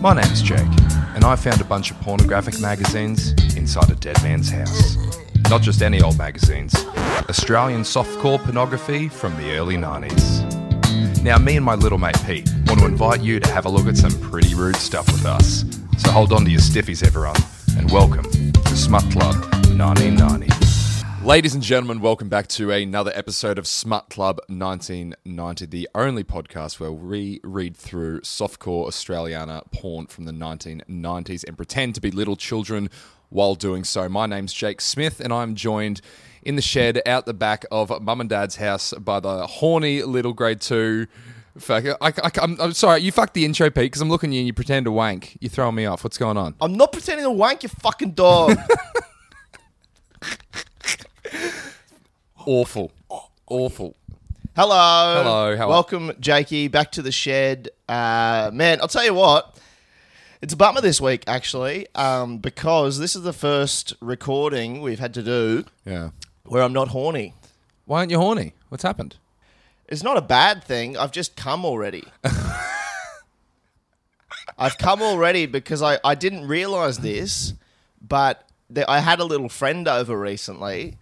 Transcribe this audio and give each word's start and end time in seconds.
My 0.00 0.14
name's 0.14 0.40
Jake, 0.40 0.60
and 1.16 1.24
I 1.24 1.34
found 1.34 1.60
a 1.60 1.64
bunch 1.64 1.90
of 1.90 2.00
pornographic 2.00 2.60
magazines 2.60 3.32
inside 3.56 3.90
a 3.90 3.96
dead 3.96 4.22
man's 4.22 4.50
house. 4.50 4.96
Not 5.50 5.60
just 5.60 5.82
any 5.82 6.00
old 6.00 6.16
magazines, 6.16 6.76
Australian 7.28 7.80
softcore 7.80 8.38
pornography 8.38 9.08
from 9.08 9.36
the 9.36 9.50
early 9.56 9.74
90s. 9.76 10.44
Now, 11.24 11.38
me 11.38 11.56
and 11.56 11.64
my 11.66 11.74
little 11.74 11.98
mate 11.98 12.16
Pete 12.24 12.48
want 12.68 12.78
to 12.78 12.86
invite 12.86 13.20
you 13.20 13.40
to 13.40 13.50
have 13.50 13.66
a 13.66 13.68
look 13.68 13.88
at 13.88 13.96
some 13.96 14.12
pretty 14.20 14.54
rude 14.54 14.76
stuff 14.76 15.06
with 15.06 15.26
us. 15.26 15.64
So 15.98 16.12
hold 16.12 16.32
on 16.32 16.44
to 16.44 16.50
your 16.52 16.60
stiffies, 16.60 17.04
everyone, 17.04 17.34
and 17.76 17.90
welcome 17.90 18.30
to 18.52 18.76
Smut 18.76 19.02
Club 19.10 19.34
1990. 19.76 20.63
Ladies 21.24 21.54
and 21.54 21.62
gentlemen, 21.62 22.02
welcome 22.02 22.28
back 22.28 22.48
to 22.48 22.70
another 22.70 23.10
episode 23.14 23.58
of 23.58 23.66
Smut 23.66 24.10
Club 24.10 24.40
1990, 24.48 25.64
the 25.64 25.88
only 25.94 26.22
podcast 26.22 26.78
where 26.78 26.92
we 26.92 27.40
read 27.42 27.74
through 27.74 28.20
softcore 28.20 28.86
Australiana 28.86 29.62
porn 29.72 30.06
from 30.06 30.26
the 30.26 30.32
1990s 30.32 31.42
and 31.48 31.56
pretend 31.56 31.94
to 31.94 32.02
be 32.02 32.10
little 32.10 32.36
children 32.36 32.90
while 33.30 33.54
doing 33.54 33.84
so. 33.84 34.06
My 34.06 34.26
name's 34.26 34.52
Jake 34.52 34.82
Smith, 34.82 35.18
and 35.18 35.32
I'm 35.32 35.54
joined 35.54 36.02
in 36.42 36.56
the 36.56 36.62
shed 36.62 37.00
out 37.06 37.24
the 37.24 37.32
back 37.32 37.64
of 37.72 38.02
mum 38.02 38.20
and 38.20 38.28
dad's 38.28 38.56
house 38.56 38.92
by 38.92 39.18
the 39.18 39.46
horny 39.46 40.02
little 40.02 40.34
grade 40.34 40.60
two. 40.60 41.06
Fuck, 41.56 41.86
I, 42.02 42.12
am 42.42 42.60
I'm 42.60 42.74
sorry, 42.74 43.00
you 43.00 43.12
fucked 43.12 43.32
the 43.32 43.46
intro, 43.46 43.70
Pete, 43.70 43.84
because 43.84 44.02
I'm 44.02 44.10
looking 44.10 44.28
at 44.28 44.34
you 44.34 44.40
and 44.40 44.46
you 44.46 44.52
pretend 44.52 44.84
to 44.84 44.92
wank. 44.92 45.38
You're 45.40 45.48
throwing 45.48 45.74
me 45.74 45.86
off. 45.86 46.04
What's 46.04 46.18
going 46.18 46.36
on? 46.36 46.54
I'm 46.60 46.74
not 46.74 46.92
pretending 46.92 47.24
to 47.24 47.30
wank, 47.30 47.62
you 47.62 47.70
fucking 47.70 48.10
dog. 48.10 48.58
Awful. 52.46 52.92
Awful. 53.46 53.96
Hello. 54.56 55.22
Hello, 55.22 55.56
how 55.56 55.64
are- 55.64 55.68
Welcome, 55.68 56.12
Jakey, 56.20 56.68
back 56.68 56.92
to 56.92 57.02
the 57.02 57.10
shed. 57.12 57.70
Uh, 57.88 58.50
man, 58.52 58.80
I'll 58.80 58.88
tell 58.88 59.04
you 59.04 59.14
what. 59.14 59.56
It's 60.42 60.52
a 60.52 60.56
bummer 60.56 60.80
this 60.82 61.00
week, 61.00 61.24
actually, 61.26 61.86
um, 61.94 62.36
because 62.38 62.98
this 62.98 63.16
is 63.16 63.22
the 63.22 63.32
first 63.32 63.94
recording 64.00 64.82
we've 64.82 64.98
had 64.98 65.14
to 65.14 65.22
do 65.22 65.64
Yeah. 65.86 66.10
where 66.44 66.62
I'm 66.62 66.72
not 66.74 66.88
horny. 66.88 67.32
Why 67.86 67.98
aren't 68.00 68.10
you 68.10 68.18
horny? 68.18 68.52
What's 68.68 68.82
happened? 68.82 69.16
It's 69.88 70.02
not 70.02 70.16
a 70.18 70.22
bad 70.22 70.62
thing. 70.62 70.96
I've 70.98 71.12
just 71.12 71.34
come 71.36 71.64
already. 71.64 72.04
I've 74.58 74.76
come 74.78 75.02
already 75.02 75.46
because 75.46 75.82
I, 75.82 75.98
I 76.04 76.14
didn't 76.14 76.46
realize 76.46 76.98
this, 76.98 77.54
but 78.00 78.46
the, 78.70 78.88
I 78.90 79.00
had 79.00 79.18
a 79.20 79.24
little 79.24 79.48
friend 79.48 79.88
over 79.88 80.18
recently, 80.18 80.96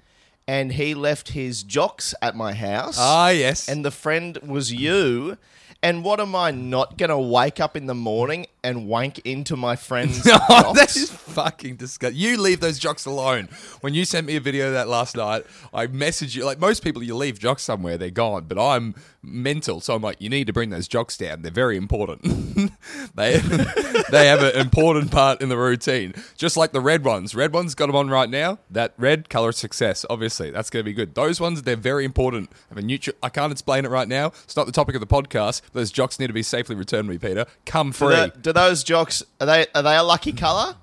and 0.47 0.73
he 0.73 0.95
left 0.95 1.31
his 1.31 1.63
jocks 1.63 2.15
at 2.21 2.37
my 2.37 2.53
house. 2.53 2.97
Ah, 2.99 3.31
yes. 3.31 3.69
and 3.69 3.85
the 3.85 3.91
friend 3.91 4.39
was 4.39 4.73
you. 4.73 5.39
And 5.83 6.05
what 6.05 6.21
am 6.21 6.37
I 6.37 6.53
not 6.53 6.97
going 6.97 7.11
to 7.11 7.19
wake 7.19 7.59
up 7.59 7.77
in 7.77 7.87
the 7.87 7.95
morning 7.95 8.47
and 8.65 8.87
wank 8.87 9.19
into 9.21 9.57
my 9.57 9.75
friend's 9.77 10.25
No, 10.27 10.39
jocks? 10.49 10.79
that 10.79 10.97
is 10.97 11.11
fucking 11.11 11.77
disgusting. 11.77 12.19
You 12.21 12.41
leave 12.41 12.61
those 12.61 12.79
jocks 12.79 13.07
alone. 13.07 13.49
When 13.81 13.93
you 13.95 14.05
sent 14.05 14.27
me 14.27 14.37
a 14.37 14.41
video 14.41 14.69
of 14.69 14.73
that 14.75 14.89
last 14.89 15.17
night, 15.17 15.45
I 15.75 15.87
messaged 15.89 16.35
you. 16.37 16.45
Like 16.45 16.59
most 16.61 16.85
people, 16.85 17.03
you 17.03 17.17
leave 17.17 17.39
jocks 17.39 17.63
somewhere, 17.63 17.99
they're 17.99 18.11
gone. 18.11 18.45
But 18.47 18.59
I'm 18.59 18.95
mental, 19.23 19.81
so 19.81 19.95
I'm 19.95 20.03
like, 20.03 20.21
you 20.21 20.29
need 20.29 20.47
to 20.47 20.53
bring 20.53 20.71
those 20.71 20.87
jocks 20.89 21.17
down. 21.17 21.43
They're 21.43 21.51
very 21.51 21.77
important. 21.77 22.23
they 23.15 23.39
they 24.11 24.27
have 24.29 24.43
an 24.43 24.57
important 24.61 25.11
part 25.11 25.41
in 25.43 25.49
the 25.49 25.57
routine, 25.57 26.15
just 26.37 26.57
like 26.57 26.73
the 26.73 26.81
red 26.81 27.05
ones. 27.05 27.35
Red 27.35 27.53
ones 27.53 27.75
got 27.75 27.87
them 27.87 27.97
on 27.97 28.11
right 28.11 28.29
now. 28.31 28.59
That 28.71 28.95
red 28.97 29.29
color 29.29 29.49
of 29.51 29.55
success, 29.57 30.05
obviously, 30.09 30.51
that's 30.51 30.71
going 30.71 30.83
to 30.83 30.85
be 30.85 30.93
good. 30.93 31.15
Those 31.15 31.41
ones, 31.41 31.63
they're 31.63 31.77
very 31.77 32.05
important. 32.05 32.51
I 32.71 32.75
mean, 32.75 32.87
neutral. 32.87 33.17
I 33.23 33.29
can't 33.29 33.51
explain 33.53 33.85
it 33.85 33.89
right 33.91 34.09
now. 34.09 34.27
It's 34.45 34.57
not 34.57 34.67
the 34.67 34.73
topic 34.73 34.95
of 34.95 35.01
the 35.01 35.07
podcast. 35.07 35.63
Those 35.73 35.91
jocks 35.91 36.19
need 36.21 36.29
to 36.29 36.33
be 36.33 36.43
safely 36.43 36.77
returned 36.77 37.07
to 37.09 37.13
me, 37.13 37.19
Peter. 37.19 37.47
Come 37.67 37.91
free. 37.93 38.09
the- 38.43 38.52
those 38.53 38.85
jocks 38.85 39.23
are 39.41 39.47
they 39.47 39.67
are 39.75 39.83
they 39.83 39.97
a 39.97 40.03
lucky 40.03 40.33
color? 40.33 40.77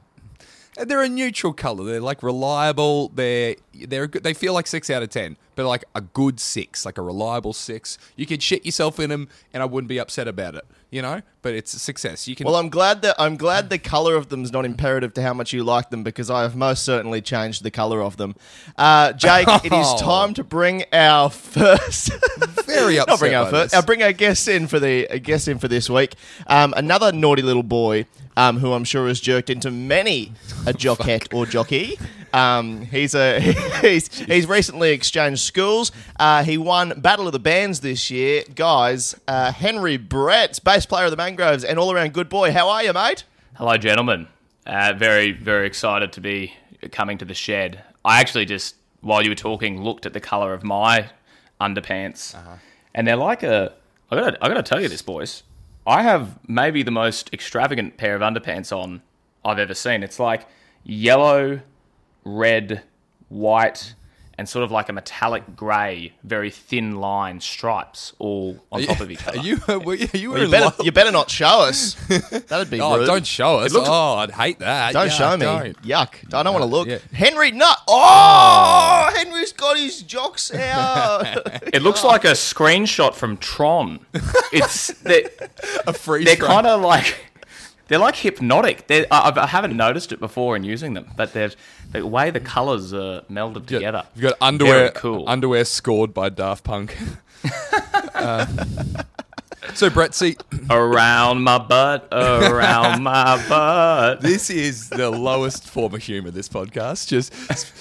They're 0.75 1.03
a 1.03 1.09
neutral 1.09 1.53
color. 1.53 1.83
They're 1.83 2.01
like 2.01 2.23
reliable. 2.23 3.09
They're 3.09 3.55
they're 3.73 4.07
they 4.07 4.33
feel 4.33 4.53
like 4.53 4.67
six 4.67 4.89
out 4.89 5.03
of 5.03 5.09
ten, 5.09 5.37
but 5.59 5.67
like 5.67 5.83
a 5.93 5.99
good 5.99 6.39
six, 6.39 6.85
like 6.85 6.97
a 6.97 7.01
reliable 7.01 7.51
six. 7.51 7.97
You 8.15 8.25
could 8.25 8.41
shit 8.41 8.65
yourself 8.65 8.97
in 8.97 9.09
them, 9.09 9.27
and 9.53 9.61
I 9.61 9.65
wouldn't 9.65 9.89
be 9.89 9.99
upset 9.99 10.25
about 10.25 10.55
it. 10.55 10.63
You 10.89 11.01
know, 11.01 11.21
but 11.41 11.53
it's 11.53 11.73
a 11.73 11.79
success. 11.79 12.29
You 12.29 12.35
can. 12.35 12.45
Well, 12.45 12.55
I'm 12.55 12.69
glad 12.69 13.01
that 13.01 13.15
I'm 13.19 13.35
glad 13.35 13.69
the 13.69 13.77
color 13.77 14.15
of 14.15 14.29
them 14.29 14.43
is 14.45 14.53
not 14.53 14.63
imperative 14.63 15.13
to 15.15 15.21
how 15.21 15.33
much 15.33 15.51
you 15.51 15.65
like 15.65 15.89
them 15.89 16.01
because 16.01 16.29
I 16.31 16.43
have 16.43 16.55
most 16.55 16.83
certainly 16.85 17.21
changed 17.21 17.61
the 17.61 17.71
color 17.71 18.01
of 18.01 18.15
them. 18.15 18.35
Uh, 18.77 19.11
Jake, 19.11 19.49
it 19.65 19.73
is 19.73 19.85
Oh. 19.89 19.97
time 19.99 20.33
to 20.35 20.43
bring 20.45 20.85
our 20.93 21.29
first. 21.29 22.11
very 22.65 22.97
upset. 22.99 23.07
Not 23.09 23.19
bring 23.19 23.35
our 23.35 23.49
first. 23.49 23.75
I'll 23.75 23.81
bring 23.81 24.01
our 24.01 24.13
guests 24.13 24.47
in 24.47 24.67
for 24.67 24.79
the 24.79 25.09
uh, 25.09 25.17
guests 25.17 25.49
in 25.49 25.59
for 25.59 25.67
this 25.67 25.89
week. 25.89 26.13
Um, 26.47 26.73
another 26.77 27.11
naughty 27.11 27.41
little 27.41 27.63
boy, 27.63 28.05
um, 28.37 28.59
who 28.59 28.71
I'm 28.71 28.85
sure 28.85 29.09
has 29.09 29.19
jerked 29.19 29.49
into 29.49 29.69
many 29.71 30.31
a 30.65 30.71
jockette 30.71 31.33
or 31.35 31.45
jockey. 31.45 31.99
Um, 32.33 32.81
he's 32.81 33.15
a 33.15 33.39
he's 33.81 34.07
he's 34.19 34.47
recently 34.47 34.91
exchanged 34.91 35.41
schools. 35.41 35.91
Uh, 36.19 36.43
he 36.43 36.57
won 36.57 36.99
Battle 37.01 37.27
of 37.27 37.33
the 37.33 37.39
Bands 37.39 37.81
this 37.81 38.09
year, 38.11 38.43
guys. 38.55 39.15
Uh, 39.27 39.51
Henry 39.51 39.97
Brett, 39.97 40.59
bass 40.63 40.85
player 40.85 41.05
of 41.05 41.11
the 41.11 41.17
Mangroves, 41.17 41.63
and 41.63 41.79
all 41.79 41.91
around 41.91 42.13
good 42.13 42.29
boy. 42.29 42.51
How 42.51 42.69
are 42.69 42.83
you, 42.83 42.93
mate? 42.93 43.23
Hello, 43.55 43.75
gentlemen. 43.77 44.27
Uh, 44.65 44.93
very, 44.95 45.31
very 45.31 45.65
excited 45.65 46.13
to 46.13 46.21
be 46.21 46.53
coming 46.91 47.17
to 47.17 47.25
the 47.25 47.33
shed. 47.33 47.83
I 48.05 48.19
actually 48.21 48.45
just, 48.45 48.75
while 49.01 49.21
you 49.23 49.29
were 49.31 49.35
talking, 49.35 49.81
looked 49.83 50.05
at 50.05 50.13
the 50.13 50.19
colour 50.19 50.53
of 50.53 50.63
my 50.63 51.09
underpants, 51.59 52.35
and 52.93 53.07
they're 53.07 53.15
like 53.15 53.43
a. 53.43 53.73
I 54.11 54.15
gotta, 54.15 54.37
I 54.43 54.47
gotta 54.47 54.63
tell 54.63 54.81
you 54.81 54.87
this, 54.87 55.01
boys. 55.01 55.43
I 55.85 56.03
have 56.03 56.39
maybe 56.47 56.83
the 56.83 56.91
most 56.91 57.33
extravagant 57.33 57.97
pair 57.97 58.15
of 58.15 58.21
underpants 58.21 58.75
on 58.75 59.01
I've 59.43 59.59
ever 59.59 59.73
seen. 59.73 60.03
It's 60.03 60.19
like 60.19 60.47
yellow, 60.83 61.61
red, 62.23 62.83
white, 63.29 63.93
and 64.37 64.47
sort 64.47 64.63
of 64.63 64.71
like 64.71 64.87
a 64.87 64.93
metallic 64.93 65.57
grey, 65.57 66.13
very 66.23 66.49
thin 66.49 66.95
line 67.01 67.41
stripes 67.41 68.13
all 68.19 68.57
on 68.71 68.81
top 68.83 69.01
of 69.01 69.11
each 69.11 69.27
other. 69.27 69.37
Are 69.37 69.43
you? 69.43 69.57
Uh, 69.67 69.79
were 69.79 69.95
you, 69.95 70.07
you 70.13 70.31
were 70.31 70.37
You 70.37 70.43
in 70.45 70.51
better, 70.51 70.65
love- 70.65 70.81
you 70.85 70.91
better 70.93 71.11
not 71.11 71.29
show 71.29 71.59
us. 71.63 71.95
That'd 72.47 72.69
be 72.69 72.79
Oh, 72.79 72.97
rude. 72.99 73.05
don't 73.05 73.27
show 73.27 73.57
us. 73.59 73.71
It 73.71 73.75
looks- 73.75 73.89
oh, 73.91 74.15
I'd 74.15 74.31
hate 74.31 74.59
that. 74.59 74.93
Don't 74.93 75.07
Yeah, 75.07 75.11
show 75.11 75.35
me. 75.35 75.45
don't. 75.45 75.81
Yuck. 75.83 76.33
I 76.33 76.43
don't 76.43 76.53
want 76.53 76.63
to 76.63 76.67
uh, 76.67 76.77
look. 76.77 76.87
yeah. 76.87 76.99
Henry, 77.11 77.51
no. 77.51 77.69
Oh, 77.87 79.09
oh, 79.11 79.13
Henry's 79.17 79.51
got 79.51 79.77
his 79.77 80.01
jocks 80.03 80.53
out. 80.53 81.25
It 81.73 81.81
looks 81.83 82.03
like 82.03 82.23
a 82.23 82.31
screenshot 82.31 83.13
from 83.15 83.35
Tron. 83.37 83.99
It's 84.53 84.87
they're, 85.01 85.29
A 85.85 85.93
freeze 85.93 86.25
they're 86.25 86.35
kind 86.35 86.65
of 86.65 86.81
like 86.81 87.25
they're 87.89 87.99
like 87.99 88.15
hypnotic. 88.15 88.87
They're, 88.87 89.05
I, 89.11 89.33
I 89.35 89.47
haven't 89.47 89.75
noticed 89.75 90.11
it 90.11 90.19
before 90.19 90.55
in 90.55 90.63
using 90.63 90.93
them, 90.93 91.07
but 91.17 91.33
they're 91.33 91.51
the 91.91 92.05
way 92.07 92.31
the 92.31 92.39
colours 92.39 92.93
are 92.93 93.21
melded 93.23 93.65
together. 93.65 94.05
You've 94.15 94.23
got 94.23 94.35
underwear. 94.39 94.91
Cool. 94.91 95.27
Underwear 95.27 95.65
scored 95.65 96.13
by 96.13 96.29
Daft 96.29 96.63
Punk. 96.63 96.97
Uh, 98.13 98.45
so 99.73 99.89
Brett, 99.89 100.13
see, 100.13 100.35
around 100.69 101.41
my 101.43 101.57
butt, 101.57 102.07
around 102.11 103.01
my 103.03 103.41
butt. 103.47 104.21
this 104.21 104.49
is 104.49 104.89
the 104.89 105.09
lowest 105.09 105.69
form 105.69 105.93
of 105.93 106.03
humour. 106.03 106.31
This 106.31 106.49
podcast 106.49 107.07
just 107.07 107.33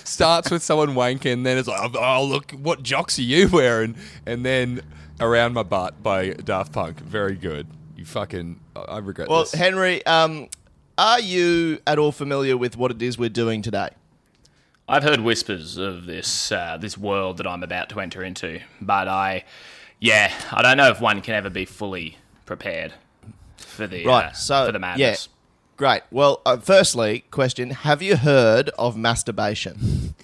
starts 0.06 0.50
with 0.50 0.62
someone 0.62 0.90
wanking, 0.90 1.44
then 1.44 1.58
it's 1.58 1.66
like, 1.69 1.94
oh 1.96 2.25
look, 2.25 2.52
what 2.52 2.82
jocks 2.82 3.19
are 3.19 3.22
you 3.22 3.49
wearing? 3.49 3.96
And 4.26 4.44
then 4.44 4.82
around 5.20 5.55
my 5.55 5.62
butt 5.62 6.02
by 6.02 6.31
Daft 6.31 6.72
Punk. 6.72 7.00
Very 7.00 7.34
good. 7.34 7.66
You 7.96 8.05
fucking, 8.05 8.60
I 8.88 8.96
I 8.96 8.98
regret 8.98 9.28
well, 9.28 9.40
this. 9.40 9.52
Henry, 9.52 10.04
um, 10.06 10.48
are 10.96 11.20
you 11.20 11.80
at 11.86 11.98
all 11.98 12.12
familiar 12.12 12.56
with 12.56 12.76
what 12.76 12.90
it 12.90 13.00
is 13.00 13.19
we're 13.19 13.28
doing 13.28 13.62
today? 13.62 13.90
I've 14.88 15.02
heard 15.02 15.20
whispers 15.20 15.76
of 15.76 16.06
this 16.06 16.50
uh, 16.50 16.78
this 16.80 16.96
world 16.96 17.36
that 17.36 17.46
I'm 17.46 17.62
about 17.62 17.90
to 17.90 18.00
enter 18.00 18.22
into, 18.22 18.60
but 18.80 19.06
I, 19.06 19.44
yeah, 20.00 20.32
I 20.50 20.62
don't 20.62 20.76
know 20.76 20.88
if 20.90 21.00
one 21.00 21.20
can 21.20 21.34
ever 21.34 21.50
be 21.50 21.64
fully 21.66 22.16
prepared 22.46 22.94
for 23.58 23.86
the 23.86 24.04
Right, 24.04 24.26
uh, 24.26 24.32
so, 24.32 24.66
for 24.66 24.72
the 24.72 24.78
madness. 24.78 25.28
Great. 25.76 26.02
Well, 26.10 26.40
uh, 26.46 26.56
firstly, 26.56 27.24
question: 27.31 27.70
Have 27.70 28.02
you 28.02 28.16
heard 28.16 28.70
of 28.78 28.96
masturbation? 28.96 30.14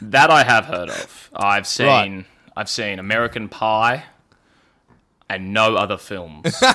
That 0.00 0.30
I 0.30 0.42
have 0.42 0.66
heard 0.66 0.90
of. 0.90 1.30
I've 1.34 1.66
seen 1.66 1.86
Right. 1.86 2.24
I've 2.56 2.68
seen 2.68 2.98
American 2.98 3.48
Pie 3.48 4.04
and 5.32 5.52
no 5.54 5.76
other 5.76 5.96
films. 5.96 6.44
well, 6.62 6.74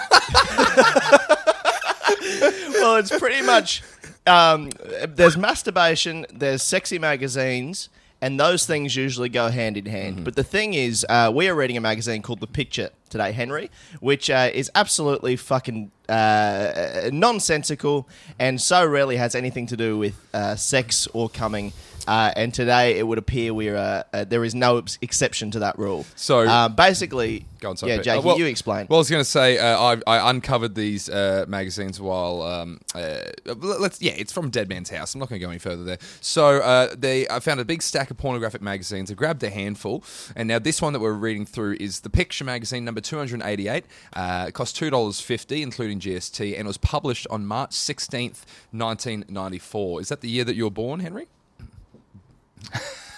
it's 2.95 3.15
pretty 3.17 3.45
much 3.45 3.83
um, 4.25 4.71
there's 5.07 5.37
masturbation, 5.37 6.25
there's 6.33 6.63
sexy 6.63 6.97
magazines, 6.97 7.89
and 8.19 8.39
those 8.39 8.65
things 8.65 8.95
usually 8.95 9.29
go 9.29 9.49
hand 9.49 9.77
in 9.77 9.85
hand. 9.85 10.25
But 10.25 10.35
the 10.35 10.43
thing 10.43 10.73
is, 10.73 11.05
uh, 11.07 11.31
we 11.33 11.47
are 11.47 11.53
reading 11.53 11.77
a 11.77 11.81
magazine 11.81 12.23
called 12.23 12.39
The 12.39 12.47
Picture 12.47 12.89
today, 13.09 13.31
Henry, 13.31 13.69
which 13.99 14.27
uh, 14.31 14.49
is 14.51 14.71
absolutely 14.73 15.35
fucking 15.35 15.91
uh, 16.09 17.11
nonsensical 17.13 18.07
and 18.39 18.59
so 18.59 18.83
rarely 18.85 19.17
has 19.17 19.35
anything 19.35 19.67
to 19.67 19.77
do 19.77 19.99
with 19.99 20.15
uh, 20.33 20.55
sex 20.55 21.07
or 21.13 21.29
coming. 21.29 21.73
Uh, 22.07 22.31
and 22.35 22.53
today 22.53 22.97
it 22.97 23.05
would 23.05 23.17
appear 23.17 23.53
we 23.53 23.69
are 23.69 23.75
uh, 23.75 24.03
uh, 24.13 24.23
there 24.23 24.43
is 24.43 24.55
no 24.55 24.77
ex- 24.77 24.97
exception 25.01 25.51
to 25.51 25.59
that 25.59 25.77
rule. 25.77 26.05
So- 26.15 26.39
uh, 26.39 26.69
basically, 26.69 27.45
Go 27.59 27.71
on, 27.71 27.77
sorry, 27.77 27.93
yeah, 27.93 27.97
Pete. 27.97 28.05
Jake, 28.05 28.17
Uh, 28.19 28.21
well- 28.21 28.37
you 28.39 28.45
explain. 28.45 28.85
Well, 28.89 28.97
I 28.97 29.01
was 29.01 29.09
going 29.09 29.21
to 29.21 29.29
say 29.29 29.57
uh, 29.57 29.79
I, 29.79 29.97
I 30.07 30.29
uncovered 30.29 30.75
these 30.75 31.09
uh, 31.09 31.45
magazines 31.47 31.99
while 31.99 32.41
um, 32.43 32.79
uh, 32.95 33.17
let's 33.55 34.01
yeah, 34.01 34.13
it's 34.15 34.31
from 34.31 34.49
Dead 34.49 34.69
Man's 34.69 34.89
House. 34.89 35.13
I'm 35.15 35.19
not 35.19 35.29
going 35.29 35.39
to 35.41 35.45
go 35.45 35.49
any 35.49 35.59
further 35.59 35.83
there. 35.83 35.97
So 36.21 36.57
uh, 36.57 36.95
they 36.97 37.27
I 37.27 37.39
found 37.39 37.59
a 37.59 37.65
big 37.65 37.81
stack 37.81 38.11
of 38.11 38.17
pornographic 38.17 38.61
magazines. 38.61 39.09
I 39.11 39.15
grabbed 39.15 39.43
a 39.43 39.49
handful, 39.49 40.03
and 40.35 40.47
now 40.47 40.59
this 40.59 40.81
one 40.81 40.93
that 40.93 40.99
we're 40.99 41.13
reading 41.13 41.45
through 41.45 41.77
is 41.79 42.01
the 42.01 42.09
Picture 42.09 42.43
magazine 42.45 42.85
number 42.85 43.01
288. 43.01 43.85
Uh, 44.13 44.45
it 44.47 44.53
cost 44.53 44.75
two 44.75 44.89
dollars 44.89 45.19
fifty, 45.19 45.61
including 45.63 45.99
GST, 45.99 46.39
and 46.53 46.65
it 46.65 46.67
was 46.67 46.77
published 46.77 47.25
on 47.29 47.45
March 47.45 47.71
16th, 47.71 48.45
1994. 48.71 50.01
Is 50.01 50.09
that 50.09 50.21
the 50.21 50.29
year 50.29 50.43
that 50.43 50.55
you 50.55 50.63
were 50.63 50.69
born, 50.69 50.99
Henry? 50.99 51.27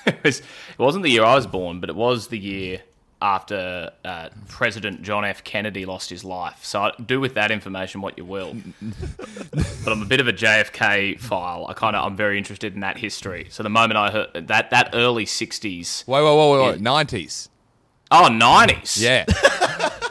It, 0.06 0.24
was, 0.24 0.40
it 0.40 0.46
wasn't 0.80 1.04
the 1.04 1.10
year 1.12 1.24
I 1.24 1.36
was 1.36 1.48
born, 1.48 1.80
but 1.80 1.90
it 1.90 1.96
was 1.96 2.28
the 2.28 2.38
year 2.40 2.82
after 3.22 3.92
uh, 4.06 4.30
President 4.48 5.02
John 5.02 5.26
F. 5.26 5.44
Kennedy 5.44 5.86
lost 5.86 6.10
his 6.10 6.24
life. 6.24 6.64
So 6.64 6.82
I, 6.84 6.92
do 7.06 7.20
with 7.20 7.34
that 7.34 7.52
information 7.52 8.00
what 8.02 8.18
you 8.18 8.24
will. 8.24 8.56
but 9.84 9.92
I'm 9.92 10.02
a 10.02 10.06
bit 10.06 10.22
of 10.22 10.28
a 10.30 10.34
JFK 10.34 11.20
file. 11.20 11.66
I 11.68 11.74
kind 11.74 11.98
of 11.98 12.06
I'm 12.06 12.16
very 12.16 12.38
interested 12.38 12.74
in 12.76 12.80
that 12.80 12.98
history. 12.98 13.48
So 13.50 13.62
the 13.62 13.70
moment 13.70 13.98
I 13.98 14.10
heard 14.12 14.48
that 14.48 14.70
that 14.70 14.92
early 14.94 15.26
'60s, 15.26 16.08
Wait, 16.08 16.24
wait, 16.24 16.38
wait, 16.38 16.52
wait, 16.52 16.82
wait. 16.82 16.82
90s. 16.82 17.50
oh 18.12 18.30
'90s, 18.32 19.02
Yeah. 19.02 19.26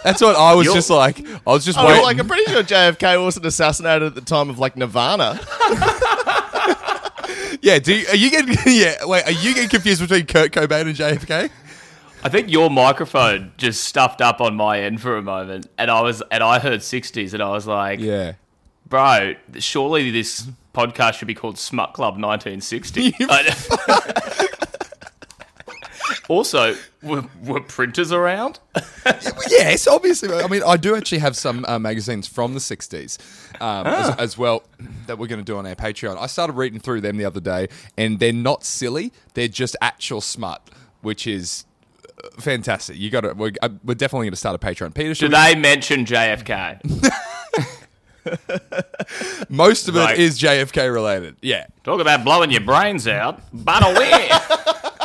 That's 0.05 0.21
what 0.23 0.37
I 0.37 0.55
was 0.55 0.67
You're- 0.67 0.77
just 0.77 0.91
like. 0.91 1.19
I 1.27 1.41
was 1.51 1.65
just 1.65 1.79
Oh, 1.79 1.87
waiting. 1.87 2.03
like 2.03 2.19
I'm 2.19 2.29
pretty 2.29 2.45
sure 2.51 2.63
JFK 2.63 3.23
wasn't 3.23 3.47
assassinated 3.47 4.03
at 4.05 4.15
the 4.15 4.21
time 4.21 4.49
of 4.51 4.59
like 4.59 4.77
Nirvana. 4.77 5.41
Yeah, 7.61 7.79
do 7.79 7.95
you, 7.95 8.07
are 8.09 8.17
you 8.17 8.31
getting 8.31 8.57
yeah? 8.67 9.05
Wait, 9.05 9.25
are 9.25 9.33
you 9.33 9.55
getting 9.55 9.69
confused 9.69 10.01
between 10.01 10.27
Kurt 10.27 10.53
Cobain 10.53 10.83
and 10.83 10.95
JFK? 10.97 11.51
I 12.23 12.29
think 12.29 12.51
your 12.51 12.69
microphone 12.71 13.53
just 13.59 13.85
stuffed 13.85 14.21
up 14.21 14.41
on 14.41 14.57
my 14.57 14.81
end 14.81 15.01
for 15.01 15.17
a 15.17 15.23
moment, 15.23 15.69
and 15.79 15.91
I 15.91 16.01
was 16.03 16.23
and 16.31 16.43
I 16.43 16.59
heard 16.59 16.81
'60s, 16.81 17.33
and 17.35 17.43
I 17.43 17.51
was 17.51 17.67
like, 17.67 18.01
Yeah. 18.01 18.33
bro, 18.89 19.35
surely 19.59 20.11
this 20.11 20.47
podcast 20.75 21.15
should 21.15 21.29
be 21.29 21.35
called 21.35 21.59
Smut 21.59 21.93
Club 21.93 22.15
1960. 22.15 23.15
I- 23.21 24.49
also, 26.29 26.77
were, 27.03 27.25
were 27.45 27.61
printers 27.61 28.13
around? 28.13 28.61
Yes, 29.51 29.87
obviously. 29.89 30.31
I 30.33 30.47
mean, 30.47 30.63
I 30.65 30.77
do 30.77 30.95
actually 30.95 31.19
have 31.19 31.35
some 31.35 31.65
uh, 31.67 31.79
magazines 31.79 32.29
from 32.29 32.53
the 32.55 32.61
'60s 32.61 33.19
um, 33.61 33.87
as, 33.87 34.11
as 34.17 34.39
well 34.39 34.63
that 35.07 35.19
we're 35.19 35.27
going 35.27 35.41
to 35.41 35.45
do 35.45 35.57
on 35.57 35.67
our 35.67 35.75
Patreon. 35.75 36.17
I 36.19 36.27
started 36.27 36.53
reading 36.55 36.79
through 36.79 37.01
them 37.01 37.17
the 37.17 37.25
other 37.25 37.41
day, 37.41 37.69
and 37.97 38.19
they're 38.21 38.33
not 38.33 38.65
silly; 38.65 39.13
they're 39.35 39.49
just 39.49 39.75
actual 39.81 40.21
smut, 40.21 40.69
which 41.01 41.27
is 41.27 41.65
uh, 42.23 42.29
fantastic. 42.41 42.97
You 42.99 43.11
got 43.11 43.23
to. 43.23 43.33
We're, 43.33 43.53
uh, 43.63 43.71
we're 43.83 43.95
definitely 43.95 44.27
going 44.27 44.33
to 44.33 44.37
start 44.37 44.55
a 44.63 44.65
Patreon. 44.65 44.95
Peter, 44.95 45.09
Do 45.11 45.15
should 45.15 45.31
we- 45.33 45.37
they 45.39 45.55
mention 45.57 46.05
JFK? 46.05 46.81
most 49.49 49.89
of 49.89 49.97
it 49.97 50.19
is 50.19 50.39
JFK 50.41 50.93
related. 50.93 51.37
Yeah. 51.43 51.67
Talk 51.85 52.01
about 52.01 52.25
blowing 52.25 52.51
your 52.51 52.61
brains 52.61 53.09
out. 53.09 53.41
But 53.53 53.83
aware. 53.83 54.29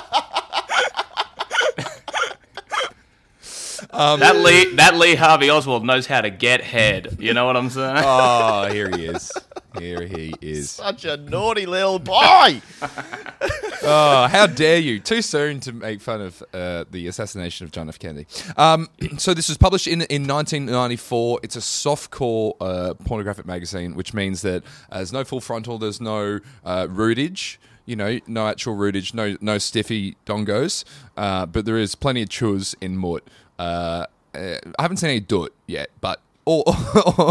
that 3.93 4.35
Lee 4.37 4.75
that 4.75 4.95
Lee 4.97 5.15
Harvey 5.15 5.49
Oswald 5.49 5.85
knows 5.85 6.07
how 6.07 6.21
to 6.21 6.29
get 6.29 6.61
head. 6.61 7.17
You 7.19 7.33
know 7.33 7.45
what 7.45 7.57
I'm 7.57 7.69
saying? 7.69 8.03
Oh, 8.05 8.67
here 8.71 8.89
he 8.89 9.05
is. 9.05 9.31
Here 9.77 10.05
he 10.05 10.33
is. 10.41 10.71
Such 10.71 11.05
a 11.05 11.17
naughty 11.17 11.65
little 11.65 11.99
boy. 11.99 12.61
Oh, 13.85 14.27
how 14.27 14.47
dare 14.47 14.79
you! 14.79 15.01
Too 15.01 15.21
soon 15.21 15.59
to 15.61 15.73
make 15.73 15.99
fun 15.99 16.21
of 16.21 16.41
uh, 16.53 16.85
the 16.89 17.07
assassination 17.07 17.65
of 17.65 17.71
John 17.71 17.89
F. 17.89 17.99
Kennedy. 17.99 18.27
Um, 18.55 18.87
so 19.17 19.33
this 19.33 19.49
was 19.49 19.57
published 19.57 19.87
in 19.87 20.03
in 20.03 20.25
1994. 20.25 21.41
It's 21.43 21.57
a 21.57 21.59
softcore 21.59 22.53
uh, 22.61 22.93
pornographic 23.05 23.45
magazine, 23.45 23.93
which 23.95 24.13
means 24.13 24.41
that 24.43 24.63
uh, 24.89 24.97
there's 24.97 25.11
no 25.11 25.25
full 25.25 25.41
frontal, 25.41 25.77
there's 25.77 25.99
no 25.99 26.39
uh, 26.63 26.87
rootage. 26.89 27.59
You 27.85 27.97
know, 27.97 28.19
no 28.25 28.47
actual 28.47 28.75
rootage, 28.75 29.13
no 29.13 29.35
no 29.41 29.57
stiffy 29.57 30.15
dongos, 30.25 30.85
uh, 31.17 31.45
but 31.45 31.65
there 31.65 31.77
is 31.77 31.93
plenty 31.95 32.21
of 32.21 32.29
chus 32.29 32.75
in 32.79 32.95
mut. 32.95 33.29
Uh, 33.63 34.05
uh, 34.35 34.57
I 34.79 34.81
haven't 34.81 34.97
seen 34.97 35.09
any 35.11 35.19
dut 35.19 35.51
yet, 35.67 35.89
but 36.01 36.19
all, 36.45 36.63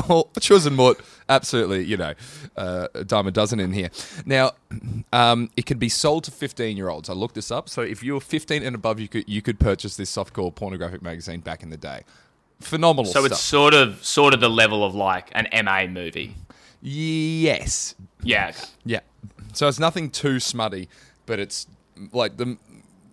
all 0.09 0.31
and 0.51 0.77
mut, 0.77 0.99
absolutely, 1.29 1.85
you 1.85 1.97
know, 1.97 2.15
uh, 2.57 2.89
a 2.95 3.05
dime 3.05 3.27
a 3.27 3.31
dozen 3.31 3.61
in 3.61 3.73
here. 3.73 3.91
Now, 4.25 4.53
um, 5.13 5.51
it 5.57 5.67
can 5.67 5.79
be 5.79 5.89
sold 5.89 6.25
to 6.25 6.31
15 6.31 6.77
year 6.77 6.89
olds. 6.89 7.11
I 7.11 7.13
looked 7.13 7.35
this 7.35 7.51
up. 7.51 7.69
So 7.69 7.83
if 7.83 8.03
you 8.03 8.15
were 8.15 8.21
15 8.21 8.63
and 8.63 8.75
above, 8.75 9.01
you 9.01 9.09
could 9.09 9.29
you 9.29 9.43
could 9.43 9.59
purchase 9.59 9.97
this 9.97 10.15
softcore 10.15 10.55
pornographic 10.55 11.03
magazine 11.03 11.41
back 11.41 11.63
in 11.63 11.71
the 11.71 11.77
day. 11.77 12.03
Phenomenal 12.61 13.05
So 13.13 13.21
stuff. 13.21 13.33
it's 13.33 13.41
sort 13.41 13.75
of 13.75 14.05
sort 14.05 14.33
of 14.35 14.41
the 14.41 14.49
level 14.51 14.85
of 14.85 14.95
like 14.95 15.31
an 15.33 15.49
MA 15.65 15.87
movie. 15.87 16.35
yes, 16.81 17.95
Yeah. 18.23 18.49
okay. 18.51 18.67
yeah. 18.85 19.01
So 19.53 19.69
it's 19.69 19.79
nothing 19.79 20.11
too 20.11 20.41
smutty, 20.41 20.89
but 21.27 21.39
it's 21.39 21.67
like 22.13 22.37
the. 22.39 22.57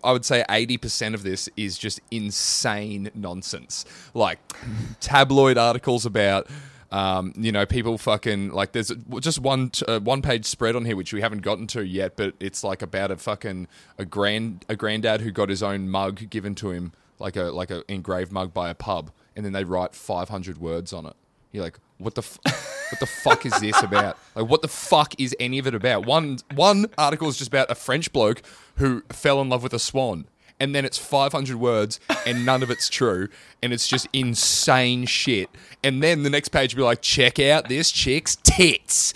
I 0.02 0.12
would 0.12 0.24
say 0.24 0.44
80% 0.48 1.14
of 1.14 1.22
this 1.22 1.48
is 1.56 1.78
just 1.78 2.00
insane 2.10 3.10
nonsense. 3.14 3.84
Like 4.14 4.38
tabloid 5.00 5.58
articles 5.58 6.06
about, 6.06 6.46
um, 6.90 7.32
you 7.36 7.52
know, 7.52 7.66
people 7.66 7.98
fucking, 7.98 8.50
like, 8.50 8.72
there's 8.72 8.92
just 9.20 9.38
one 9.38 9.70
uh, 9.86 10.00
one 10.00 10.22
page 10.22 10.44
spread 10.44 10.74
on 10.74 10.84
here, 10.84 10.96
which 10.96 11.12
we 11.12 11.20
haven't 11.20 11.42
gotten 11.42 11.66
to 11.68 11.84
yet, 11.84 12.16
but 12.16 12.34
it's 12.40 12.64
like 12.64 12.82
about 12.82 13.10
a 13.10 13.16
fucking, 13.16 13.68
a 13.98 14.04
grand, 14.04 14.64
a 14.68 14.76
granddad 14.76 15.20
who 15.20 15.30
got 15.30 15.48
his 15.48 15.62
own 15.62 15.88
mug 15.88 16.28
given 16.30 16.54
to 16.56 16.70
him, 16.70 16.92
like 17.18 17.36
a, 17.36 17.44
like 17.44 17.70
a 17.70 17.84
engraved 17.90 18.32
mug 18.32 18.52
by 18.52 18.70
a 18.70 18.74
pub, 18.74 19.10
and 19.36 19.44
then 19.44 19.52
they 19.52 19.64
write 19.64 19.94
500 19.94 20.58
words 20.58 20.92
on 20.92 21.06
it. 21.06 21.14
You're 21.52 21.64
like, 21.64 21.78
what 22.00 22.14
the, 22.14 22.22
f- 22.22 22.38
what 22.90 23.00
the 23.00 23.06
fuck 23.06 23.46
is 23.46 23.52
this 23.60 23.80
about? 23.82 24.18
Like, 24.34 24.48
what 24.48 24.62
the 24.62 24.68
fuck 24.68 25.14
is 25.18 25.36
any 25.38 25.58
of 25.58 25.66
it 25.66 25.74
about? 25.74 26.06
One, 26.06 26.38
one 26.54 26.86
article 26.98 27.28
is 27.28 27.36
just 27.36 27.48
about 27.48 27.70
a 27.70 27.74
French 27.74 28.12
bloke 28.12 28.42
who 28.76 29.02
fell 29.10 29.40
in 29.40 29.48
love 29.48 29.62
with 29.62 29.74
a 29.74 29.78
swan, 29.78 30.24
and 30.58 30.74
then 30.74 30.84
it's 30.84 30.98
500 30.98 31.56
words, 31.56 32.00
and 32.26 32.44
none 32.44 32.62
of 32.62 32.70
it's 32.70 32.88
true, 32.88 33.28
and 33.62 33.72
it's 33.72 33.86
just 33.86 34.08
insane 34.12 35.06
shit. 35.06 35.48
And 35.84 36.02
then 36.02 36.22
the 36.22 36.30
next 36.30 36.48
page 36.48 36.74
will 36.74 36.80
be 36.80 36.84
like, 36.84 37.02
check 37.02 37.38
out 37.38 37.68
this 37.68 37.90
chick's 37.90 38.36
tits, 38.42 39.14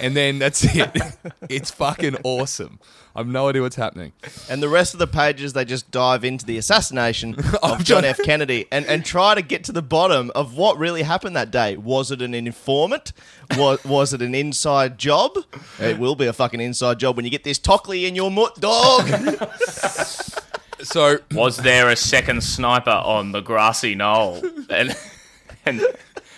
and 0.00 0.16
then 0.16 0.38
that's 0.38 0.64
it. 0.64 0.90
it's 1.48 1.70
fucking 1.70 2.16
awesome. 2.24 2.78
I've 3.14 3.26
no 3.26 3.48
idea 3.48 3.62
what's 3.62 3.76
happening. 3.76 4.12
And 4.50 4.62
the 4.62 4.68
rest 4.68 4.92
of 4.92 4.98
the 4.98 5.06
pages, 5.06 5.54
they 5.54 5.64
just 5.64 5.90
dive 5.90 6.22
into 6.22 6.44
the 6.44 6.58
assassination 6.58 7.34
of 7.62 7.82
John- 7.82 7.84
John 7.84 8.04
F. 8.04 8.18
Kennedy 8.22 8.66
and, 8.70 8.84
and 8.86 9.04
try 9.04 9.34
to 9.34 9.40
get 9.40 9.64
to 9.64 9.72
the 9.72 9.80
bottom 9.80 10.30
of 10.34 10.54
what 10.54 10.76
really 10.76 11.02
happened 11.02 11.34
that 11.34 11.50
day. 11.50 11.78
Was 11.78 12.10
it 12.10 12.20
an 12.20 12.34
informant? 12.34 13.14
Was, 13.56 13.82
was 13.86 14.12
it 14.12 14.20
an 14.20 14.34
inside 14.34 14.98
job? 14.98 15.36
It 15.80 15.98
will 15.98 16.14
be 16.14 16.26
a 16.26 16.32
fucking 16.34 16.60
inside 16.60 16.98
job 16.98 17.16
when 17.16 17.24
you 17.24 17.30
get 17.30 17.42
this 17.42 17.58
Tockley 17.58 18.04
in 18.04 18.14
your 18.14 18.30
mutt, 18.30 18.60
dog. 18.60 19.08
So 20.82 21.18
Was 21.32 21.56
there 21.56 21.88
a 21.88 21.96
second 21.96 22.42
sniper 22.44 22.90
on 22.90 23.32
the 23.32 23.40
grassy 23.40 23.94
knoll? 23.94 24.42
And, 24.68 24.94
and 25.64 25.80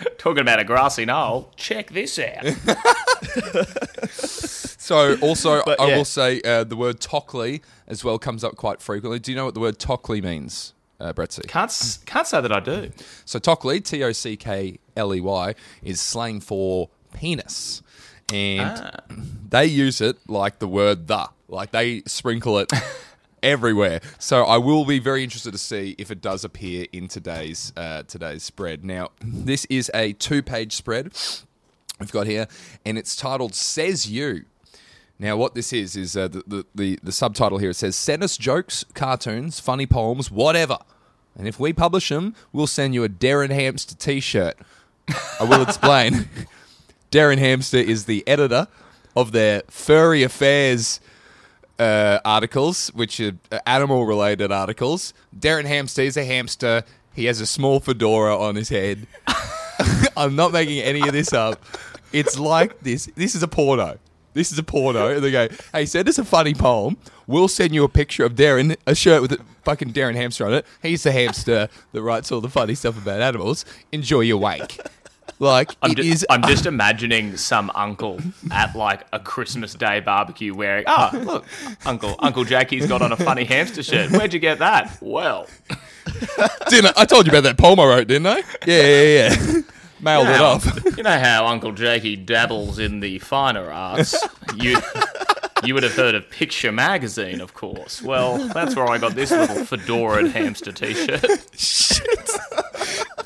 talking 0.19 0.41
about 0.41 0.61
a 0.61 0.65
grassy 0.65 1.05
knoll, 1.05 1.53
check 1.57 1.91
this 1.91 2.19
out. 2.19 2.45
So, 4.89 5.19
also, 5.19 5.63
But, 5.67 5.79
I 5.79 5.89
yeah. 5.89 5.97
will 5.99 6.07
say 6.07 6.41
uh, 6.41 6.65
the 6.65 6.77
word 6.77 6.99
Tockley 6.99 7.61
as 7.87 8.05
well 8.05 8.19
comes 8.19 8.43
up 8.43 8.57
quite 8.57 8.81
frequently. 8.81 9.19
Do 9.19 9.31
you 9.31 9.37
know 9.37 9.45
what 9.45 9.53
the 9.53 9.61
word 9.61 9.79
Tockley 9.79 10.23
means, 10.23 10.73
uh, 10.99 11.13
Bretsy? 11.13 11.47
Can't 11.47 11.99
can't 12.07 12.27
say 12.27 12.41
that 12.41 12.51
I 12.51 12.61
do. 12.61 12.91
So, 13.27 13.39
Tockley, 13.39 13.83
T 13.83 14.03
O 14.03 14.13
C 14.13 14.39
K 14.39 14.79
L 14.97 15.15
E 15.15 15.21
Y, 15.21 15.55
is 15.83 16.01
slang 16.01 16.41
for 16.41 16.89
penis. 17.13 17.83
And 18.33 18.99
they 19.47 19.67
use 19.67 20.01
it 20.01 20.17
like 20.27 20.59
the 20.59 20.69
word 20.69 21.07
the, 21.07 21.29
like 21.49 21.71
they 21.71 22.01
sprinkle 22.07 22.59
it 22.59 22.73
everywhere. 23.43 24.01
So, 24.19 24.45
I 24.45 24.59
will 24.59 24.85
be 24.85 24.99
very 24.99 25.23
interested 25.25 25.53
to 25.53 25.59
see 25.59 25.95
if 25.99 26.11
it 26.11 26.21
does 26.21 26.45
appear 26.45 26.87
in 26.93 27.09
today's 27.09 27.73
uh, 27.77 28.03
today's 28.05 28.43
spread. 28.43 28.85
Now, 28.85 29.11
this 29.21 29.65
is 29.67 29.91
a 29.95 30.13
two 30.15 30.43
page 30.43 30.75
spread. 30.75 31.13
we've 31.99 32.13
got 32.13 32.27
here, 32.27 32.47
and 32.85 32.99
it's 32.99 33.17
titled 33.17 33.55
"Says 33.55 34.11
You." 34.11 34.45
Now, 35.19 35.37
what 35.37 35.55
this 35.55 35.73
is 35.73 35.97
is 35.97 36.17
uh, 36.17 36.29
the, 36.29 36.43
the 36.47 36.67
the 36.75 36.99
the 37.03 37.13
subtitle 37.13 37.59
here. 37.59 37.71
It 37.71 37.75
says, 37.75 37.97
"Send 37.97 38.23
us 38.23 38.37
jokes, 38.37 38.85
cartoons, 38.95 39.59
funny 39.61 39.87
poems, 39.87 40.31
whatever, 40.31 40.79
and 41.37 41.49
if 41.49 41.59
we 41.59 41.73
publish 41.73 42.09
them, 42.09 42.35
we'll 42.53 42.67
send 42.67 42.95
you 42.95 43.05
a 43.05 43.09
Darren 43.09 43.51
Hamster 43.51 43.95
T-shirt." 43.95 44.57
I 45.41 45.45
will 45.45 45.63
explain. 45.63 46.29
Darren 47.11 47.39
Hamster 47.39 47.79
is 47.79 48.05
the 48.05 48.27
editor 48.29 48.69
of 49.17 49.33
their 49.33 49.63
Furry 49.69 50.23
Affairs 50.23 51.01
uh, 51.79 52.19
articles, 52.25 52.89
which 52.89 53.21
are 53.21 53.33
animal 53.67 54.07
related 54.07 54.53
articles. 54.53 55.15
Darren 55.39 55.65
Hamster 55.65 56.03
is 56.03 56.17
a 56.17 56.25
hamster. 56.25 56.85
He 57.15 57.25
has 57.27 57.41
a 57.41 57.47
small 57.47 57.81
fedora 57.81 58.37
on 58.37 58.57
his 58.57 58.69
head. 58.69 59.07
I'm 60.17 60.37
not 60.37 60.53
making 60.53 60.81
any 60.81 61.01
of 61.03 61.13
this 61.13 61.33
up. 61.33 61.65
It's 62.13 62.39
like 62.39 62.81
this. 62.81 63.07
This 63.15 63.35
is 63.35 63.43
a 63.43 63.49
porno. 63.49 63.99
This 64.35 64.53
is 64.53 64.59
a 64.59 64.63
porno. 64.63 65.15
And 65.15 65.23
they 65.25 65.31
go, 65.31 65.49
hey, 65.73 65.87
send 65.87 66.09
us 66.09 66.19
a 66.19 66.25
funny 66.25 66.55
poem. 66.55 66.97
We'll 67.27 67.49
send 67.49 67.75
you 67.75 67.85
a 67.85 67.89
picture 67.89 68.25
of 68.25 68.35
Darren, 68.35 68.77
a 68.87 68.95
shirt 68.95 69.21
with 69.21 69.33
a 69.33 69.39
fucking 69.65 69.93
Darren 69.93 70.15
hamster 70.15 70.47
on 70.47 70.55
it. 70.55 70.67
He's 70.83 71.03
the 71.03 71.13
hamster 71.13 71.69
that 71.93 72.03
writes 72.03 72.31
all 72.33 72.41
the 72.41 72.49
funny 72.49 72.75
stuff 72.75 72.97
about 72.97 73.21
animals. 73.21 73.65
Enjoy 73.93 74.21
your 74.21 74.39
wake. 74.39 74.81
Like, 75.39 75.71
I'm, 75.83 75.93
it 75.93 75.97
ju- 75.99 76.03
is- 76.03 76.27
I'm 76.31 76.43
just 76.43 76.67
imagining 76.67 77.37
some 77.37 77.71
uncle 77.75 78.19
at 78.51 78.75
like 78.75 79.07
a 79.13 79.21
Christmas 79.21 79.75
Day 79.75 80.01
barbecue 80.01 80.55
wearing, 80.55 80.85
ah, 80.87 81.11
look, 81.23 81.45
Uncle 81.87 82.17
Uncle 82.19 82.45
Jackie's 82.45 82.87
got 82.87 83.03
on 83.03 83.13
a 83.13 83.17
funny 83.17 83.45
hamster 83.45 83.83
shirt. 83.83 84.11
Where'd 84.11 84.33
you 84.35 84.41
get 84.41 84.59
that? 84.59 84.97
Well, 85.01 85.47
Didn't 86.71 86.97
I? 86.97 87.03
I 87.03 87.05
told 87.05 87.27
you 87.27 87.33
about 87.33 87.43
that 87.45 87.59
poem 87.59 87.79
I 87.81 87.85
wrote, 87.87 88.09
didn't 88.09 88.27
I? 88.27 88.43
Yeah, 88.67 88.83
yeah, 88.83 89.35
yeah. 89.35 89.61
Mailed 90.01 90.29
it 90.29 90.41
off. 90.41 90.67
You 90.97 91.03
know 91.05 91.19
how 91.19 91.47
Uncle 91.47 91.71
Jackie 91.73 92.17
dabbles 92.17 92.79
in 92.81 92.99
the 93.01 93.19
finer 93.21 93.71
arts. 93.71 94.17
You 94.57 94.79
you 95.65 95.75
would 95.75 95.83
have 95.85 95.95
heard 95.95 96.15
of 96.17 96.29
Picture 96.31 96.73
Magazine, 96.73 97.41
of 97.41 97.55
course. 97.55 98.03
Well, 98.03 98.39
that's 98.49 98.75
where 98.75 98.89
I 98.89 98.99
got 98.99 99.15
this 99.15 99.31
little 99.31 99.65
fedora 99.65 100.29
hamster 100.29 100.73
T-shirt. 100.73 101.25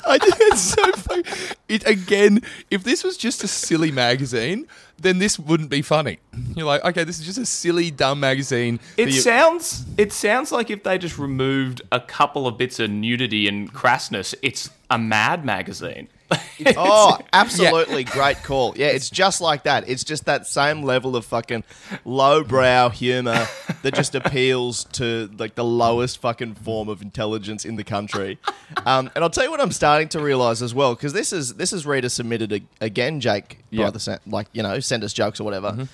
I 0.07 0.17
think 0.17 0.35
it's 0.39 0.61
so 0.61 0.91
funny. 0.93 1.23
It 1.69 1.87
again, 1.87 2.41
if 2.69 2.83
this 2.83 3.03
was 3.03 3.17
just 3.17 3.43
a 3.43 3.47
silly 3.47 3.91
magazine, 3.91 4.67
then 4.97 5.19
this 5.19 5.39
wouldn't 5.39 5.69
be 5.69 5.81
funny. 5.81 6.19
You're 6.55 6.65
like, 6.65 6.83
okay, 6.85 7.03
this 7.03 7.19
is 7.19 7.25
just 7.25 7.37
a 7.37 7.45
silly, 7.45 7.89
dumb 7.91 8.19
magazine. 8.19 8.79
It 8.97 9.07
you- 9.09 9.13
sounds 9.21 9.85
it 9.97 10.11
sounds 10.13 10.51
like 10.51 10.69
if 10.69 10.83
they 10.83 10.97
just 10.97 11.17
removed 11.17 11.81
a 11.91 11.99
couple 11.99 12.47
of 12.47 12.57
bits 12.57 12.79
of 12.79 12.89
nudity 12.89 13.47
and 13.47 13.73
crassness, 13.73 14.35
it's 14.41 14.69
a 14.89 14.97
mad 14.97 15.45
magazine. 15.45 16.07
Oh, 16.77 17.17
absolutely 17.33 18.03
great 18.05 18.41
call. 18.43 18.73
Yeah, 18.77 18.87
it's 18.87 19.09
just 19.09 19.41
like 19.41 19.63
that. 19.63 19.87
It's 19.89 20.03
just 20.03 20.25
that 20.25 20.47
same 20.47 20.83
level 20.83 21.15
of 21.15 21.25
fucking 21.25 21.63
lowbrow 22.05 22.89
humor 22.89 23.47
that 23.81 23.93
just 23.93 24.15
appeals 24.15 24.85
to 24.93 25.29
like 25.37 25.55
the 25.55 25.63
lowest 25.63 26.19
fucking 26.19 26.55
form 26.55 26.89
of 26.89 27.01
intelligence 27.01 27.65
in 27.65 27.75
the 27.75 27.83
country. 27.83 28.37
Um, 28.85 29.09
and 29.15 29.23
I'll 29.23 29.29
tell 29.29 29.43
you 29.43 29.51
what 29.51 29.59
I'm 29.61 29.71
starting 29.71 30.07
to 30.09 30.19
realize 30.19 30.61
as 30.61 30.73
well, 30.73 30.95
because 30.95 31.13
this 31.13 31.33
is 31.33 31.55
this 31.55 31.73
is 31.73 31.85
reader 31.85 32.09
submitted 32.09 32.51
a- 32.53 32.61
again, 32.85 33.19
Jake. 33.19 33.59
Yeah. 33.69 33.85
By 33.85 33.91
the 33.91 34.19
like 34.27 34.47
you 34.53 34.63
know, 34.63 34.79
send 34.79 35.03
us 35.03 35.13
jokes 35.13 35.39
or 35.39 35.43
whatever. 35.43 35.87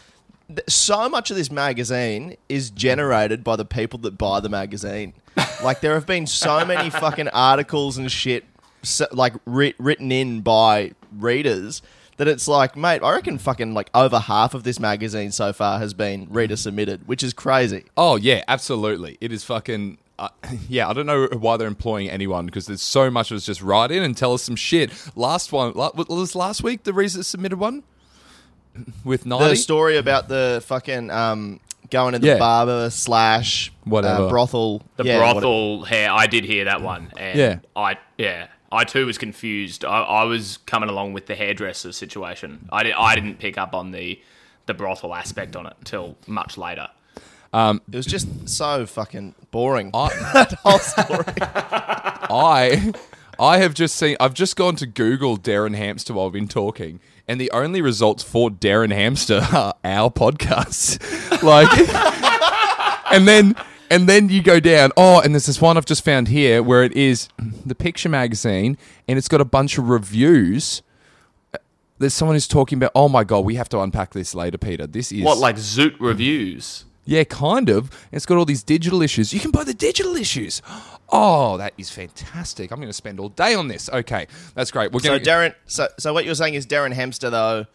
Th- 0.47 0.61
So 0.67 1.09
much 1.09 1.31
of 1.31 1.37
this 1.37 1.49
magazine 1.51 2.35
is 2.47 2.69
generated 2.69 3.43
by 3.43 3.55
the 3.55 3.65
people 3.65 3.99
that 3.99 4.17
buy 4.17 4.39
the 4.39 4.49
magazine. 4.49 5.13
Like 5.63 5.79
there 5.81 5.93
have 5.93 6.05
been 6.05 6.27
so 6.27 6.65
many 6.65 6.89
fucking 6.89 7.29
articles 7.29 7.97
and 7.97 8.11
shit, 8.11 8.43
so, 8.83 9.07
like 9.11 9.33
writ- 9.45 9.75
written 9.79 10.11
in 10.11 10.41
by 10.41 10.91
readers 11.17 11.81
that 12.17 12.27
it's 12.27 12.47
like, 12.47 12.75
mate, 12.75 13.01
I 13.03 13.13
reckon 13.13 13.37
fucking 13.37 13.73
like 13.73 13.89
over 13.93 14.19
half 14.19 14.53
of 14.53 14.63
this 14.63 14.79
magazine 14.79 15.31
so 15.31 15.53
far 15.53 15.79
has 15.79 15.93
been 15.93 16.27
reader 16.29 16.55
submitted, 16.57 17.07
which 17.07 17.23
is 17.23 17.33
crazy. 17.33 17.85
Oh 17.95 18.15
yeah, 18.17 18.43
absolutely. 18.47 19.17
It 19.21 19.31
is 19.31 19.43
fucking. 19.43 19.97
Uh, 20.17 20.27
yeah, 20.67 20.89
I 20.89 20.93
don't 20.93 21.05
know 21.05 21.27
why 21.31 21.55
they're 21.55 21.67
employing 21.67 22.09
anyone 22.09 22.45
because 22.45 22.65
there's 22.67 22.81
so 22.81 23.09
much 23.09 23.31
of 23.31 23.37
it's 23.37 23.45
just 23.45 23.61
write 23.61 23.89
in 23.91 24.03
and 24.03 24.17
tell 24.17 24.33
us 24.33 24.43
some 24.43 24.57
shit. 24.57 24.91
Last 25.15 25.51
one, 25.53 25.71
la- 25.75 25.91
was 25.95 26.35
last 26.35 26.61
week 26.61 26.83
the 26.83 26.91
reason 26.93 27.23
submitted 27.23 27.57
one 27.57 27.83
with 29.05 29.23
The 29.23 29.55
story 29.55 29.95
about 29.97 30.27
the 30.27 30.61
fucking 30.65 31.09
um, 31.09 31.61
going 31.89 32.13
to 32.13 32.19
the 32.19 32.27
Yeah. 32.27 32.37
barber 32.37 32.89
slash 32.89 33.71
Whatever. 33.85 34.23
uh, 34.25 34.29
brothel, 34.29 34.81
The 34.97 35.05
yeah, 35.05 35.19
what- 35.21 35.33
brothel 35.35 35.83
hair. 35.85 36.11
I 36.11 36.27
did 36.27 36.43
hear 36.43 36.65
that 36.65 36.81
one, 36.81 37.11
and 37.17 37.39
Yeah. 37.39 37.59
I 37.75 37.95
yeah, 38.17 38.47
I 38.71 38.83
too 38.83 39.05
was 39.05 39.17
confused. 39.17 39.83
I, 39.83 40.01
I 40.01 40.23
was 40.23 40.57
coming 40.65 40.89
along 40.89 41.13
with 41.13 41.25
the 41.25 41.35
hairdresser 41.35 41.91
situation. 41.91 42.69
I 42.71 42.83
did, 42.83 42.93
I 42.93 43.15
didn't 43.15 43.39
pick 43.39 43.57
up 43.57 43.73
on 43.73 43.91
the 43.91 44.21
the 44.65 44.73
brothel 44.75 45.15
aspect 45.15 45.55
on 45.55 45.65
it 45.65 45.73
until 45.79 46.15
much 46.27 46.57
later. 46.57 46.89
Um, 47.51 47.81
it 47.91 47.95
was 47.95 48.05
just 48.05 48.47
so 48.47 48.85
fucking 48.85 49.33
boring. 49.49 49.89
I, 49.93 50.09
that 50.33 50.53
whole 50.63 50.77
story. 50.79 51.23
I 51.41 52.93
I 53.39 53.57
have 53.59 53.73
just 53.73 53.95
seen 53.95 54.17
I've 54.19 54.33
just 54.33 54.55
gone 54.55 54.75
to 54.77 54.85
Google 54.85 55.37
Darren 55.37 55.75
Hamster 55.75 56.13
while 56.13 56.25
we've 56.25 56.33
been 56.33 56.47
talking, 56.47 56.99
and 57.27 57.39
the 57.41 57.49
only 57.51 57.81
results 57.81 58.21
for 58.21 58.49
Darren 58.49 58.91
Hamster 58.93 59.41
are 59.51 59.73
our 59.83 60.09
podcasts. 60.11 60.99
Like 61.41 61.69
and 63.13 63.25
then 63.25 63.55
and 63.89 64.07
then 64.07 64.29
you 64.29 64.41
go 64.41 64.59
down, 64.59 64.91
oh, 64.97 65.19
and 65.21 65.33
there's 65.33 65.45
this 65.45 65.61
one 65.61 65.77
I've 65.77 65.85
just 65.85 66.03
found 66.03 66.27
here 66.27 66.61
where 66.63 66.83
it 66.83 66.93
is 66.93 67.29
the 67.65 67.75
picture 67.75 68.09
magazine 68.09 68.77
and 69.07 69.17
it's 69.17 69.27
got 69.27 69.41
a 69.41 69.45
bunch 69.45 69.77
of 69.77 69.89
reviews. 69.89 70.81
Uh, 71.53 71.57
there's 71.97 72.13
someone 72.13 72.35
who's 72.35 72.47
talking 72.47 72.77
about, 72.77 72.91
oh 72.95 73.09
my 73.09 73.23
god, 73.23 73.45
we 73.45 73.55
have 73.55 73.69
to 73.69 73.79
unpack 73.79 74.13
this 74.13 74.33
later, 74.35 74.57
Peter. 74.57 74.87
This 74.87 75.11
is 75.11 75.23
What 75.23 75.37
like 75.37 75.55
Zoot 75.57 75.95
reviews? 75.99 76.85
yeah, 77.05 77.23
kind 77.23 77.69
of. 77.69 77.89
It's 78.11 78.25
got 78.25 78.37
all 78.37 78.45
these 78.45 78.61
digital 78.63 79.01
issues. 79.01 79.33
You 79.33 79.39
can 79.39 79.51
buy 79.51 79.63
the 79.63 79.73
digital 79.73 80.15
issues. 80.15 80.61
Oh, 81.11 81.57
that 81.57 81.73
is 81.77 81.89
fantastic. 81.89 82.69
I'm 82.71 82.77
going 82.77 82.89
to 82.89 82.93
spend 82.93 83.19
all 83.19 83.29
day 83.29 83.55
on 83.55 83.67
this. 83.67 83.89
Okay, 83.89 84.27
that's 84.53 84.69
great. 84.69 84.91
We're 84.91 84.99
So 84.99 85.09
going 85.17 85.21
Darren, 85.21 85.55
so 85.65 85.87
so 85.97 86.13
what 86.13 86.23
you're 86.25 86.35
saying 86.35 86.53
is 86.53 86.67
Darren 86.67 86.93
Hamster 86.93 87.31
though 87.31 87.65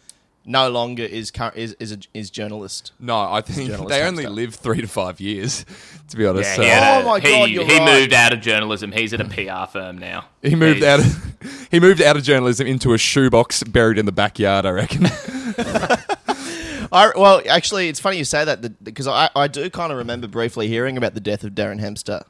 no 0.44 0.68
longer 0.70 1.02
is 1.04 1.30
cur- 1.30 1.52
is 1.54 1.74
is 1.80 1.92
a, 1.92 1.98
is 2.12 2.30
journalist. 2.30 2.92
No, 3.00 3.18
I 3.18 3.40
think 3.40 3.70
they 3.88 4.02
only 4.02 4.24
stuff. 4.24 4.34
live 4.34 4.54
three 4.54 4.80
to 4.80 4.86
five 4.88 5.20
years, 5.20 5.64
to 6.08 6.16
be 6.16 6.26
honest. 6.26 6.50
Yeah, 6.50 6.54
So 6.56 6.62
he, 6.62 6.70
Oh 6.70 7.08
my 7.08 7.20
he, 7.20 7.28
God, 7.28 7.50
you're 7.50 7.64
he 7.64 7.78
right. 7.78 8.00
moved 8.00 8.12
out 8.12 8.32
of 8.32 8.40
journalism. 8.40 8.92
He's 8.92 9.12
at 9.14 9.20
a 9.20 9.24
PR 9.24 9.70
firm 9.70 9.98
now. 9.98 10.26
he 10.42 10.54
moved 10.54 10.80
He's- 10.80 11.00
out. 11.00 11.06
Of, 11.06 11.68
he 11.70 11.80
moved 11.80 12.02
out 12.02 12.16
of 12.16 12.22
journalism 12.22 12.66
into 12.66 12.92
a 12.92 12.98
shoebox 12.98 13.62
buried 13.64 13.98
in 13.98 14.06
the 14.06 14.12
backyard. 14.12 14.66
I 14.66 14.70
reckon. 14.70 15.06
I, 16.92 17.10
well, 17.16 17.42
actually, 17.48 17.88
it's 17.88 17.98
funny 17.98 18.18
you 18.18 18.24
say 18.24 18.44
that 18.44 18.62
that- 18.62 18.84
because 18.84 19.06
I, 19.08 19.28
I 19.34 19.48
do 19.48 19.68
kind 19.70 19.90
of 19.92 19.98
remember 19.98 20.28
briefly 20.28 20.68
hearing 20.68 20.96
about 20.96 21.14
the 21.14 21.20
death 21.20 21.42
of 21.44 21.52
Darren 21.52 21.80
Hamster 21.80 22.22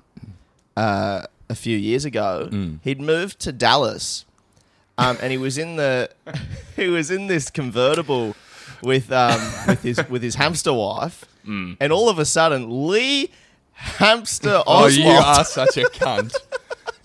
uh, 0.76 1.22
a 1.50 1.54
few 1.54 1.76
years 1.76 2.04
ago. 2.04 2.48
He'd 2.82 3.00
moved 3.00 3.40
to 3.40 3.52
Dallas, 3.52 4.24
um, 4.96 5.18
and 5.20 5.30
he 5.32 5.38
was 5.38 5.58
in 5.58 5.76
the 5.76 6.10
he 6.76 6.88
was 6.88 7.10
in 7.10 7.26
this 7.26 7.50
convertible 7.50 8.34
with 8.82 9.10
um, 9.12 9.40
with 9.66 9.82
his 9.82 10.08
with 10.08 10.22
his 10.22 10.36
hamster 10.36 10.72
wife, 10.72 11.24
and 11.80 11.92
all 11.92 12.08
of 12.08 12.18
a 12.18 12.24
sudden, 12.24 12.88
Lee 12.88 13.30
Hamster 13.74 14.62
oh, 14.66 14.86
you 14.86 15.08
are 15.08 15.44
such 15.44 15.76
a 15.76 15.84
cunt. 15.84 16.34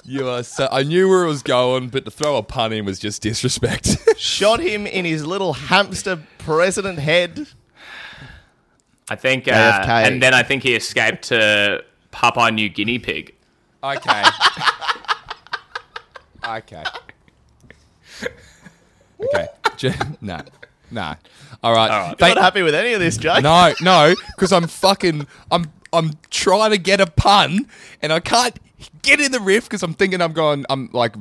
You 0.05 0.27
are 0.27 0.43
so. 0.43 0.67
I 0.71 0.83
knew 0.83 1.09
where 1.09 1.23
it 1.23 1.27
was 1.27 1.43
going, 1.43 1.89
but 1.89 2.05
to 2.05 2.11
throw 2.11 2.37
a 2.37 2.43
pun 2.43 2.73
in 2.73 2.85
was 2.85 2.99
just 2.99 3.21
disrespect. 3.21 3.97
shot 4.17 4.59
him 4.59 4.87
in 4.87 5.05
his 5.05 5.25
little 5.25 5.53
hamster 5.53 6.19
president 6.37 6.99
head. 6.99 7.47
I 9.09 9.15
think, 9.15 9.47
uh, 9.47 9.51
AFK. 9.51 10.07
and 10.07 10.21
then 10.21 10.35
I 10.35 10.43
think 10.43 10.61
he 10.63 10.75
escaped 10.75 11.23
to 11.25 11.83
Papua 12.11 12.51
New 12.51 12.69
Guinea 12.69 12.99
pig. 12.99 13.33
Okay. 13.83 14.23
okay. 16.47 16.83
Okay. 19.19 19.47
Nah. 20.21 20.41
Nah. 20.91 21.15
All 21.63 21.73
right. 21.73 21.91
All 21.91 22.07
right. 22.09 22.17
Thank- 22.17 22.35
Not 22.35 22.43
happy 22.43 22.61
with 22.63 22.73
any 22.75 22.93
of 22.93 22.99
this, 22.99 23.17
Jake. 23.17 23.43
no, 23.43 23.73
no, 23.81 24.13
because 24.35 24.51
I'm 24.51 24.67
fucking. 24.67 25.27
I'm. 25.51 25.71
I'm 25.91 26.11
trying 26.29 26.69
to 26.69 26.77
get 26.77 27.01
a 27.01 27.07
pun, 27.07 27.65
and 28.03 28.13
I 28.13 28.19
can't 28.19 28.55
get 29.01 29.19
in 29.19 29.31
the 29.31 29.39
riff 29.39 29.63
because 29.63 29.81
I'm 29.81 29.95
thinking 29.95 30.21
I'm 30.21 30.33
going. 30.33 30.65
I'm 30.69 30.89
like 30.93 31.15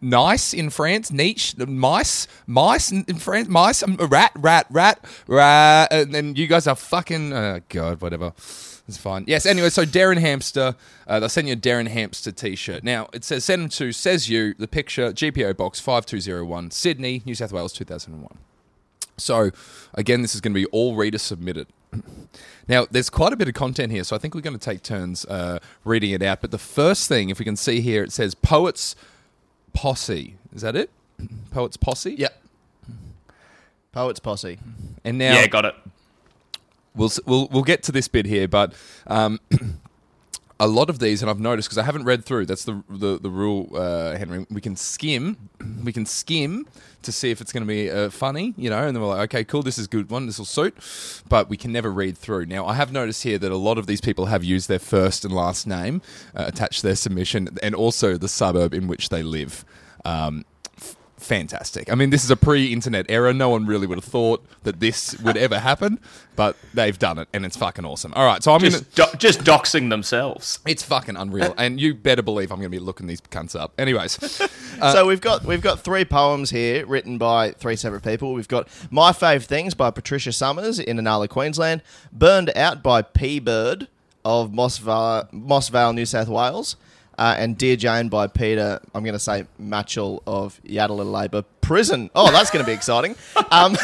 nice 0.00 0.54
in 0.54 0.70
France, 0.70 1.10
niche, 1.12 1.54
mice, 1.58 2.26
mice 2.46 2.90
in, 2.90 3.04
in 3.08 3.16
France, 3.16 3.48
mice. 3.48 3.82
I'm 3.82 3.96
a 4.00 4.06
rat, 4.06 4.32
rat, 4.36 4.66
rat, 4.70 5.04
rat, 5.26 5.92
and 5.92 6.14
then 6.14 6.34
you 6.34 6.46
guys 6.46 6.66
are 6.66 6.76
fucking. 6.76 7.32
Oh 7.34 7.60
God, 7.68 8.00
whatever. 8.00 8.32
It's 8.88 8.96
fine. 8.96 9.24
Yes. 9.26 9.46
Anyway, 9.46 9.70
so 9.70 9.84
Darren 9.84 10.18
Hamster, 10.18 10.76
uh, 11.08 11.18
they'll 11.18 11.28
send 11.28 11.48
you 11.48 11.54
a 11.54 11.56
Darren 11.56 11.88
Hamster 11.88 12.30
T-shirt. 12.30 12.84
Now 12.84 13.08
it 13.12 13.24
says 13.24 13.44
send 13.44 13.62
them 13.62 13.68
to 13.70 13.90
says 13.92 14.28
you 14.28 14.54
the 14.54 14.68
picture 14.68 15.12
GPO 15.12 15.56
box 15.56 15.80
five 15.80 16.06
two 16.06 16.20
zero 16.20 16.44
one 16.44 16.70
Sydney, 16.70 17.22
New 17.24 17.34
South 17.34 17.52
Wales 17.52 17.72
two 17.72 17.84
thousand 17.84 18.14
and 18.14 18.22
one. 18.22 18.38
So, 19.18 19.50
again, 19.94 20.22
this 20.22 20.34
is 20.34 20.40
going 20.40 20.52
to 20.52 20.60
be 20.60 20.66
all 20.66 20.94
reader 20.94 21.18
submitted. 21.18 21.68
Now, 22.68 22.84
there's 22.90 23.10
quite 23.10 23.32
a 23.32 23.36
bit 23.36 23.46
of 23.46 23.54
content 23.54 23.92
here, 23.92 24.02
so 24.02 24.16
I 24.16 24.18
think 24.18 24.34
we're 24.34 24.40
going 24.40 24.58
to 24.58 24.64
take 24.64 24.82
turns 24.82 25.24
uh, 25.26 25.60
reading 25.84 26.10
it 26.10 26.20
out. 26.20 26.40
But 26.40 26.50
the 26.50 26.58
first 26.58 27.08
thing, 27.08 27.30
if 27.30 27.38
we 27.38 27.44
can 27.44 27.54
see 27.54 27.80
here, 27.80 28.02
it 28.02 28.10
says 28.10 28.34
Poets 28.34 28.96
Posse. 29.72 30.36
Is 30.52 30.62
that 30.62 30.74
it? 30.74 30.90
Poets 31.52 31.76
Posse? 31.76 32.16
Yep. 32.16 32.42
Poets 33.92 34.18
Posse. 34.18 34.58
And 35.04 35.16
now 35.16 35.34
yeah, 35.34 35.46
got 35.46 35.64
it. 35.64 35.76
We'll 36.96 37.12
we'll 37.26 37.48
we'll 37.48 37.62
get 37.62 37.82
to 37.84 37.92
this 37.92 38.08
bit 38.08 38.26
here, 38.26 38.48
but 38.48 38.72
um, 39.06 39.40
a 40.58 40.66
lot 40.66 40.88
of 40.88 40.98
these, 40.98 41.22
and 41.22 41.30
I've 41.30 41.40
noticed 41.40 41.68
because 41.68 41.78
I 41.78 41.82
haven't 41.82 42.04
read 42.04 42.24
through. 42.24 42.46
That's 42.46 42.64
the 42.64 42.82
the, 42.88 43.18
the 43.18 43.30
rule, 43.30 43.70
uh, 43.74 44.16
Henry. 44.16 44.46
We 44.50 44.60
can 44.60 44.76
skim, 44.76 45.36
we 45.84 45.92
can 45.92 46.06
skim 46.06 46.66
to 47.02 47.12
see 47.12 47.30
if 47.30 47.40
it's 47.40 47.52
going 47.52 47.62
to 47.62 47.68
be 47.68 47.90
uh, 47.90 48.10
funny, 48.10 48.54
you 48.56 48.70
know. 48.70 48.86
And 48.86 48.96
then 48.96 49.02
we're 49.02 49.08
like, 49.08 49.30
okay, 49.30 49.44
cool, 49.44 49.62
this 49.62 49.78
is 49.78 49.86
a 49.86 49.88
good 49.88 50.10
one, 50.10 50.26
this 50.26 50.38
will 50.38 50.46
suit. 50.46 50.74
But 51.28 51.48
we 51.48 51.56
can 51.56 51.72
never 51.72 51.92
read 51.92 52.16
through. 52.16 52.46
Now, 52.46 52.66
I 52.66 52.74
have 52.74 52.90
noticed 52.90 53.22
here 53.22 53.38
that 53.38 53.52
a 53.52 53.56
lot 53.56 53.78
of 53.78 53.86
these 53.86 54.00
people 54.00 54.26
have 54.26 54.42
used 54.42 54.68
their 54.68 54.78
first 54.78 55.24
and 55.24 55.34
last 55.34 55.66
name 55.66 56.00
uh, 56.34 56.44
attached 56.46 56.80
to 56.80 56.86
their 56.86 56.96
submission, 56.96 57.50
and 57.62 57.74
also 57.74 58.16
the 58.16 58.28
suburb 58.28 58.72
in 58.72 58.88
which 58.88 59.10
they 59.10 59.22
live. 59.22 59.64
Um, 60.04 60.44
fantastic. 61.26 61.90
I 61.92 61.94
mean, 61.94 62.10
this 62.10 62.24
is 62.24 62.30
a 62.30 62.36
pre-internet 62.36 63.06
era. 63.08 63.32
No 63.34 63.48
one 63.50 63.66
really 63.66 63.86
would 63.86 63.98
have 63.98 64.04
thought 64.04 64.44
that 64.62 64.80
this 64.80 65.18
would 65.20 65.36
ever 65.36 65.58
happen, 65.58 65.98
but 66.36 66.56
they've 66.72 66.98
done 66.98 67.18
it, 67.18 67.28
and 67.34 67.44
it's 67.44 67.56
fucking 67.56 67.84
awesome. 67.84 68.12
All 68.14 68.24
right, 68.24 68.42
so 68.42 68.52
I'm 68.52 68.60
gonna. 68.60 68.70
Just, 68.70 68.94
do- 68.94 69.18
just 69.18 69.40
doxing 69.40 69.90
themselves. 69.90 70.60
It's 70.66 70.82
fucking 70.82 71.16
unreal, 71.16 71.54
and 71.58 71.80
you 71.80 71.94
better 71.94 72.22
believe 72.22 72.50
I'm 72.50 72.58
going 72.58 72.70
to 72.70 72.76
be 72.76 72.78
looking 72.78 73.06
these 73.06 73.20
cunts 73.20 73.58
up. 73.58 73.72
Anyways, 73.78 74.40
Uh, 74.80 74.92
so 74.92 75.06
we've 75.06 75.20
got 75.20 75.44
we've 75.44 75.60
got 75.62 75.80
three 75.80 76.04
poems 76.04 76.50
here 76.50 76.86
written 76.86 77.18
by 77.18 77.50
three 77.52 77.76
separate 77.76 78.02
people. 78.02 78.32
We've 78.32 78.48
got 78.48 78.68
My 78.90 79.12
Fave 79.12 79.44
Things 79.44 79.74
by 79.74 79.90
Patricia 79.90 80.32
Summers 80.32 80.78
in 80.78 80.96
Inala, 80.98 81.28
Queensland, 81.28 81.82
Burned 82.12 82.50
Out 82.56 82.82
by 82.82 83.02
P 83.02 83.38
Bird 83.40 83.88
of 84.24 84.52
Moss 84.52 84.78
Vale, 84.78 85.28
Mossvale 85.32 85.94
New 85.94 86.04
South 86.06 86.28
Wales, 86.28 86.76
uh, 87.18 87.34
and 87.38 87.56
Dear 87.56 87.76
Jane 87.76 88.08
by 88.08 88.26
Peter, 88.26 88.80
I'm 88.94 89.02
going 89.02 89.14
to 89.14 89.18
say 89.18 89.46
Matchell 89.60 90.22
of 90.26 90.60
Yatala 90.64 91.10
Labour 91.10 91.42
Prison. 91.60 92.10
Oh, 92.14 92.30
that's 92.30 92.50
going 92.50 92.64
to 92.64 92.68
be 92.68 92.74
exciting. 92.74 93.16
Um, 93.50 93.76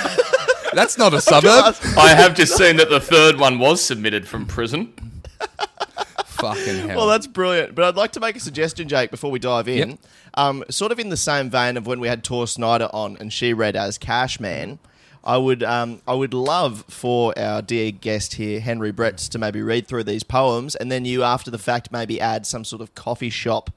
that's 0.74 0.98
not 0.98 1.14
a 1.14 1.20
suburb. 1.20 1.76
I 1.96 2.14
have 2.14 2.34
just 2.34 2.56
seen 2.56 2.76
that 2.76 2.90
the 2.90 3.00
third 3.00 3.38
one 3.38 3.58
was 3.58 3.80
submitted 3.82 4.26
from 4.26 4.46
prison. 4.46 4.92
fucking 6.42 6.88
hell. 6.88 6.96
Well, 6.98 7.06
that's 7.06 7.26
brilliant. 7.26 7.74
But 7.74 7.84
I'd 7.84 7.96
like 7.96 8.12
to 8.12 8.20
make 8.20 8.36
a 8.36 8.40
suggestion, 8.40 8.88
Jake, 8.88 9.10
before 9.10 9.30
we 9.30 9.38
dive 9.38 9.68
in. 9.68 9.90
Yep. 9.90 9.98
Um, 10.34 10.64
sort 10.70 10.92
of 10.92 10.98
in 10.98 11.10
the 11.10 11.16
same 11.16 11.50
vein 11.50 11.76
of 11.76 11.86
when 11.86 12.00
we 12.00 12.08
had 12.08 12.24
Tor 12.24 12.46
Snyder 12.46 12.88
on 12.92 13.16
and 13.18 13.32
she 13.32 13.52
read 13.52 13.76
as 13.76 13.98
Cashman. 13.98 14.78
I 15.24 15.36
would, 15.36 15.62
um, 15.62 16.02
I 16.06 16.14
would 16.14 16.34
love 16.34 16.84
for 16.88 17.36
our 17.38 17.62
dear 17.62 17.92
guest 17.92 18.34
here, 18.34 18.60
Henry 18.60 18.92
Bretts, 18.92 19.28
to 19.30 19.38
maybe 19.38 19.62
read 19.62 19.86
through 19.86 20.04
these 20.04 20.22
poems, 20.24 20.74
and 20.74 20.90
then 20.90 21.04
you, 21.04 21.22
after 21.22 21.50
the 21.50 21.58
fact, 21.58 21.92
maybe 21.92 22.20
add 22.20 22.44
some 22.46 22.64
sort 22.64 22.82
of 22.82 22.94
coffee 22.96 23.30
shop, 23.30 23.70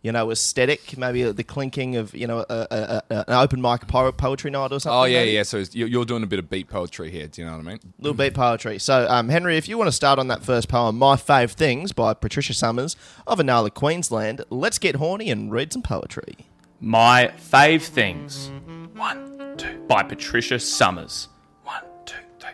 you 0.00 0.10
know, 0.10 0.30
aesthetic, 0.30 0.96
maybe 0.96 1.22
the 1.30 1.44
clinking 1.44 1.96
of, 1.96 2.14
you 2.14 2.26
know, 2.26 2.46
a, 2.48 2.66
a, 2.70 3.02
a, 3.10 3.24
an 3.28 3.34
open 3.34 3.60
mic 3.60 3.86
po- 3.88 4.10
poetry 4.12 4.50
night 4.50 4.72
or 4.72 4.80
something. 4.80 4.98
oh 4.98 5.04
yeah, 5.04 5.18
maybe? 5.18 5.32
yeah. 5.32 5.42
So 5.42 5.62
you're 5.72 5.88
you're 5.88 6.06
doing 6.06 6.22
a 6.22 6.26
bit 6.26 6.38
of 6.38 6.48
beat 6.48 6.68
poetry 6.68 7.10
here. 7.10 7.26
Do 7.28 7.42
you 7.42 7.46
know 7.46 7.52
what 7.58 7.66
I 7.66 7.68
mean? 7.68 7.80
Little 7.98 8.16
beat 8.16 8.32
poetry. 8.32 8.78
So, 8.78 9.06
um, 9.10 9.28
Henry, 9.28 9.58
if 9.58 9.68
you 9.68 9.76
want 9.76 9.88
to 9.88 9.92
start 9.92 10.18
on 10.18 10.28
that 10.28 10.42
first 10.42 10.68
poem, 10.70 10.96
My 10.96 11.16
Fave 11.16 11.50
Things 11.50 11.92
by 11.92 12.14
Patricia 12.14 12.54
Summers 12.54 12.96
of 13.26 13.38
Inala, 13.38 13.74
Queensland, 13.74 14.42
let's 14.48 14.78
get 14.78 14.94
horny 14.96 15.30
and 15.30 15.52
read 15.52 15.74
some 15.74 15.82
poetry. 15.82 16.46
My 16.80 17.30
fave 17.36 17.82
things. 17.82 18.50
One, 18.94 19.29
two. 19.60 19.78
By 19.88 20.02
Patricia 20.02 20.58
Summers. 20.58 21.28
One, 21.64 21.82
two, 22.06 22.16
three. 22.38 22.50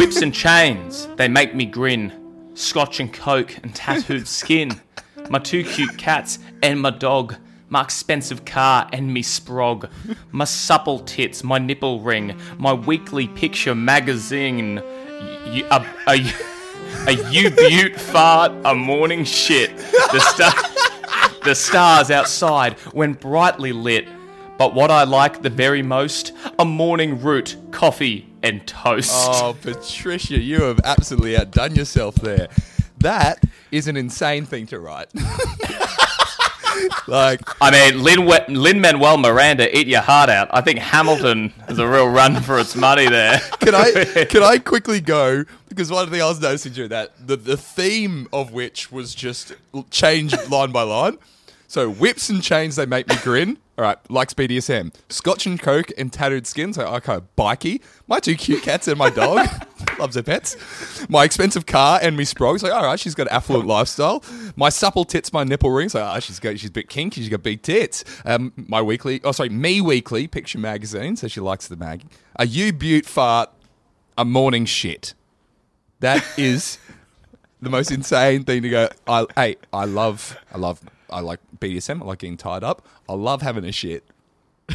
Whips 0.00 0.22
and 0.22 0.32
chains, 0.32 1.08
they 1.16 1.28
make 1.28 1.54
me 1.54 1.64
grin. 1.66 2.12
Scotch 2.54 3.00
and 3.00 3.12
coke 3.12 3.56
and 3.62 3.74
tattooed 3.74 4.28
skin. 4.28 4.80
My 5.28 5.38
two 5.38 5.64
cute 5.64 5.96
cats 5.98 6.38
and 6.62 6.80
my 6.80 6.90
dog. 6.90 7.36
My 7.68 7.82
expensive 7.82 8.44
car 8.44 8.88
and 8.92 9.12
me 9.14 9.22
sprog. 9.22 9.88
My 10.32 10.44
supple 10.44 10.98
tits, 11.00 11.42
my 11.44 11.58
nipple 11.58 12.00
ring. 12.00 12.38
My 12.58 12.72
weekly 12.72 13.28
picture 13.28 13.74
magazine. 13.74 14.76
Y- 14.76 15.62
y- 15.70 15.86
a, 16.06 16.10
a, 16.10 17.10
a 17.10 17.30
you 17.30 17.50
beaut 17.50 17.98
fart, 18.00 18.52
a 18.64 18.74
morning 18.74 19.24
shit. 19.24 19.76
The 19.76 20.20
star 20.20 20.52
the 21.44 21.54
stars 21.54 22.10
outside 22.10 22.74
when 22.92 23.14
brightly 23.14 23.72
lit. 23.72 24.06
But 24.60 24.74
what 24.74 24.90
I 24.90 25.04
like 25.04 25.40
the 25.40 25.48
very 25.48 25.82
most, 25.82 26.34
a 26.58 26.66
morning 26.66 27.22
root, 27.22 27.56
coffee, 27.70 28.30
and 28.42 28.66
toast. 28.66 29.10
Oh, 29.10 29.56
Patricia, 29.58 30.38
you 30.38 30.64
have 30.64 30.80
absolutely 30.84 31.34
outdone 31.34 31.74
yourself 31.74 32.16
there. 32.16 32.48
That 32.98 33.42
is 33.70 33.88
an 33.88 33.96
insane 33.96 34.44
thing 34.44 34.66
to 34.66 34.78
write. 34.78 35.08
like, 37.08 37.40
I 37.58 37.70
mean, 37.70 38.04
Lin 38.04 38.82
Manuel 38.82 39.16
Miranda, 39.16 39.74
eat 39.74 39.86
your 39.86 40.02
heart 40.02 40.28
out. 40.28 40.50
I 40.50 40.60
think 40.60 40.78
Hamilton 40.78 41.54
is 41.70 41.78
a 41.78 41.88
real 41.88 42.10
run 42.10 42.42
for 42.42 42.58
its 42.58 42.76
money 42.76 43.08
there. 43.08 43.38
can 43.60 43.74
I 43.74 44.26
can 44.28 44.42
I 44.42 44.58
quickly 44.58 45.00
go 45.00 45.46
because 45.70 45.90
one 45.90 46.10
thing 46.10 46.20
I 46.20 46.28
was 46.28 46.38
noticing 46.38 46.74
during 46.74 46.90
that 46.90 47.12
the 47.26 47.36
the 47.36 47.56
theme 47.56 48.28
of 48.30 48.52
which 48.52 48.92
was 48.92 49.14
just 49.14 49.54
changed 49.90 50.50
line 50.50 50.70
by 50.70 50.82
line. 50.82 51.16
So 51.66 51.88
whips 51.88 52.28
and 52.28 52.42
chains 52.42 52.76
they 52.76 52.84
make 52.84 53.08
me 53.08 53.16
grin. 53.22 53.56
All 53.80 53.86
right, 53.86 54.10
likes 54.10 54.34
BDSM. 54.34 54.94
Scotch 55.08 55.46
and 55.46 55.58
coke 55.58 55.90
and 55.96 56.12
tattooed 56.12 56.46
skin. 56.46 56.74
So 56.74 56.84
I 56.84 56.96
okay, 56.96 57.20
bikey. 57.34 57.80
My 58.08 58.20
two 58.20 58.34
cute 58.34 58.62
cats 58.62 58.86
and 58.88 58.98
my 58.98 59.08
dog 59.08 59.48
loves 59.98 60.16
her 60.16 60.22
pets. 60.22 60.54
My 61.08 61.24
expensive 61.24 61.64
car 61.64 61.98
and 62.02 62.14
me 62.14 62.24
sprogs. 62.24 62.62
Like 62.62 62.74
all 62.74 62.84
right, 62.84 63.00
she's 63.00 63.14
got 63.14 63.28
an 63.28 63.32
affluent 63.32 63.66
lifestyle. 63.66 64.22
My 64.54 64.68
supple 64.68 65.06
tits, 65.06 65.32
my 65.32 65.44
nipple 65.44 65.70
rings. 65.70 65.94
Like 65.94 66.14
oh, 66.14 66.20
she's 66.20 66.38
got 66.38 66.58
she's 66.58 66.68
a 66.68 66.72
bit 66.72 66.90
kinky. 66.90 67.22
She's 67.22 67.30
got 67.30 67.42
big 67.42 67.62
tits. 67.62 68.04
Um, 68.26 68.52
my 68.54 68.82
weekly. 68.82 69.22
Oh 69.24 69.32
sorry, 69.32 69.48
me 69.48 69.80
weekly 69.80 70.26
picture 70.26 70.58
magazine. 70.58 71.16
So 71.16 71.26
she 71.26 71.40
likes 71.40 71.66
the 71.66 71.76
mag. 71.76 72.02
A 72.36 72.46
you 72.46 72.74
beaut 72.74 73.06
fart 73.06 73.48
a 74.18 74.26
morning 74.26 74.66
shit. 74.66 75.14
That 76.00 76.22
is 76.36 76.76
the 77.62 77.70
most 77.70 77.90
insane 77.90 78.44
thing 78.44 78.60
to 78.60 78.68
go. 78.68 78.88
I 79.06 79.24
hey, 79.36 79.56
I 79.72 79.86
love, 79.86 80.36
I 80.52 80.58
love, 80.58 80.82
I 81.12 81.20
like 81.20 81.40
BDSM. 81.58 82.00
I 82.02 82.04
like 82.04 82.18
getting 82.20 82.36
tied 82.36 82.62
up. 82.64 82.86
I 83.08 83.14
love 83.14 83.42
having 83.42 83.64
a 83.64 83.72
shit. 83.72 84.04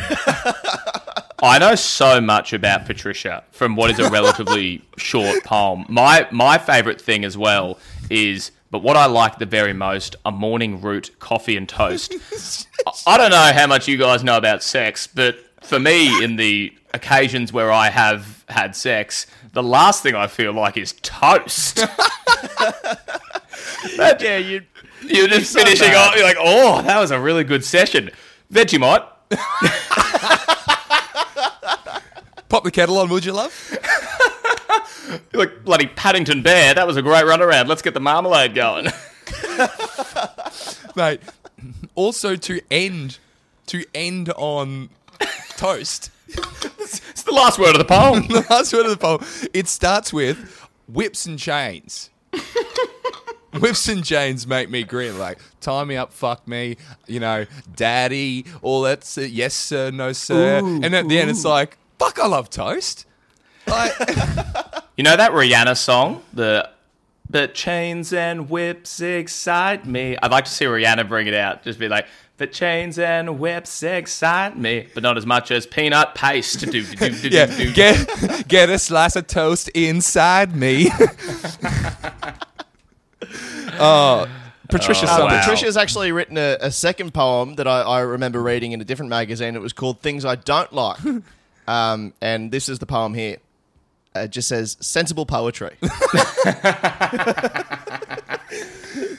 I 1.42 1.58
know 1.60 1.76
so 1.76 2.20
much 2.22 2.54
about 2.54 2.86
Patricia 2.86 3.44
from 3.52 3.76
what 3.76 3.92
is 3.92 4.00
a 4.00 4.10
relatively 4.10 4.82
short 4.98 5.44
poem. 5.44 5.86
My 5.90 6.28
my 6.32 6.58
favorite 6.58 7.00
thing 7.02 7.24
as 7.26 7.38
well 7.38 7.78
is, 8.10 8.52
but 8.72 8.80
what 8.84 8.96
I 8.98 9.06
like 9.06 9.38
the 9.40 9.46
very 9.46 9.74
most, 9.74 10.16
a 10.26 10.32
morning 10.32 10.82
root, 10.82 11.12
coffee 11.20 11.56
and 11.58 11.68
toast. 11.68 12.14
I- 12.88 12.92
I 13.14 13.18
don't 13.18 13.32
know 13.32 13.52
how 13.54 13.68
much 13.68 13.88
you 13.88 13.98
guys 13.98 14.24
know 14.24 14.38
about 14.38 14.64
sex, 14.64 15.08
but 15.08 15.38
for 15.62 15.80
me, 15.80 16.24
in 16.24 16.36
the 16.36 16.74
occasions 16.94 17.52
where 17.52 17.72
I 17.72 17.90
have 17.90 18.44
had 18.50 18.76
sex, 18.76 19.26
the 19.54 19.64
last 19.64 20.04
thing 20.04 20.16
I 20.16 20.28
feel 20.28 20.54
like 20.54 20.78
is 20.78 20.94
toast. 21.02 21.84
Yeah, 23.98 24.38
you. 24.38 24.62
You're 25.04 25.28
just 25.28 25.52
so 25.52 25.60
finishing 25.60 25.90
bad. 25.90 26.10
off. 26.10 26.16
You're 26.16 26.26
like, 26.26 26.38
oh, 26.40 26.82
that 26.82 27.00
was 27.00 27.12
a 27.12 27.20
really 27.20 27.44
good 27.44 27.64
session. 27.64 28.10
Vegemite. 28.52 29.06
Pop 32.50 32.64
the 32.64 32.72
kettle 32.72 32.98
on, 33.00 33.10
would 33.10 33.26
you, 33.26 33.34
love? 33.34 33.54
You're 35.32 35.44
like 35.44 35.64
bloody 35.64 35.88
Paddington 35.88 36.42
Bear. 36.42 36.74
That 36.74 36.88
was 36.88 36.98
a 36.98 37.02
great 37.02 37.26
run 37.26 37.42
around. 37.42 37.68
Let's 37.68 37.82
get 37.82 37.94
the 37.94 38.00
marmalade 38.00 38.56
going. 38.56 38.86
Mate. 40.96 41.22
Also, 41.96 42.36
to 42.36 42.62
end, 42.70 43.18
to 43.68 43.84
end 43.94 44.32
on 44.38 44.90
toast. 45.58 46.12
it's 46.28 47.24
the 47.24 47.32
last 47.32 47.60
word 47.60 47.76
of 47.76 47.80
the 47.80 47.86
poem. 47.86 48.28
the 48.28 48.46
last 48.50 48.74
word 48.74 48.86
of 48.86 48.92
the 48.92 48.98
poem. 48.98 49.24
It 49.54 49.68
starts 49.68 50.14
with 50.14 50.68
whips 50.88 51.26
and 51.26 51.40
chains. 51.40 52.10
whips 53.62 53.88
and 53.88 54.04
chains 54.04 54.46
make 54.48 54.70
me 54.70 54.84
grin. 54.84 55.18
Like 55.18 55.40
tie 55.62 55.84
me 55.84 55.96
up, 55.98 56.12
fuck 56.14 56.48
me, 56.48 56.78
you 57.08 57.20
know, 57.20 57.46
daddy, 57.76 58.46
all 58.62 58.82
that. 58.84 59.06
Yes 59.18 59.54
sir, 59.54 59.92
no 59.92 60.12
sir. 60.14 60.60
and 60.60 60.94
at 60.96 61.08
the 61.08 61.20
end, 61.20 61.30
it's 61.30 61.46
like, 61.46 61.78
fuck, 62.00 62.20
I 62.20 62.28
love 62.28 62.50
toast. 62.50 63.06
Like, 63.68 63.94
You 64.98 65.04
know 65.04 65.18
that 65.18 65.32
Rihanna 65.32 65.76
song, 65.76 66.22
the 66.32 66.70
"But 67.30 67.54
chains 67.54 68.14
and 68.14 68.50
whips 68.50 69.02
excite 69.02 69.86
me." 69.86 70.16
I'd 70.24 70.32
like 70.32 70.46
to 70.46 70.52
see 70.52 70.64
Rihanna 70.66 71.10
bring 71.10 71.28
it 71.28 71.34
out. 71.34 71.64
Just 71.64 71.80
be 71.80 71.90
like, 71.90 72.08
"But 72.38 72.54
chains 72.54 72.98
and 72.98 73.38
whips 73.38 73.84
excite 73.84 74.58
me," 74.58 74.88
but 74.94 75.04
not 75.04 75.18
as 75.18 75.26
much 75.26 75.52
as 75.52 75.66
peanut 75.68 76.16
paste. 76.16 76.60
Do, 76.62 76.68
do, 76.68 76.84
do, 76.86 77.10
do, 77.10 77.28
yeah, 77.32 77.46
do. 77.48 77.74
get 77.74 78.48
get 78.48 78.70
a 78.70 78.80
slice 78.80 79.18
of 79.18 79.28
toast 79.28 79.68
inside 79.70 80.56
me. 80.56 80.90
Oh, 83.80 84.28
Patricia 84.70 85.06
Oh, 85.08 85.10
Uh, 85.14 85.18
Summers. 85.18 85.32
wow. 85.34 85.40
Patricia's 85.42 85.78
actually 85.78 86.12
written 86.12 86.38
a, 86.38 86.58
a 86.62 86.72
second 86.72 87.14
poem 87.14 87.56
that 87.56 87.68
I, 87.68 87.82
I 87.82 88.00
remember 88.02 88.42
reading 88.42 88.72
in 88.72 88.82
a 88.82 88.84
different 88.86 89.10
magazine. 89.10 89.56
It 89.56 89.62
was 89.62 89.74
called 89.74 90.00
Things 90.02 90.26
I 90.26 90.36
Don't 90.36 90.72
Like. 90.74 91.00
um, 91.68 92.14
and 92.22 92.52
this 92.52 92.68
is 92.70 92.80
the 92.80 92.86
poem 92.86 93.14
here. 93.14 93.38
Uh, 94.16 94.22
It 94.22 94.32
just 94.32 94.48
says 94.48 94.78
sensible 94.80 95.26
poetry. 95.26 95.76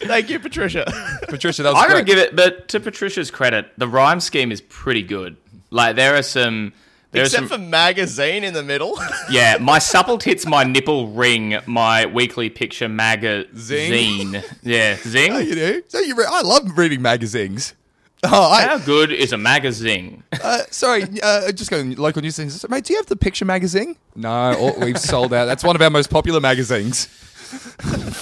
Thank 0.07 0.31
you, 0.31 0.38
Patricia. 0.38 0.85
Patricia, 1.29 1.62
that 1.64 1.73
was 1.75 1.83
I'm 1.83 1.88
gonna 1.90 2.05
give 2.05 2.19
it, 2.19 2.35
but 2.37 2.69
to 2.69 2.81
Patricia's 2.81 3.31
credit, 3.31 3.66
the 3.77 3.88
rhyme 3.88 4.21
scheme 4.21 4.53
is 4.53 4.61
pretty 4.61 5.03
good. 5.03 5.37
Like 5.71 5.97
there 5.97 6.14
are 6.16 6.23
some, 6.23 6.73
There's 7.17 7.33
Except 7.35 7.49
some- 7.49 7.59
for 7.61 7.65
magazine 7.67 8.45
in 8.45 8.55
the 8.55 8.63
middle. 8.63 8.99
Yeah, 9.31 9.57
my 9.61 9.79
supple 9.81 10.19
tits, 10.19 10.47
my 10.47 10.63
nipple 10.65 11.09
ring, 11.09 11.57
my 11.67 12.07
weekly 12.07 12.49
picture 12.49 12.89
magazine. 12.89 14.43
Yeah, 14.63 14.97
zing. 14.97 15.33
Oh, 15.33 15.39
you 15.39 15.55
do? 15.55 15.83
So 15.89 15.99
you 16.01 16.15
re- 16.15 16.27
I 16.29 16.43
love 16.43 16.77
reading 16.79 17.03
magazines. 17.03 17.75
Oh, 18.25 18.51
I, 18.51 18.63
How 18.63 18.79
good 18.79 19.13
is 19.13 19.33
a 19.33 19.37
magazine? 19.37 20.23
uh, 20.43 20.63
sorry, 20.71 21.05
uh, 21.23 21.53
just 21.53 21.71
going 21.71 21.95
local 21.97 22.23
news 22.23 22.35
things. 22.37 22.65
Mate, 22.69 22.83
do 22.85 22.95
you 22.95 22.99
have 22.99 23.07
the 23.07 23.15
picture 23.15 23.45
magazine? 23.45 23.95
No, 24.17 24.75
we've 24.81 24.99
sold 24.99 25.35
out. 25.35 25.45
That's 25.45 25.63
one 25.63 25.77
of 25.77 25.83
our 25.83 25.91
most 25.91 26.09
popular 26.11 26.41
magazines. 26.41 27.09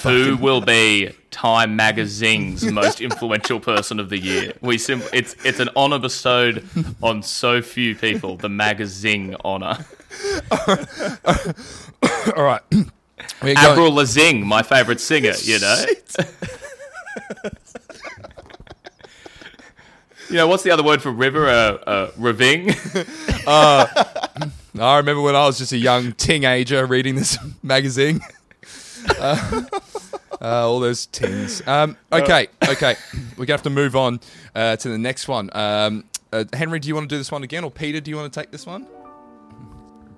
Who 0.03 0.37
will 0.37 0.61
be 0.61 1.15
Time 1.31 1.77
Magazine's 1.77 2.65
most 2.71 3.01
influential 3.01 3.59
person 3.61 3.99
of 3.99 4.11
the 4.11 4.19
year? 4.19 4.53
We 4.61 4.77
sim- 4.79 5.03
it's 5.13 5.35
it's 5.45 5.61
an 5.61 5.71
honor 5.77 5.99
bestowed 5.99 6.67
on 7.03 7.23
so 7.23 7.63
few 7.63 7.95
people. 7.95 8.37
The 8.37 8.49
magazine 8.49 9.37
honor. 9.45 9.79
All 12.37 12.45
right. 12.45 12.61
We're 13.43 13.57
Avril 13.57 13.93
Lavigne, 13.93 14.45
my 14.45 14.63
favorite 14.63 15.01
singer. 15.01 15.33
You 15.41 15.59
know. 15.61 15.85
You 20.31 20.37
know 20.37 20.49
what's 20.49 20.63
the 20.63 20.71
other 20.71 20.83
word 20.83 21.03
for 21.03 21.11
river? 21.11 21.49
Uh, 21.49 21.53
uh, 21.87 22.11
raving. 22.17 22.71
I 23.47 24.97
remember 24.97 25.21
when 25.21 25.37
I 25.37 25.47
was 25.47 25.59
just 25.59 25.73
a 25.73 25.77
young 25.77 26.13
teenager 26.13 26.87
reading 26.87 27.15
this 27.15 27.39
magazine. 27.63 28.21
Uh, 29.19 29.63
uh, 30.41 30.69
all 30.69 30.81
those 30.81 31.07
teens. 31.07 31.63
Um, 31.67 31.97
okay, 32.13 32.49
okay. 32.69 32.97
We're 33.33 33.47
going 33.47 33.47
to 33.47 33.53
have 33.53 33.63
to 33.63 33.71
move 33.71 33.97
on 33.97 34.21
uh, 34.55 34.77
to 34.77 34.89
the 34.89 34.99
next 34.99 35.29
one. 35.29 35.51
Um, 35.53 36.05
uh, 36.33 36.45
Henry, 36.53 36.81
do 36.81 36.89
you 36.89 36.95
want 36.95 37.09
to 37.09 37.15
do 37.15 37.19
this 37.19 37.31
one 37.31 37.43
again? 37.43 37.65
Or 37.65 37.71
Peter, 37.71 38.01
do 38.01 38.11
you 38.11 38.17
want 38.17 38.33
to 38.33 38.41
take 38.41 38.51
this 38.51 38.67
one? 38.67 38.87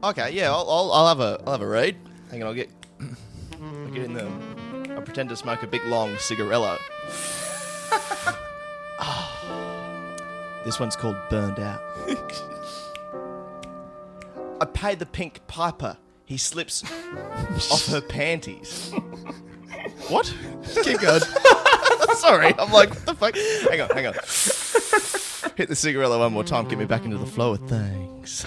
okay, 0.02 0.30
yeah, 0.32 0.50
I'll, 0.52 0.68
I'll, 0.68 0.92
I'll 0.92 1.08
have 1.08 1.20
a 1.20 1.42
I'll 1.46 1.52
have 1.52 1.62
a 1.62 1.66
read. 1.66 1.96
Hang 2.30 2.42
on, 2.42 2.48
I'll 2.48 2.54
get 2.54 2.70
I'll 3.60 3.88
get 3.88 4.04
in 4.04 4.14
the. 4.14 4.30
I'll 4.94 5.02
pretend 5.02 5.28
to 5.30 5.36
smoke 5.36 5.62
a 5.62 5.66
big 5.66 5.84
long 5.86 6.14
cigarello. 6.16 6.78
Ah. 8.98 9.30
this 10.64 10.80
one's 10.80 10.96
called 10.96 11.16
Burned 11.28 11.60
Out. 11.60 11.82
I 14.58 14.64
pay 14.64 14.94
the 14.94 15.04
pink 15.04 15.46
piper. 15.46 15.98
He 16.26 16.36
slips 16.36 16.82
off 17.70 17.86
her 17.86 18.00
panties. 18.00 18.90
what? 20.08 20.34
Keep 20.82 21.00
going. 21.00 21.20
Sorry, 22.16 22.52
I'm 22.58 22.72
like, 22.72 22.90
what 22.90 23.06
the 23.06 23.14
fuck? 23.14 23.36
Hang 23.70 23.80
on, 23.80 23.88
hang 23.90 24.06
on. 24.08 24.14
Hit 25.54 25.68
the 25.68 25.74
cigarello 25.74 26.18
one 26.18 26.32
more 26.32 26.42
time, 26.42 26.66
get 26.66 26.78
me 26.78 26.84
back 26.84 27.04
into 27.04 27.16
the 27.16 27.26
flow 27.26 27.54
of 27.54 27.68
things. 27.68 28.44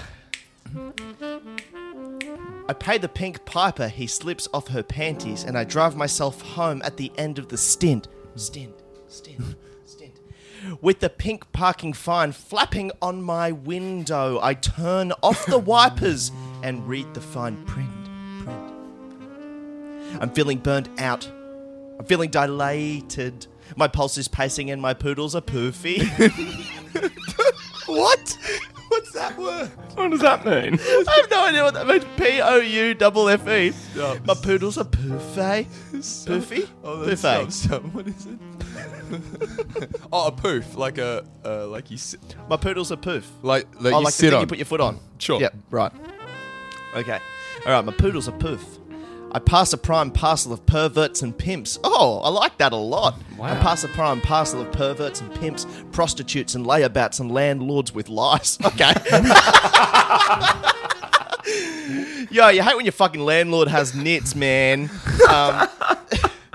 I 2.68 2.72
pay 2.74 2.98
the 2.98 3.08
pink 3.08 3.46
piper, 3.46 3.88
he 3.88 4.06
slips 4.06 4.46
off 4.52 4.68
her 4.68 4.82
panties, 4.82 5.42
and 5.42 5.56
I 5.56 5.64
drive 5.64 5.96
myself 5.96 6.42
home 6.42 6.82
at 6.84 6.98
the 6.98 7.10
end 7.16 7.38
of 7.38 7.48
the 7.48 7.56
stint. 7.56 8.08
Stint, 8.36 8.74
stint, 9.08 9.56
stint. 9.86 10.20
With 10.82 11.00
the 11.00 11.08
pink 11.08 11.50
parking 11.52 11.94
fine 11.94 12.32
flapping 12.32 12.92
on 13.00 13.22
my 13.22 13.52
window, 13.52 14.38
I 14.42 14.52
turn 14.52 15.12
off 15.22 15.46
the 15.46 15.58
wipers 15.58 16.30
and 16.62 16.86
read 16.86 17.12
the 17.14 17.20
fine 17.20 17.64
print. 17.64 17.90
print. 18.44 18.72
I'm 20.20 20.30
feeling 20.30 20.58
burnt 20.58 20.88
out. 21.00 21.30
I'm 21.98 22.04
feeling 22.06 22.30
dilated. 22.30 23.46
My 23.76 23.88
pulse 23.88 24.18
is 24.18 24.28
pacing 24.28 24.70
and 24.70 24.80
my 24.82 24.94
poodles 24.94 25.34
are 25.34 25.40
poofy. 25.40 26.02
what? 27.86 28.38
What's 28.88 29.12
that 29.12 29.38
word? 29.38 29.70
what 29.94 30.10
does 30.10 30.20
that 30.20 30.44
mean? 30.44 30.78
I 30.80 31.14
have 31.20 31.30
no 31.30 31.44
idea 31.44 31.62
what 31.62 31.74
that 31.74 31.86
means. 31.86 32.04
P 32.16 32.40
O 32.40 32.56
U 32.56 32.94
double 32.94 33.28
F 33.28 33.46
E. 33.46 33.72
My 34.24 34.34
poodles 34.34 34.78
are 34.78 34.84
poofy. 34.84 35.66
Poofy? 35.92 36.68
Oh, 36.82 37.04
that's 37.04 37.22
Poofy. 37.22 37.92
what 37.92 38.08
is 38.08 38.26
it? 38.26 38.38
oh, 40.12 40.28
a 40.28 40.32
poof, 40.32 40.76
like 40.76 40.98
a 40.98 41.24
uh, 41.44 41.66
like 41.68 41.90
you 41.90 41.96
sit, 41.96 42.20
My 42.48 42.56
poodles 42.56 42.90
are 42.92 42.96
poof. 42.96 43.30
like 43.42 43.66
like 43.80 43.94
oh, 43.94 43.98
you 43.98 44.04
like 44.04 44.06
the 44.06 44.10
sit 44.12 44.26
thing 44.30 44.34
on. 44.34 44.40
you 44.42 44.46
put 44.46 44.58
your 44.58 44.64
foot 44.64 44.80
on. 44.80 44.98
Sure. 45.18 45.40
Yep, 45.40 45.54
right. 45.70 45.92
Okay. 46.94 47.18
All 47.66 47.72
right, 47.72 47.84
my 47.84 47.92
poodles 47.92 48.28
are 48.28 48.32
poof. 48.32 48.78
I 49.32 49.38
pass 49.38 49.72
a 49.72 49.78
prime 49.78 50.10
parcel 50.10 50.52
of 50.52 50.66
perverts 50.66 51.22
and 51.22 51.36
pimps. 51.36 51.78
Oh, 51.84 52.18
I 52.24 52.30
like 52.30 52.58
that 52.58 52.72
a 52.72 52.76
lot. 52.76 53.14
I 53.40 53.54
pass 53.56 53.84
a 53.84 53.88
prime 53.88 54.20
parcel 54.20 54.60
of 54.60 54.72
perverts 54.72 55.20
and 55.20 55.32
pimps, 55.36 55.66
prostitutes 55.92 56.56
and 56.56 56.66
layabouts 56.66 57.20
and 57.20 57.30
landlords 57.30 57.94
with 57.94 58.08
lice. 58.08 58.58
Okay. 58.64 58.92
Yo, 62.30 62.48
you 62.48 62.62
hate 62.62 62.76
when 62.76 62.84
your 62.84 62.92
fucking 62.92 63.20
landlord 63.20 63.66
has 63.68 63.94
nits, 63.94 64.34
man. 64.36 64.88
Um, 65.28 65.68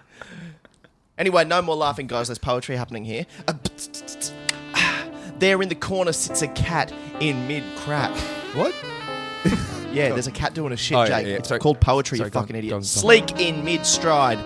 anyway, 1.18 1.44
no 1.44 1.62
more 1.62 1.76
laughing, 1.76 2.08
guys. 2.08 2.28
There's 2.28 2.38
poetry 2.40 2.76
happening 2.78 3.04
here. 3.06 3.26
Uh, 3.48 3.54
There 5.40 5.62
in 5.62 5.68
the 5.68 5.76
corner 5.76 6.14
sits 6.14 6.42
a 6.44 6.48
cat 6.50 6.94
in 7.20 7.46
mid 7.48 7.64
crap. 7.76 8.12
what? 8.56 8.74
Yeah, 9.96 10.10
there's 10.10 10.28
a 10.28 10.32
cat 10.32 10.54
doing 10.54 10.74
a 10.74 10.78
shit, 10.78 10.98
Oh, 10.98 11.04
yeah, 11.04 11.08
Jake. 11.20 11.28
yeah. 11.28 11.34
It's 11.36 11.48
Sorry. 11.50 11.60
called 11.60 11.80
poetry, 11.80 12.18
Sorry, 12.18 12.28
you 12.28 12.32
go 12.32 12.40
on, 12.40 12.44
fucking 12.46 12.54
go 12.56 12.58
idiot. 12.60 12.74
on, 12.74 12.80
go 12.80 12.82
on. 12.82 12.84
Sleek 12.84 13.40
in 13.40 13.64
mid 13.66 13.86
stride, 13.86 14.40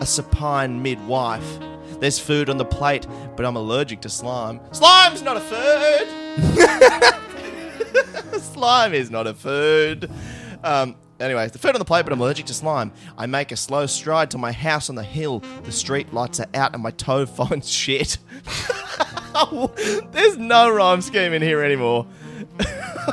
a 0.00 0.06
supine 0.06 0.82
midwife. 0.82 1.58
There's 2.00 2.18
food 2.18 2.48
on 2.50 2.56
the 2.58 2.64
plate, 2.64 3.06
but 3.36 3.44
I'm 3.46 3.56
allergic 3.56 4.00
to 4.02 4.08
slime. 4.08 4.60
Slime's 4.72 5.22
not 5.22 5.36
a 5.36 5.40
food! 5.40 6.08
slime 8.40 8.94
is 8.94 9.10
not 9.10 9.26
a 9.26 9.34
food. 9.34 10.10
Um, 10.62 10.96
anyway, 11.20 11.48
the 11.48 11.58
food 11.58 11.74
on 11.74 11.78
the 11.78 11.84
plate, 11.84 12.04
but 12.04 12.12
I'm 12.12 12.20
allergic 12.20 12.46
to 12.46 12.54
slime. 12.54 12.92
I 13.16 13.26
make 13.26 13.52
a 13.52 13.56
slow 13.56 13.86
stride 13.86 14.30
to 14.32 14.38
my 14.38 14.52
house 14.52 14.88
on 14.90 14.96
the 14.96 15.02
hill. 15.04 15.40
The 15.64 15.72
street 15.72 16.12
lights 16.12 16.40
are 16.40 16.46
out 16.54 16.74
and 16.74 16.82
my 16.82 16.90
toe 16.90 17.26
finds 17.26 17.70
shit. 17.70 18.18
There's 20.12 20.36
no 20.38 20.70
rhyme 20.70 21.00
scheme 21.00 21.32
in 21.32 21.42
here 21.42 21.62
anymore. 21.62 22.06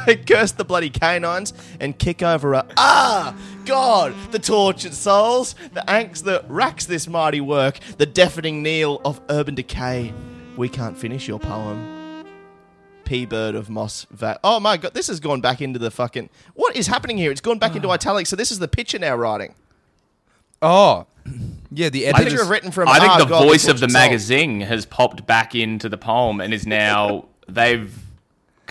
I 0.08 0.16
curse 0.26 0.52
the 0.52 0.64
bloody 0.64 0.90
canines 0.90 1.54
and 1.80 1.98
kick 1.98 2.22
over 2.22 2.54
a 2.54 2.66
ah 2.78 3.36
God, 3.66 4.14
the 4.32 4.40
tortured 4.40 4.94
souls, 4.94 5.56
the 5.74 5.82
angst 5.88 6.24
that 6.24 6.50
racks 6.50 6.86
this 6.86 7.08
mighty 7.08 7.42
work, 7.42 7.80
the 7.98 8.06
deafening 8.06 8.64
kneel 8.64 9.02
of 9.06 9.22
urban 9.30 9.56
decay. 9.56 10.14
We 10.58 10.70
can't 10.70 10.98
finish 10.98 11.28
your 11.28 11.40
poem. 11.40 12.24
P 13.06 13.26
Bird 13.26 13.56
of 13.56 13.70
Moss 13.70 14.06
Valley. 14.12 14.38
Oh 14.44 14.60
my 14.60 14.78
God, 14.78 14.94
this 14.94 15.08
has 15.08 15.20
gone 15.20 15.42
back 15.42 15.62
into 15.62 15.80
the 15.80 15.92
fucking. 15.92 16.30
What 16.54 16.76
is 16.76 16.88
happening 16.88 17.18
here? 17.18 17.32
It's 17.32 17.42
gone 17.42 17.60
back 17.60 17.76
into 17.76 17.90
italics. 17.90 18.30
So 18.30 18.36
this 18.36 18.52
is 18.52 18.60
the 18.60 18.68
picture 18.68 19.00
now 19.00 19.16
writing. 19.16 19.54
Oh, 20.62 21.08
yeah. 21.72 21.90
The 21.90 22.06
Picture 22.06 22.22
editors. 22.22 22.42
of 22.42 22.50
written 22.50 22.72
from. 22.72 22.88
I 22.88 23.00
think 23.00 23.12
ah, 23.12 23.18
the 23.20 23.26
God, 23.26 23.44
voice 23.48 23.68
of 23.68 23.80
the 23.80 23.88
tortured 23.88 23.92
souls. 23.92 23.94
magazine 23.94 24.62
has 24.62 24.86
popped 24.86 25.26
back 25.26 25.56
into 25.56 25.90
the 25.90 25.98
poem 25.98 26.40
and 26.40 26.54
is 26.54 26.66
now 26.66 27.26
they've 27.50 27.94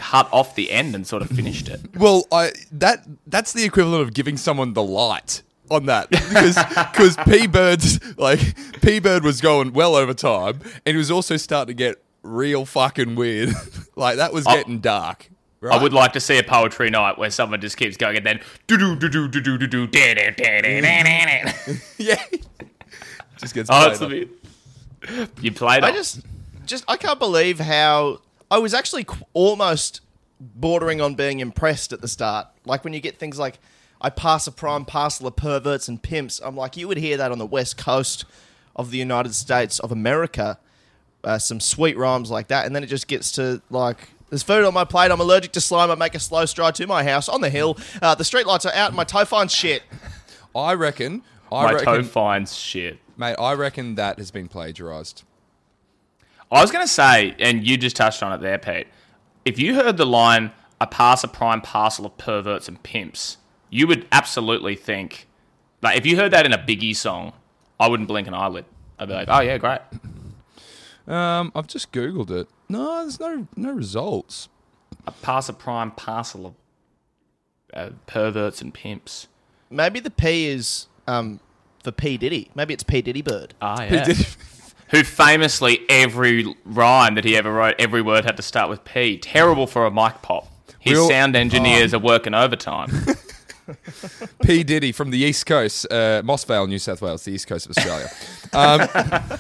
cut 0.00 0.28
off 0.32 0.54
the 0.54 0.70
end 0.70 0.94
and 0.94 1.06
sort 1.06 1.22
of 1.22 1.28
finished 1.28 1.68
it. 1.68 1.80
Well, 1.96 2.24
I 2.32 2.52
that 2.72 3.06
that's 3.26 3.52
the 3.52 3.64
equivalent 3.64 4.02
of 4.02 4.14
giving 4.14 4.36
someone 4.36 4.72
the 4.72 4.82
light 4.82 5.42
on 5.70 5.86
that 5.86 6.08
because 6.10 6.56
because 6.68 7.16
P 7.28 7.46
Bird's 7.46 8.00
like 8.18 8.40
P 8.80 8.98
Bird 9.00 9.22
was 9.22 9.40
going 9.40 9.72
well 9.72 9.94
over 9.94 10.14
time, 10.14 10.60
and 10.86 10.94
he 10.94 10.96
was 10.96 11.10
also 11.10 11.36
starting 11.36 11.68
to 11.68 11.74
get 11.74 12.02
real 12.22 12.64
fucking 12.64 13.14
weird. 13.16 13.50
like 13.96 14.16
that 14.16 14.32
was 14.32 14.46
I- 14.46 14.56
getting 14.56 14.80
dark. 14.80 15.28
Right? 15.62 15.78
I 15.78 15.82
would 15.82 15.92
like 15.92 16.14
to 16.14 16.20
see 16.20 16.38
a 16.38 16.42
poetry 16.42 16.88
night 16.88 17.18
where 17.18 17.28
someone 17.28 17.60
just 17.60 17.76
keeps 17.76 17.98
going 17.98 18.16
and 18.16 18.24
then 18.24 18.40
do 18.66 18.78
do 18.78 18.96
do 18.96 19.10
do 19.10 19.28
do 19.28 19.40
do 19.42 19.58
do 19.58 19.66
do 19.68 19.86
da 19.86 20.14
da 20.14 20.30
da 20.30 20.60
da 20.62 20.80
da 20.80 21.02
da. 21.42 21.72
yeah. 21.98 22.24
Just 23.36 23.54
gets. 23.54 23.68
Oh, 23.70 23.74
up. 23.74 23.98
the 23.98 24.26
you 25.42 25.52
played 25.52 25.84
I 25.84 25.90
it. 25.90 25.94
just, 25.94 26.22
just 26.64 26.84
I 26.88 26.96
can't 26.96 27.18
believe 27.18 27.60
how 27.60 28.20
I 28.50 28.58
was 28.58 28.74
actually 28.74 29.04
qu- 29.04 29.24
almost 29.32 30.00
bordering 30.40 31.00
on 31.00 31.14
being 31.14 31.40
impressed 31.40 31.92
at 31.92 32.00
the 32.00 32.08
start. 32.08 32.48
Like 32.64 32.82
when 32.84 32.92
you 32.92 33.00
get 33.00 33.18
things 33.18 33.38
like 33.38 33.58
I 34.00 34.08
pass 34.10 34.46
a 34.46 34.52
prime 34.52 34.84
parcel 34.86 35.26
of 35.26 35.36
perverts 35.36 35.86
and 35.88 36.02
pimps. 36.02 36.40
I'm 36.42 36.56
like, 36.56 36.76
you 36.76 36.88
would 36.88 36.96
hear 36.96 37.16
that 37.18 37.30
on 37.30 37.38
the 37.38 37.46
west 37.46 37.76
coast 37.76 38.24
of 38.74 38.90
the 38.90 38.96
United 38.98 39.34
States 39.34 39.78
of 39.78 39.92
America. 39.92 40.58
Uh, 41.22 41.38
some 41.38 41.60
sweet 41.60 41.98
rhymes 41.98 42.30
like 42.30 42.48
that, 42.48 42.64
and 42.64 42.74
then 42.74 42.82
it 42.82 42.86
just 42.86 43.06
gets 43.06 43.30
to 43.32 43.60
like. 43.68 44.08
There's 44.30 44.42
food 44.42 44.64
on 44.64 44.72
my 44.72 44.84
plate. 44.84 45.10
I'm 45.10 45.20
allergic 45.20 45.52
to 45.52 45.60
slime. 45.60 45.90
I 45.90 45.96
make 45.96 46.14
a 46.14 46.18
slow 46.20 46.46
stride 46.46 46.76
to 46.76 46.86
my 46.86 47.04
house 47.04 47.28
on 47.28 47.40
the 47.42 47.50
hill. 47.50 47.76
Uh, 48.00 48.14
the 48.14 48.22
streetlights 48.24 48.64
are 48.64 48.72
out, 48.72 48.86
and 48.88 48.96
my 48.96 49.04
toe 49.04 49.24
finds 49.26 49.52
shit. 49.52 49.82
I 50.54 50.72
reckon. 50.74 51.22
I 51.52 51.64
My 51.64 51.72
reckon, 51.72 51.84
toe 51.86 52.02
finds 52.04 52.56
shit. 52.56 53.00
mate. 53.18 53.34
I 53.38 53.52
reckon 53.54 53.96
that 53.96 54.18
has 54.18 54.30
been 54.30 54.48
plagiarized. 54.48 55.24
I 56.50 56.60
was 56.60 56.70
going 56.70 56.84
to 56.84 56.92
say, 56.92 57.34
and 57.38 57.66
you 57.66 57.76
just 57.76 57.96
touched 57.96 58.22
on 58.22 58.32
it 58.32 58.40
there, 58.40 58.58
Pete. 58.58 58.88
If 59.44 59.58
you 59.58 59.74
heard 59.74 59.96
the 59.96 60.06
line, 60.06 60.52
I 60.80 60.86
pass 60.86 61.22
a 61.22 61.28
prime 61.28 61.60
parcel 61.60 62.06
of 62.06 62.16
perverts 62.18 62.68
and 62.68 62.82
pimps, 62.82 63.36
you 63.70 63.86
would 63.86 64.06
absolutely 64.10 64.74
think, 64.74 65.28
like, 65.82 65.96
if 65.96 66.04
you 66.04 66.16
heard 66.16 66.32
that 66.32 66.46
in 66.46 66.52
a 66.52 66.58
Biggie 66.58 66.96
song, 66.96 67.32
I 67.78 67.88
wouldn't 67.88 68.08
blink 68.08 68.26
an 68.26 68.34
eyelid. 68.34 68.64
I'd 68.98 69.08
be 69.08 69.14
like, 69.14 69.28
oh, 69.30 69.40
yeah, 69.40 69.58
great. 69.58 69.80
Um, 71.06 71.52
I've 71.54 71.66
just 71.66 71.92
googled 71.92 72.30
it. 72.30 72.48
No, 72.68 73.00
there's 73.00 73.18
no 73.18 73.48
no 73.56 73.72
results. 73.72 74.48
I 75.06 75.10
pass 75.10 75.48
a 75.48 75.52
prime 75.52 75.90
parcel 75.92 76.46
of 76.46 76.54
uh, 77.72 77.90
perverts 78.06 78.60
and 78.60 78.72
pimps. 78.72 79.26
Maybe 79.70 79.98
the 79.98 80.10
P 80.10 80.46
is 80.46 80.86
um, 81.06 81.40
for 81.82 81.90
P 81.90 82.16
Diddy. 82.16 82.50
Maybe 82.54 82.74
it's 82.74 82.82
P 82.82 83.02
Diddy 83.02 83.22
Bird. 83.22 83.54
Ah, 83.60 83.82
yeah. 83.82 84.06
Who 84.90 85.04
famously 85.04 85.80
every 85.88 86.54
rhyme 86.64 87.14
that 87.14 87.24
he 87.24 87.36
ever 87.36 87.52
wrote, 87.52 87.76
every 87.78 88.02
word 88.02 88.24
had 88.24 88.36
to 88.38 88.42
start 88.42 88.68
with 88.68 88.84
P. 88.84 89.18
Terrible 89.18 89.66
for 89.66 89.86
a 89.86 89.90
mic 89.90 90.20
pop. 90.22 90.48
His 90.80 90.94
Real- 90.94 91.08
sound 91.08 91.36
engineers 91.36 91.94
are 91.94 91.98
working 92.00 92.34
overtime. 92.34 92.90
P 94.42 94.64
Diddy 94.64 94.90
from 94.92 95.10
the 95.10 95.18
East 95.18 95.46
Coast, 95.46 95.86
uh, 95.92 96.22
Moss 96.24 96.42
Vale, 96.44 96.66
New 96.66 96.78
South 96.78 97.00
Wales, 97.02 97.24
the 97.24 97.30
East 97.32 97.46
Coast 97.46 97.66
of 97.66 97.76
Australia. 97.76 98.08
Um, 98.52 98.88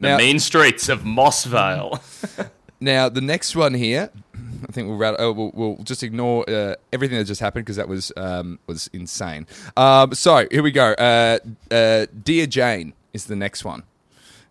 The 0.00 0.10
Now- 0.10 0.16
mean 0.18 0.38
streets 0.38 0.88
of 0.88 1.04
Moss 1.04 1.44
Vale. 1.44 2.00
Now, 2.80 3.08
the 3.08 3.20
next 3.20 3.56
one 3.56 3.74
here, 3.74 4.08
I 4.36 4.70
think 4.70 4.86
we'll, 4.86 4.98
rat- 4.98 5.16
oh, 5.18 5.32
we'll, 5.32 5.50
we'll 5.52 5.76
just 5.82 6.04
ignore 6.04 6.48
uh, 6.48 6.76
everything 6.92 7.18
that 7.18 7.24
just 7.24 7.40
happened 7.40 7.64
because 7.64 7.74
that 7.74 7.88
was 7.88 8.12
um, 8.16 8.60
was 8.68 8.88
insane. 8.92 9.48
Um, 9.76 10.14
so 10.14 10.46
here 10.48 10.62
we 10.62 10.70
go. 10.70 10.92
Uh, 10.92 11.38
uh, 11.72 12.06
Dear 12.22 12.46
Jane 12.46 12.92
is 13.12 13.24
the 13.24 13.34
next 13.34 13.64
one. 13.64 13.82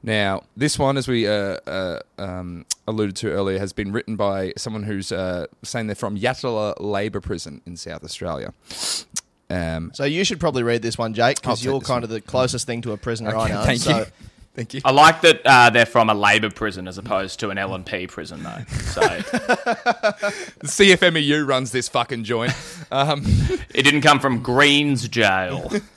Now, 0.07 0.43
this 0.55 0.79
one, 0.79 0.95
as 0.95 1.09
we 1.09 1.27
uh, 1.27 1.57
uh, 1.67 1.99
um, 2.17 2.65
alluded 2.87 3.17
to 3.17 3.29
earlier, 3.29 3.59
has 3.59 3.73
been 3.73 3.91
written 3.91 4.15
by 4.15 4.53
someone 4.55 4.83
who's 4.83 5.11
uh, 5.11 5.47
saying 5.63 5.87
they're 5.87 5.97
from 5.97 6.17
Yatala 6.17 6.75
Labour 6.79 7.19
Prison 7.19 7.61
in 7.65 7.75
South 7.75 8.05
Australia. 8.05 8.53
Um, 9.49 9.91
So 9.93 10.05
you 10.05 10.23
should 10.23 10.39
probably 10.39 10.63
read 10.63 10.81
this 10.81 10.97
one, 10.97 11.13
Jake, 11.13 11.41
because 11.41 11.61
you're 11.61 11.81
kind 11.81 11.97
one. 11.97 12.03
of 12.03 12.09
the 12.09 12.21
closest 12.21 12.65
thing 12.65 12.81
to 12.83 12.93
a 12.93 12.97
prisoner 12.97 13.35
I 13.35 13.43
okay, 13.43 13.53
know. 13.53 13.63
thank 13.65 13.81
so 13.81 13.97
you. 13.97 14.05
Thank 14.55 14.73
you. 14.73 14.81
I 14.83 14.89
like 14.89 15.21
that 15.21 15.41
uh, 15.45 15.69
they're 15.69 15.85
from 15.85 16.09
a 16.09 16.15
Labor 16.15 16.49
prison 16.49 16.87
as 16.87 16.97
opposed 16.97 17.39
to 17.41 17.51
an 17.51 17.59
L 17.59 17.75
and 17.75 17.85
P 17.85 18.07
prison, 18.07 18.41
though. 18.41 18.63
So 18.69 19.01
The 19.01 20.63
CFMEU 20.63 21.47
runs 21.47 21.71
this 21.71 21.87
fucking 21.89 22.23
joint. 22.23 22.53
Um, 22.91 23.21
it 23.75 23.83
didn't 23.83 24.01
come 24.01 24.19
from 24.19 24.41
Greens 24.41 25.07
Jail, 25.09 25.71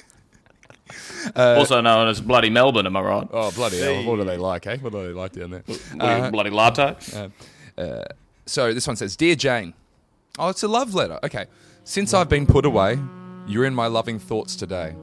Uh, 1.36 1.54
also 1.58 1.80
known 1.80 2.08
as 2.08 2.20
Bloody 2.20 2.50
Melbourne. 2.50 2.86
Am 2.86 2.96
I 2.96 3.00
right? 3.00 3.28
oh, 3.32 3.50
bloody 3.52 3.78
hell. 3.80 4.04
What 4.04 4.16
do 4.16 4.24
they 4.24 4.36
like, 4.36 4.66
eh? 4.66 4.76
What 4.80 4.92
do 4.92 5.02
they 5.06 5.12
like 5.12 5.32
down 5.32 5.50
there? 5.50 5.64
Bloody- 5.94 6.30
bloody 6.30 6.50
latte. 6.50 6.96
So 8.46 8.74
this 8.74 8.86
one 8.86 8.96
says, 8.96 9.16
Dear 9.16 9.34
Jane. 9.36 9.74
Oh, 10.38 10.48
it's 10.48 10.62
a 10.62 10.68
love 10.68 10.94
letter. 10.94 11.18
Okay. 11.22 11.46
Since 11.84 12.14
I've 12.14 12.28
been 12.28 12.46
put 12.46 12.64
away, 12.64 12.98
you're 13.46 13.64
in 13.64 13.74
my 13.74 13.86
loving 13.86 14.18
thoughts 14.18 14.56
today. 14.56 14.94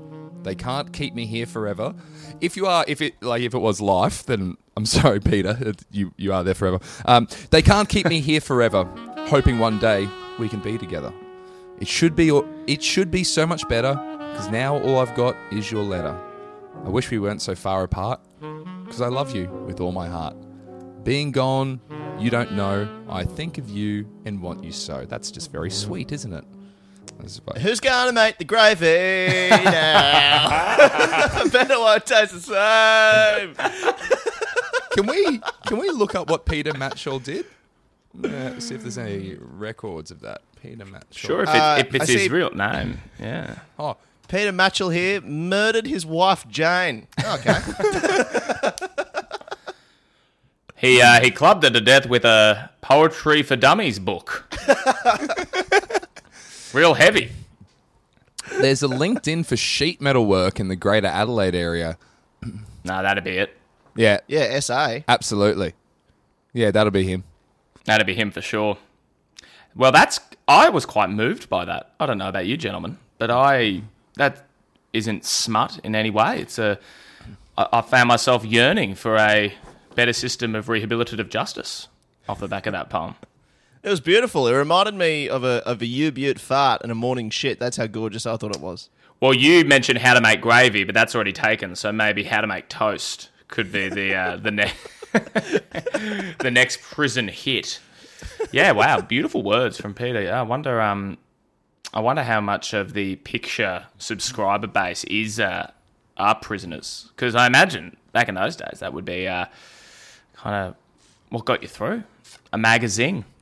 They 0.43 0.55
can't 0.55 0.91
keep 0.93 1.13
me 1.13 1.25
here 1.25 1.45
forever. 1.45 1.93
If 2.41 2.55
you 2.55 2.67
are, 2.67 2.85
if 2.87 3.01
it 3.01 3.21
like 3.21 3.41
if 3.41 3.53
it 3.53 3.59
was 3.59 3.81
life, 3.81 4.23
then 4.25 4.55
I'm 4.77 4.85
sorry, 4.97 5.19
Peter. 5.19 5.73
You 5.91 6.13
you 6.17 6.33
are 6.33 6.43
there 6.43 6.53
forever. 6.53 6.79
Um, 7.05 7.27
they 7.51 7.61
can't 7.61 7.89
keep 7.89 8.07
me 8.07 8.21
here 8.21 8.39
forever. 8.41 8.85
Hoping 9.27 9.59
one 9.59 9.79
day 9.79 10.07
we 10.39 10.47
can 10.47 10.59
be 10.61 10.77
together. 10.77 11.11
It 11.79 11.87
should 11.87 12.15
be 12.15 12.29
it 12.67 12.81
should 12.83 13.11
be 13.11 13.23
so 13.23 13.45
much 13.45 13.67
better 13.67 13.93
because 14.37 14.51
now 14.51 14.77
all 14.83 14.99
I've 14.99 15.15
got 15.15 15.35
is 15.51 15.71
your 15.71 15.83
letter. 15.83 16.15
I 16.85 16.89
wish 16.89 17.09
we 17.09 17.17
weren't 17.17 17.41
so 17.41 17.55
far 17.55 17.83
apart 17.83 18.19
because 18.85 19.01
I 19.01 19.07
love 19.07 19.35
you 19.35 19.47
with 19.65 19.79
all 19.81 19.91
my 19.91 20.07
heart. 20.07 20.35
Being 21.03 21.31
gone, 21.31 21.81
you 22.19 22.29
don't 22.29 22.51
know. 22.53 22.87
I 23.09 23.23
think 23.23 23.57
of 23.57 23.67
you 23.67 24.07
and 24.25 24.39
want 24.39 24.63
you 24.63 24.71
so. 24.71 25.05
That's 25.09 25.31
just 25.31 25.51
very 25.51 25.71
sweet, 25.71 26.11
isn't 26.11 26.31
it? 26.33 26.43
Who's 27.59 27.79
going 27.79 28.07
to 28.09 28.13
make 28.13 28.37
the 28.37 28.45
gravy 28.45 29.49
now? 29.49 31.43
Better 31.51 31.79
won't 31.79 32.05
taste 32.05 32.33
the 32.33 33.55
same. 33.55 33.55
Can 34.91 35.05
we 35.05 35.39
can 35.67 35.77
we 35.77 35.89
look 35.91 36.15
up 36.15 36.27
what 36.27 36.45
Peter 36.47 36.73
Matchell 36.73 37.23
did? 37.23 37.45
Uh, 38.23 38.59
see 38.59 38.73
if 38.73 38.81
there's 38.81 38.97
any 38.97 39.35
records 39.39 40.09
of 40.09 40.21
that. 40.21 40.41
Peter 40.59 40.85
Matchell. 40.85 41.03
Sure, 41.13 41.43
if, 41.43 41.49
it, 41.49 41.55
Uh, 41.55 41.75
if 41.79 41.93
it's 41.93 42.09
I 42.09 42.13
his 42.13 42.21
see- 42.23 42.29
real 42.29 42.49
name, 42.49 42.99
yeah. 43.19 43.59
Oh, 43.77 43.97
Peter 44.27 44.51
Matchell 44.51 44.93
here 44.93 45.21
murdered 45.21 45.87
his 45.87 46.05
wife 46.05 46.47
Jane. 46.49 47.07
Okay. 47.23 47.57
He 50.79 51.01
uh, 51.01 51.19
he 51.21 51.31
clubbed 51.31 51.63
her 51.63 51.71
to 51.71 51.81
death 51.81 52.05
with 52.07 52.23
a 52.23 52.69
poetry 52.81 53.41
for 53.41 53.55
dummies 53.55 53.97
book. 53.97 54.47
Real 56.71 56.93
heavy. 56.93 57.31
there's 58.61 58.83
a 58.83 58.87
LinkedIn 58.87 59.43
for 59.45 59.57
sheet 59.57 59.99
metal 60.01 60.27
work 60.27 60.59
in 60.59 60.67
the 60.67 60.75
Greater 60.75 61.07
Adelaide 61.07 61.55
area. 61.55 61.97
No, 62.43 63.01
that'd 63.01 63.23
be 63.23 63.37
it. 63.37 63.57
Yeah, 63.95 64.19
yeah, 64.27 64.59
SA. 64.59 64.99
absolutely. 65.07 65.73
Yeah, 66.53 66.69
that'll 66.69 66.91
be 66.91 67.03
him. 67.05 67.23
That'd 67.85 68.05
be 68.05 68.13
him 68.13 68.29
for 68.29 68.41
sure. 68.41 68.77
Well, 69.75 69.91
that's 69.91 70.19
I 70.47 70.69
was 70.69 70.85
quite 70.85 71.09
moved 71.09 71.49
by 71.49 71.65
that. 71.65 71.93
I 71.99 72.05
don't 72.05 72.19
know 72.19 72.29
about 72.29 72.45
you, 72.45 72.55
gentlemen, 72.55 72.99
but 73.17 73.31
I 73.31 73.81
that 74.17 74.45
isn't 74.93 75.25
smut 75.25 75.79
in 75.83 75.95
any 75.95 76.09
way. 76.09 76.39
It's 76.41 76.59
a 76.59 76.79
I, 77.57 77.67
I 77.73 77.81
found 77.81 78.07
myself 78.07 78.45
yearning 78.45 78.95
for 78.95 79.17
a 79.17 79.53
better 79.95 80.13
system 80.13 80.55
of 80.55 80.67
rehabilitative 80.67 81.29
justice 81.29 81.87
off 82.29 82.39
the 82.39 82.47
back 82.47 82.67
of 82.67 82.73
that 82.73 82.89
poem. 82.89 83.15
It 83.83 83.89
was 83.89 83.99
beautiful. 84.01 84.47
It 84.47 84.53
reminded 84.53 84.95
me 84.95 85.29
of 85.29 85.43
a 85.43 85.65
of 85.67 85.81
a 85.81 85.85
U-Butte 85.85 86.39
fart 86.39 86.81
and 86.81 86.91
a 86.91 86.95
morning 86.95 87.29
shit. 87.29 87.59
That's 87.59 87.77
how 87.77 87.87
gorgeous 87.87 88.25
I 88.25 88.35
thought 88.37 88.55
it 88.55 88.61
was. 88.61 88.89
Well, 89.19 89.33
you 89.33 89.65
mentioned 89.65 89.99
how 89.99 90.13
to 90.13 90.21
make 90.21 90.41
gravy, 90.41 90.83
but 90.83 90.93
that's 90.93 91.15
already 91.15 91.33
taken. 91.33 91.75
So 91.75 91.91
maybe 91.91 92.23
how 92.23 92.41
to 92.41 92.47
make 92.47 92.69
toast 92.69 93.29
could 93.47 93.71
be 93.71 93.89
the 93.89 94.13
uh, 94.13 94.35
the 94.37 94.51
next 94.51 94.87
the 95.13 96.49
next 96.51 96.81
prison 96.81 97.27
hit. 97.27 97.79
Yeah, 98.51 98.71
wow, 98.71 99.01
beautiful 99.01 99.43
words 99.43 99.79
from 99.79 99.93
Peter. 99.93 100.31
I 100.31 100.41
wonder, 100.41 100.81
um, 100.81 101.17
I 101.93 101.99
wonder 101.99 102.23
how 102.23 102.41
much 102.41 102.73
of 102.73 102.93
the 102.93 103.15
picture 103.17 103.85
subscriber 103.97 104.67
base 104.67 105.03
is 105.05 105.39
uh, 105.39 105.71
are 106.17 106.35
prisoners 106.35 107.09
because 107.15 107.35
I 107.35 107.47
imagine 107.47 107.97
back 108.11 108.27
in 108.29 108.35
those 108.35 108.55
days 108.55 108.79
that 108.79 108.93
would 108.93 109.05
be 109.05 109.27
uh, 109.27 109.45
kind 110.33 110.67
of 110.67 110.75
what 111.29 111.45
got 111.45 111.61
you 111.61 111.67
through 111.67 112.03
a 112.51 112.57
magazine. 112.57 113.25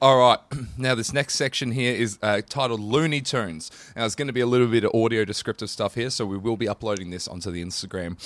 All 0.00 0.18
right. 0.18 0.38
Now, 0.78 0.94
this 0.94 1.12
next 1.12 1.34
section 1.34 1.72
here 1.72 1.94
is 1.94 2.18
uh, 2.22 2.40
titled 2.48 2.80
Looney 2.80 3.20
Tunes. 3.20 3.70
Now, 3.94 4.06
it's 4.06 4.14
going 4.16 4.26
to 4.26 4.32
be 4.32 4.40
a 4.40 4.46
little 4.46 4.66
bit 4.66 4.84
of 4.84 4.92
audio 4.94 5.24
descriptive 5.24 5.70
stuff 5.70 5.94
here, 5.94 6.10
so 6.10 6.24
we 6.26 6.36
will 6.36 6.56
be 6.56 6.66
uploading 6.66 7.10
this 7.10 7.28
onto 7.28 7.50
the 7.52 7.62
Instagram. 7.62 8.16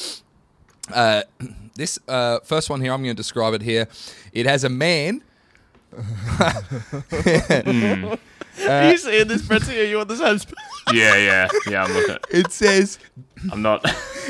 Uh, 0.95 1.23
this 1.75 1.99
uh, 2.09 2.39
first 2.45 2.71
one 2.71 2.81
here, 2.81 2.93
I'm 2.93 3.03
going 3.03 3.15
to 3.15 3.21
describe 3.21 3.53
it 3.53 3.63
here. 3.63 3.89
It 4.33 4.47
has 4.47 4.65
a 4.65 4.69
man. 4.71 5.23
Are 8.69 8.91
you 8.91 8.97
seeing 8.99 9.29
this, 9.29 9.43
Bretsy? 9.43 9.81
Are 9.81 9.85
you 9.85 10.01
on 10.01 10.09
the 10.09 10.17
same? 10.17 10.39
Sp- 10.41 10.57
Yeah, 10.93 11.17
yeah, 11.17 11.49
yeah. 11.69 11.85
I'm 11.85 11.93
looking. 11.93 12.17
It 12.31 12.53
says, 12.53 12.99
I'm 13.51 13.63
not. 13.63 13.83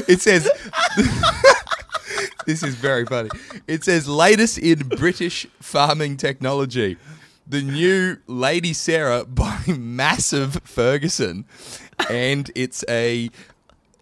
it 0.09 0.21
says, 0.21 0.49
this 2.47 2.63
is 2.63 2.75
very 2.75 3.05
funny. 3.07 3.31
It 3.67 3.85
says, 3.85 4.09
latest 4.09 4.59
in 4.59 4.79
British 4.89 5.47
farming 5.61 6.17
technology. 6.17 6.97
The 7.47 7.63
new 7.63 8.17
Lady 8.27 8.73
Sarah 8.73 9.25
by 9.25 9.63
Massive 9.69 10.61
Ferguson. 10.65 11.45
And 12.11 12.51
it's 12.55 12.85
a 12.89 13.31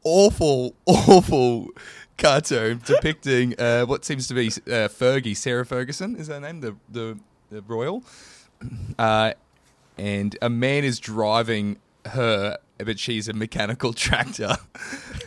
awful, 0.02 0.74
awful 0.86 1.68
cartoon 2.16 2.80
depicting 2.84 3.58
uh, 3.60 3.84
what 3.84 4.04
seems 4.04 4.28
to 4.28 4.34
be 4.34 4.46
uh, 4.48 4.88
Fergie, 4.88 5.36
Sarah 5.36 5.66
Ferguson 5.66 6.16
is 6.16 6.28
her 6.28 6.40
name, 6.40 6.60
the, 6.60 6.76
the, 6.88 7.18
the 7.50 7.62
royal. 7.62 8.02
Uh, 8.98 9.32
and 9.98 10.36
a 10.42 10.48
man 10.50 10.84
is 10.84 10.98
driving 10.98 11.78
her, 12.06 12.58
but 12.78 12.98
she's 12.98 13.28
a 13.28 13.32
mechanical 13.32 13.92
tractor. 13.94 14.56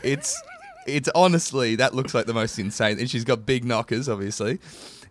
It's 0.03 0.41
it's 0.85 1.09
honestly 1.13 1.75
that 1.75 1.93
looks 1.93 2.13
like 2.13 2.25
the 2.25 2.33
most 2.33 2.57
insane. 2.59 2.99
And 2.99 3.09
she's 3.09 3.23
got 3.23 3.45
big 3.45 3.65
knockers, 3.65 4.09
obviously, 4.09 4.59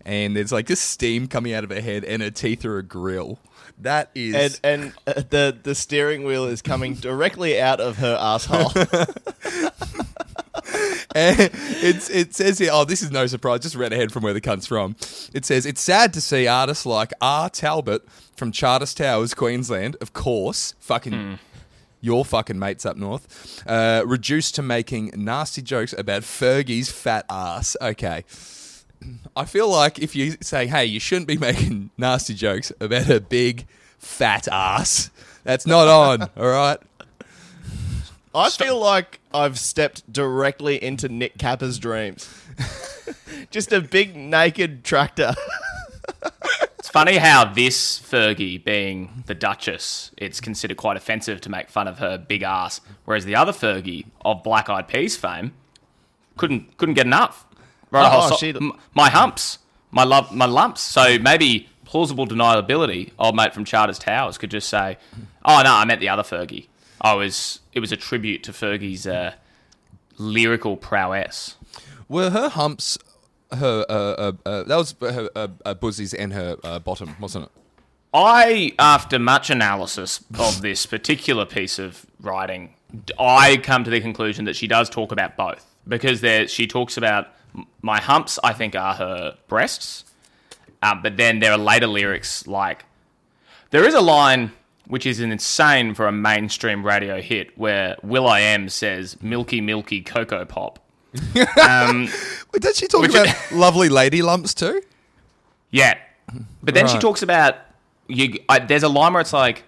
and 0.05 0.37
there's 0.37 0.53
like 0.53 0.67
just 0.67 0.91
steam 0.91 1.27
coming 1.27 1.53
out 1.53 1.65
of 1.65 1.71
her 1.71 1.81
head, 1.81 2.05
and 2.05 2.23
her 2.23 2.31
teeth 2.31 2.65
are 2.65 2.79
a 2.79 2.83
grill. 2.83 3.39
That 3.79 4.11
is 4.15 4.61
and 4.65 4.93
and 5.07 5.17
uh, 5.17 5.23
the 5.29 5.57
the 5.63 5.75
steering 5.75 6.25
wheel 6.25 6.45
is 6.45 6.63
coming 6.63 6.95
directly 6.95 7.61
out 7.61 7.81
of 7.81 7.99
her 7.99 8.17
asshole. 8.19 8.73
It's 11.79 12.11
it 12.11 12.35
says 12.35 12.59
here. 12.59 12.71
Oh, 12.73 12.85
this 12.85 13.01
is 13.01 13.11
no 13.11 13.27
surprise. 13.27 13.61
Just 13.61 13.75
read 13.75 13.93
ahead 13.93 14.13
from 14.13 14.23
where 14.23 14.35
the 14.35 14.41
cunt's 14.41 14.67
from. 14.67 14.97
It 15.33 15.45
says 15.45 15.65
it's 15.65 15.81
sad 15.81 16.13
to 16.15 16.21
see 16.21 16.47
artists 16.47 16.85
like 16.85 17.13
R. 17.21 17.49
Talbot 17.49 18.07
from 18.37 18.53
Charters 18.53 18.93
Towers, 18.93 19.33
Queensland, 19.33 19.97
of 20.01 20.13
course, 20.13 20.75
fucking 20.79 21.39
your 22.01 22.25
fucking 22.25 22.59
mates 22.59 22.85
up 22.85 22.97
north, 22.97 23.63
uh, 23.67 24.03
reduced 24.07 24.55
to 24.57 24.63
making 24.63 25.11
nasty 25.17 25.63
jokes 25.63 25.95
about 25.97 26.23
Fergie's 26.23 26.91
fat 26.91 27.25
ass. 27.31 27.77
Okay. 27.81 28.25
I 29.35 29.45
feel 29.45 29.69
like 29.69 29.99
if 29.99 30.15
you 30.17 30.37
say, 30.41 30.67
hey, 30.67 30.85
you 30.87 31.01
shouldn't 31.01 31.29
be 31.29 31.37
making 31.39 31.91
nasty 31.97 32.35
jokes 32.35 32.73
about 32.81 33.05
her 33.05 33.21
big 33.21 33.67
fat 33.99 34.49
ass, 34.49 35.11
that's 35.45 35.67
not 35.67 35.89
on, 35.89 36.23
all 36.37 36.49
right? 36.49 36.79
I 38.37 38.51
feel 38.51 38.79
like 38.79 39.19
I've 39.33 39.59
stepped 39.59 40.13
directly 40.13 40.83
into 40.83 41.09
Nick 41.09 41.39
Kappa's 41.39 41.79
dreams. 41.79 42.29
Just 43.51 43.73
a 43.73 43.81
big 43.81 44.15
naked 44.17 44.85
tractor. 44.85 45.35
It's 46.79 46.89
funny 46.89 47.17
how 47.17 47.45
this 47.53 47.99
Fergie, 47.99 48.63
being 48.63 49.25
the 49.27 49.35
Duchess, 49.35 50.13
it's 50.17 50.41
considered 50.41 50.77
quite 50.77 50.97
offensive 50.97 51.41
to 51.43 51.51
make 51.51 51.69
fun 51.69 51.89
of 51.89 51.99
her 51.99 52.17
big 52.17 52.43
ass, 52.43 52.81
whereas 53.05 53.25
the 53.25 53.35
other 53.35 53.53
Fergie 53.53 54.07
of 54.25 54.43
Black 54.45 54.71
Eyed 54.71 54.87
Peas 54.89 55.17
fame 55.17 55.53
couldn't 56.37 56.77
couldn't 56.79 56.95
get 56.95 57.05
enough. 57.05 57.45
Right, 57.91 58.09
Oh, 58.11 58.31
so- 58.31 58.37
she- 58.37 58.55
my 58.95 59.11
humps, 59.11 59.59
my 59.91 60.05
love, 60.05 60.33
my 60.33 60.47
lumps. 60.47 60.81
So 60.81 61.19
maybe 61.19 61.69
plausible 61.85 62.27
deniability. 62.27 63.11
Old 63.19 63.35
mate 63.37 63.53
from 63.53 63.65
Charters 63.65 63.99
Towers 63.99 64.39
could 64.39 64.51
just 64.53 64.69
say, 64.69 64.97
"Oh 65.45 65.61
no, 65.65 65.75
I 65.75 65.85
meant 65.85 66.01
the 66.01 66.09
other 66.09 66.23
Fergie. 66.23 66.69
I 67.01 67.15
was. 67.15 67.61
It 67.73 67.81
was 67.81 67.93
a 67.93 67.97
tribute 67.97 68.43
to 68.45 68.53
Fergie's 68.53 69.07
uh, 69.07 69.35
lyrical 70.19 70.77
prowess." 70.77 71.57
Were 72.09 72.31
her 72.31 72.49
humps 72.49 72.99
her 73.53 73.85
uh, 73.89 73.93
uh, 73.93 74.33
uh, 74.45 74.63
that 74.65 74.77
was 74.77 74.95
her 75.01 75.29
uh, 75.35 75.49
uh, 75.65 75.75
buzzies 75.75 76.15
and 76.15 76.33
her 76.33 76.57
uh, 76.65 76.79
bottom, 76.79 77.17
wasn't 77.21 77.47
it? 77.47 77.51
I, 78.13 78.73
after 78.79 79.19
much 79.19 79.51
analysis 79.51 80.25
of 80.39 80.63
this 80.63 80.87
particular 80.87 81.45
piece 81.45 81.79
of 81.79 82.07
writing, 82.21 82.75
I 83.19 83.59
come 83.59 83.85
to 83.85 83.91
the 83.91 84.01
conclusion 84.01 84.47
that 84.47 84.57
she 84.57 84.67
does 84.67 84.89
talk 84.89 85.13
about 85.13 85.37
both 85.37 85.67
because 85.87 86.21
there 86.23 86.49
she 86.49 86.67
talks 86.67 86.97
about 86.97 87.29
my 87.83 88.01
humps. 88.01 88.39
I 88.43 88.53
think 88.53 88.75
are 88.75 88.95
her 88.95 89.37
breasts, 89.49 90.05
but 90.81 91.17
then 91.17 91.41
there 91.41 91.53
are 91.53 91.59
later 91.59 91.87
lyrics 91.87 92.47
like 92.47 92.85
there 93.71 93.85
is 93.87 93.95
a 93.95 94.01
line 94.01 94.53
which 94.89 95.07
is 95.07 95.21
an 95.21 95.33
insane 95.33 95.95
for 95.95 96.07
a 96.07 96.13
mainstream 96.13 96.85
radio 96.85 97.21
hit 97.21 97.57
where 97.59 97.97
Will 98.03 98.27
I 98.27 98.41
Am 98.41 98.69
says 98.69 99.17
"Milky 99.23 99.61
Milky 99.61 100.01
Cocoa 100.03 100.45
Pop." 100.45 100.79
um, 101.63 102.09
Wait, 102.53 102.61
did 102.63 102.77
she 102.77 102.87
talk 102.87 103.09
about 103.09 103.29
lovely 103.53 103.89
lady 103.89 104.23
lumps 104.23 104.53
too? 104.55 104.83
Yeah, 105.71 105.99
but 106.63 106.75
then 106.75 106.87
she 106.89 106.99
talks 106.99 107.23
about 107.23 107.57
you. 108.09 108.39
I, 108.49 108.59
there's 108.61 108.83
a 108.83 108.89
line 108.89 109.13
where 109.15 109.21
it's 109.21 109.33
like, 109.33 109.65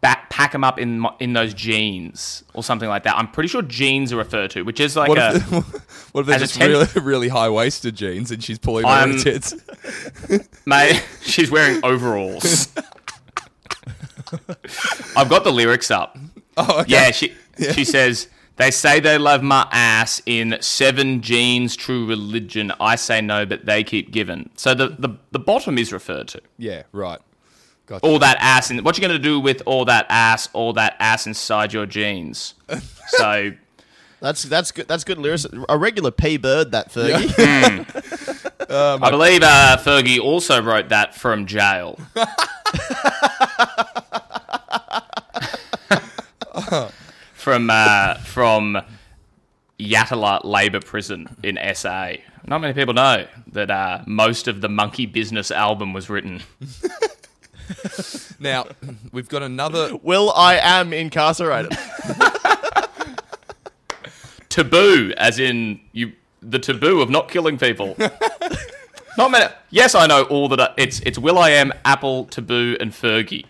back, 0.00 0.28
pack 0.28 0.52
them 0.52 0.64
up 0.64 0.78
in 0.78 1.06
in 1.20 1.32
those 1.32 1.54
jeans 1.54 2.44
or 2.52 2.62
something 2.62 2.88
like 2.88 3.04
that. 3.04 3.16
I'm 3.16 3.28
pretty 3.30 3.48
sure 3.48 3.62
jeans 3.62 4.12
are 4.12 4.16
referred 4.16 4.50
to, 4.52 4.62
which 4.62 4.80
is 4.80 4.96
like 4.96 5.08
What 5.08 5.18
a. 5.18 5.36
if, 5.36 5.50
what 6.14 6.20
if 6.22 6.26
they're 6.26 6.38
just 6.38 6.54
ten- 6.54 6.70
really, 6.70 6.86
really 7.00 7.28
high 7.28 7.48
waisted 7.48 7.94
jeans 7.96 8.30
and 8.30 8.42
she's 8.42 8.58
pulling 8.58 8.84
I'm- 8.86 9.12
her 9.12 9.18
tits? 9.18 9.54
mate, 10.66 11.04
she's 11.22 11.50
wearing 11.50 11.80
overalls. 11.84 12.68
I've 15.16 15.28
got 15.28 15.44
the 15.44 15.52
lyrics 15.52 15.90
up. 15.90 16.16
Oh, 16.56 16.80
okay. 16.80 16.92
Yeah, 16.92 17.10
she 17.10 17.34
she 17.72 17.84
says 17.84 18.28
they 18.56 18.70
say 18.70 19.00
they 19.00 19.18
love 19.18 19.42
my 19.42 19.68
ass 19.70 20.22
in 20.26 20.56
seven 20.60 21.20
jeans, 21.22 21.76
true 21.76 22.06
religion. 22.06 22.72
I 22.80 22.96
say 22.96 23.20
no, 23.20 23.44
but 23.46 23.66
they 23.66 23.84
keep 23.84 24.10
giving. 24.10 24.50
So 24.56 24.74
the 24.74 24.88
the, 24.88 25.16
the 25.32 25.38
bottom 25.38 25.78
is 25.78 25.92
referred 25.92 26.28
to. 26.28 26.40
Yeah, 26.58 26.84
right. 26.92 27.20
Gotcha. 27.86 28.04
all 28.04 28.18
that 28.18 28.36
ass 28.40 28.68
in 28.72 28.82
what 28.82 28.98
you 28.98 29.00
going 29.00 29.12
to 29.12 29.18
do 29.22 29.38
with 29.38 29.62
all 29.64 29.84
that 29.84 30.06
ass 30.08 30.48
all 30.52 30.72
that 30.72 30.96
ass 30.98 31.24
inside 31.24 31.72
your 31.72 31.86
jeans 31.86 32.54
so 33.10 33.52
That's 34.18 34.42
that's 34.42 34.72
good. 34.72 34.88
That's 34.88 35.04
good 35.04 35.18
lyrics. 35.18 35.46
A 35.68 35.78
regular 35.78 36.10
P 36.10 36.36
bird, 36.36 36.72
that 36.72 36.88
Fergie. 36.90 37.32
i 38.68 39.10
believe 39.10 39.42
uh, 39.44 39.76
fergie 39.80 40.18
also 40.18 40.60
wrote 40.60 40.88
that 40.88 41.14
from 41.14 41.46
jail 41.46 41.96
from 47.34 47.70
uh, 47.70 48.14
from 48.18 48.78
Yatala 49.78 50.40
Labour 50.44 50.80
Prison 50.80 51.28
in 51.42 51.58
SA. 51.74 52.12
Not 52.46 52.60
many 52.60 52.74
people 52.74 52.94
know 52.94 53.26
that 53.52 53.70
uh, 53.70 54.02
most 54.06 54.48
of 54.48 54.60
the 54.60 54.68
Monkey 54.68 55.06
Business 55.06 55.50
album 55.50 55.92
was 55.92 56.08
written. 56.10 56.42
Now 58.38 58.66
we've 59.10 59.28
got 59.28 59.42
another. 59.42 59.96
Will 59.96 60.30
I 60.36 60.56
am 60.58 60.92
incarcerated. 60.92 61.72
taboo, 64.48 65.12
as 65.16 65.38
in 65.38 65.80
you 65.92 66.12
the 66.42 66.58
taboo 66.58 67.00
of 67.00 67.10
not 67.10 67.28
killing 67.28 67.58
people. 67.58 67.96
not 69.18 69.30
many. 69.30 69.46
Yes, 69.70 69.94
I 69.94 70.06
know 70.06 70.22
all 70.24 70.48
that. 70.50 70.60
I- 70.60 70.74
It's 70.76 71.00
it's 71.00 71.18
Will 71.18 71.38
I 71.38 71.50
Am, 71.50 71.72
Apple, 71.84 72.26
Taboo, 72.26 72.76
and 72.80 72.92
Fergie. 72.92 73.44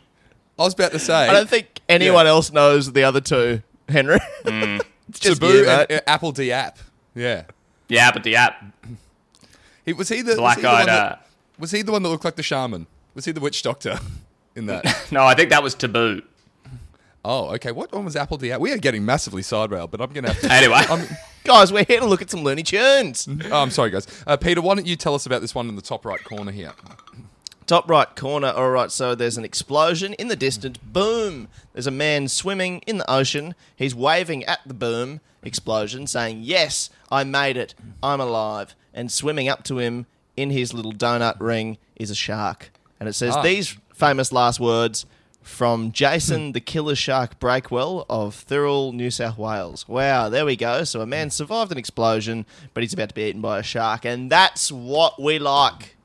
I 0.59 0.63
was 0.63 0.75
about 0.75 0.93
to 0.93 0.99
say 0.99 1.29
I 1.29 1.33
don't 1.33 1.49
think 1.51 1.76
anyone 1.89 2.27
else 2.27 2.53
knows 2.53 2.93
the 2.93 3.05
other 3.05 3.21
two, 3.21 3.63
Henry. 3.89 4.19
it's 4.45 5.19
just 5.21 5.41
Taboo 5.41 5.53
you, 5.53 5.69
and 5.69 5.93
uh, 5.93 6.01
apl.de.ap. 6.19 6.79
Yeah. 7.15 7.45
Yeah, 7.89 8.11
but 8.13 8.25
the 8.25 8.37
app 8.37 8.65
He 9.85 9.93
was 9.93 10.09
he 10.09 10.23
the 10.23 10.31
was 10.33 10.37
black 10.39 10.57
he 10.57 10.63
the 10.63 10.69
one 10.69 10.77
eyed. 10.83 10.89
that- 10.89 11.13
Uh, 11.13 11.17
Was 11.59 11.71
he 11.71 11.83
the 11.83 11.93
one 11.93 12.03
that 12.03 12.09
looked 12.09 12.25
like 12.25 12.37
the 12.37 12.43
shaman? 12.43 12.87
Was 13.15 13.25
he 13.25 13.33
the 13.33 13.41
witch 13.41 13.63
doctor 13.63 13.99
in 14.57 14.67
that? 14.67 14.85
no, 15.13 15.25
I 15.25 15.35
think 15.35 15.51
that 15.51 15.63
was 15.63 15.75
Taboo. 15.75 16.23
oh, 17.25 17.55
okay. 17.55 17.73
What 17.73 17.93
one 17.93 18.05
was 18.05 18.15
apl.de.ap? 18.17 18.61
We 18.61 18.73
are 18.73 18.79
getting 18.79 19.05
massively 19.05 19.43
sidewailed, 19.43 19.91
but 19.91 20.01
I'm 20.01 20.13
gonna 20.13 20.29
have 20.33 20.41
to. 20.43 20.53
Anyway, 20.53 20.75
I'm, 20.89 21.07
Guys, 21.45 21.73
we're 21.73 21.85
here 21.85 22.01
to 22.01 22.07
look 22.07 22.21
at 22.23 22.29
some 22.29 22.43
Looney 22.43 22.65
Tunes. 22.65 23.29
oh, 23.53 23.63
I'm 23.63 23.71
sorry, 23.71 23.91
guys. 23.91 24.09
Uh, 24.27 24.37
Peter, 24.37 24.61
why 24.61 24.75
don't 24.75 24.85
you 24.87 24.97
tell 24.97 25.15
us 25.15 25.27
about 25.27 25.41
this 25.43 25.55
one 25.55 25.69
in 25.69 25.77
the 25.77 25.83
top 25.83 26.05
right 26.05 26.23
corner 26.25 26.51
here? 26.51 26.73
Top 27.67 27.91
right 27.91 28.15
corner. 28.15 28.49
All 28.49 28.71
right, 28.71 28.93
so 28.93 29.15
there's 29.15 29.37
an 29.37 29.45
explosion 29.45 30.13
in 30.15 30.29
the 30.29 30.37
distance. 30.37 30.79
Boom! 30.79 31.49
There's 31.73 31.87
a 31.89 31.91
man 31.93 32.29
swimming 32.29 32.79
in 32.87 32.99
the 32.99 33.11
ocean. 33.11 33.55
He's 33.75 33.95
waving 33.95 34.45
at 34.45 34.61
the 34.67 34.75
boom 34.75 35.21
explosion, 35.43 36.07
saying, 36.07 36.41
Yes, 36.43 36.91
I 37.11 37.25
made 37.25 37.57
it. 37.57 37.75
I'm 38.03 38.21
alive. 38.21 38.75
And 38.95 39.11
swimming 39.11 39.49
up 39.49 39.65
to 39.65 39.79
him 39.79 40.07
in 40.37 40.51
his 40.51 40.73
little 40.73 40.93
donut 40.93 41.37
ring 41.41 41.79
is 41.97 42.11
a 42.11 42.15
shark. 42.15 42.71
And 43.01 43.09
it 43.09 43.15
says 43.15 43.35
Ah. 43.37 43.43
these 43.43 43.77
famous 43.93 44.31
last 44.33 44.61
words 44.61 45.05
from 45.43 45.93
Jason 45.93 46.53
the 46.53 46.61
Killer 46.61 46.95
Shark 46.95 47.39
Breakwell 47.41 48.05
of 48.09 48.45
Thirroul, 48.49 48.93
New 48.93 49.11
South 49.11 49.39
Wales. 49.39 49.87
Wow, 49.89 50.29
there 50.29 50.45
we 50.45 50.57
go. 50.57 50.85
So 50.85 51.01
a 51.01 51.07
man 51.07 51.31
survived 51.31 51.73
an 51.73 51.79
explosion, 51.79 52.47
but 52.75 52.83
he's 52.83 52.93
about 52.95 53.09
to 53.11 53.15
be 53.15 53.23
eaten 53.25 53.41
by 53.41 53.59
a 53.59 53.63
shark. 53.63 54.05
And 54.05 54.31
that's 54.31 54.71
what 54.71 55.21
we 55.21 55.39
like. 55.39 55.96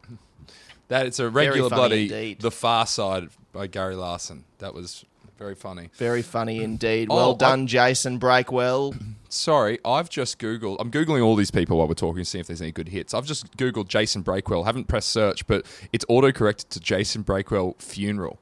That 0.91 1.05
it's 1.05 1.19
a 1.19 1.29
regular 1.29 1.69
bloody 1.69 2.01
indeed. 2.03 2.41
The 2.41 2.51
Far 2.51 2.85
Side 2.85 3.29
by 3.53 3.67
Gary 3.67 3.95
Larson. 3.95 4.43
That 4.57 4.73
was 4.73 5.05
very 5.39 5.55
funny. 5.55 5.89
Very 5.95 6.21
funny 6.21 6.61
indeed. 6.61 7.07
Oh, 7.09 7.15
Well 7.15 7.33
I- 7.33 7.37
done, 7.37 7.65
Jason 7.67 8.19
Breakwell. 8.19 8.93
Sorry, 9.29 9.79
I've 9.85 10.09
just 10.09 10.37
Googled. 10.37 10.75
I'm 10.81 10.91
Googling 10.91 11.23
all 11.23 11.37
these 11.37 11.49
people 11.49 11.77
while 11.77 11.87
we're 11.87 11.93
talking 11.93 12.21
to 12.23 12.29
see 12.29 12.39
if 12.39 12.47
there's 12.47 12.61
any 12.61 12.73
good 12.73 12.89
hits. 12.89 13.13
I've 13.13 13.25
just 13.25 13.55
Googled 13.55 13.87
Jason 13.87 14.21
Breakwell. 14.21 14.65
Haven't 14.65 14.89
pressed 14.89 15.07
search, 15.11 15.47
but 15.47 15.65
it's 15.93 16.03
auto 16.09 16.33
corrected 16.33 16.69
to 16.71 16.81
Jason 16.81 17.23
Breakwell 17.23 17.81
funeral. 17.81 18.37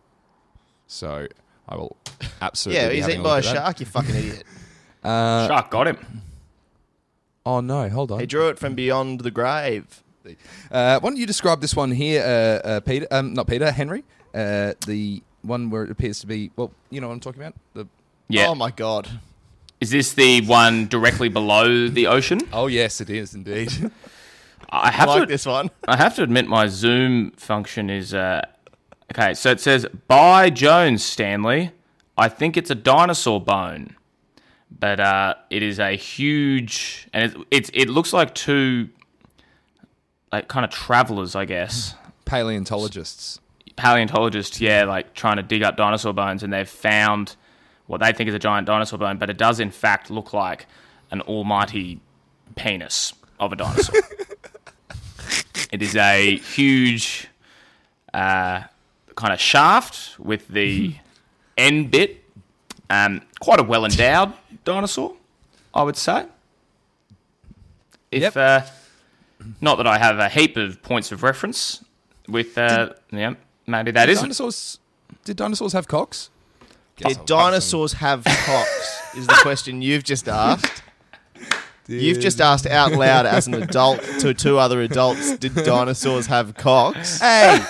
So 0.87 1.27
I 1.69 1.75
will 1.75 1.97
absolutely. 2.41 2.81
Yeah, 2.83 2.91
he's 2.91 3.07
eaten 3.07 3.21
by 3.21 3.35
a 3.35 3.37
at 3.37 3.43
that. 3.43 3.53
shark, 3.53 3.79
you 3.79 3.85
fucking 3.85 4.15
idiot. 4.15 4.43
Uh, 5.03 5.47
shark 5.47 5.69
got 5.69 5.87
him. 5.87 6.23
Oh 7.45 7.59
no, 7.61 7.87
hold 7.89 8.11
on. 8.11 8.19
He 8.19 8.25
drew 8.25 8.47
it 8.49 8.57
from 8.57 8.73
beyond 8.73 9.21
the 9.21 9.29
grave. 9.31 10.01
Uh, 10.25 10.99
why 10.99 11.09
don't 11.09 11.17
you 11.17 11.25
describe 11.25 11.61
this 11.61 11.75
one 11.75 11.91
here, 11.91 12.21
uh, 12.23 12.67
uh, 12.67 12.79
Peter? 12.81 13.07
Um, 13.11 13.33
not 13.33 13.47
Peter, 13.47 13.71
Henry. 13.71 14.03
Uh, 14.33 14.73
the 14.85 15.21
one 15.41 15.69
where 15.69 15.83
it 15.83 15.91
appears 15.91 16.19
to 16.21 16.27
be. 16.27 16.51
Well, 16.55 16.71
you 16.89 17.01
know 17.01 17.07
what 17.07 17.13
I'm 17.13 17.19
talking 17.19 17.41
about. 17.41 17.55
The 17.73 17.87
Yeah. 18.27 18.47
Oh 18.47 18.55
my 18.55 18.71
god. 18.71 19.09
Is 19.79 19.91
this 19.91 20.13
the 20.13 20.41
one 20.41 20.87
directly 20.87 21.29
below 21.29 21.87
the 21.87 22.07
ocean? 22.07 22.41
oh 22.51 22.67
yes, 22.67 22.99
it 23.01 23.09
is 23.09 23.33
indeed. 23.33 23.71
I 24.69 24.89
I 24.89 24.91
have 24.91 25.07
like 25.07 25.21
to. 25.21 25.25
this 25.25 25.45
one. 25.45 25.69
I 25.87 25.95
have 25.95 26.15
to 26.15 26.23
admit, 26.23 26.47
my 26.47 26.67
Zoom 26.67 27.31
function 27.31 27.89
is 27.89 28.13
uh, 28.13 28.41
okay. 29.11 29.33
So 29.33 29.51
it 29.51 29.59
says 29.61 29.85
by 30.07 30.49
Jones 30.49 31.03
Stanley. 31.03 31.71
I 32.17 32.27
think 32.27 32.57
it's 32.57 32.69
a 32.69 32.75
dinosaur 32.75 33.39
bone, 33.39 33.95
but 34.77 34.99
uh, 34.99 35.35
it 35.49 35.63
is 35.63 35.79
a 35.79 35.91
huge, 35.95 37.07
and 37.13 37.31
it, 37.31 37.47
it's 37.49 37.71
it 37.73 37.87
looks 37.89 38.11
like 38.11 38.35
two, 38.35 38.89
like 40.31 40.47
kind 40.47 40.63
of 40.65 40.71
travelers, 40.71 41.35
I 41.35 41.45
guess, 41.45 41.95
Paleontologists. 42.25 43.39
paleontologists. 43.75 44.61
Yeah, 44.61 44.83
like 44.85 45.13
trying 45.13 45.37
to 45.37 45.43
dig 45.43 45.63
up 45.63 45.77
dinosaur 45.77 46.13
bones, 46.13 46.43
and 46.43 46.51
they've 46.53 46.69
found 46.69 47.35
what 47.87 47.99
they 47.99 48.11
think 48.13 48.27
is 48.29 48.35
a 48.35 48.39
giant 48.39 48.67
dinosaur 48.67 48.99
bone, 48.99 49.17
but 49.17 49.29
it 49.29 49.37
does 49.37 49.59
in 49.59 49.71
fact 49.71 50.11
look 50.11 50.31
like 50.33 50.67
an 51.11 51.21
almighty 51.21 51.99
penis 52.55 53.13
of 53.39 53.51
a 53.51 53.55
dinosaur. 53.55 53.95
it 55.71 55.81
is 55.81 55.95
a 55.95 56.37
huge 56.37 57.27
uh, 58.13 58.61
kind 59.15 59.33
of 59.33 59.39
shaft 59.39 60.19
with 60.19 60.47
the 60.49 60.93
end 61.57 61.89
bit. 61.91 62.23
Um, 62.91 63.21
quite 63.39 63.59
a 63.59 63.63
well 63.63 63.85
endowed 63.85 64.33
dinosaur, 64.65 65.15
I 65.73 65.83
would 65.83 65.95
say. 65.97 66.25
If 68.11 68.21
Yep. 68.21 68.37
uh, 68.37 68.61
not 69.61 69.77
that 69.77 69.87
I 69.87 69.97
have 69.97 70.19
a 70.19 70.29
heap 70.29 70.57
of 70.57 70.81
points 70.81 71.11
of 71.11 71.23
reference 71.23 71.83
with, 72.27 72.57
uh, 72.57 72.93
yeah, 73.11 73.33
maybe 73.67 73.91
that 73.91 74.05
Did 74.07 74.11
isn't. 74.13 74.23
dinosaurs? 74.25 74.79
Did 75.25 75.37
dinosaurs 75.37 75.73
have 75.73 75.87
cocks? 75.87 76.29
Did 76.97 77.25
dinosaurs 77.25 77.93
have 77.93 78.23
cocks? 78.25 79.15
Is 79.17 79.25
the 79.27 79.37
question 79.41 79.81
you've 79.81 80.03
just 80.03 80.27
asked. 80.27 80.83
You've 81.87 82.19
just 82.19 82.39
asked 82.39 82.67
out 82.67 82.91
loud 82.91 83.25
as 83.25 83.47
an 83.47 83.55
adult 83.55 84.01
to 84.19 84.33
two 84.33 84.59
other 84.59 84.81
adults, 84.81 85.37
did 85.37 85.55
dinosaurs 85.55 86.27
have 86.27 86.55
cocks? 86.55 87.19
Hey, 87.19 87.63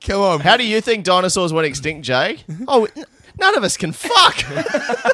Come 0.00 0.20
on. 0.22 0.40
How 0.40 0.56
do 0.56 0.64
you 0.66 0.80
think 0.80 1.04
dinosaurs 1.04 1.52
went 1.52 1.66
extinct, 1.66 2.04
Jay? 2.06 2.38
Oh, 2.66 2.86
n- 2.96 3.04
none 3.38 3.56
of 3.56 3.64
us 3.64 3.76
can 3.76 3.92
fuck. 3.92 4.36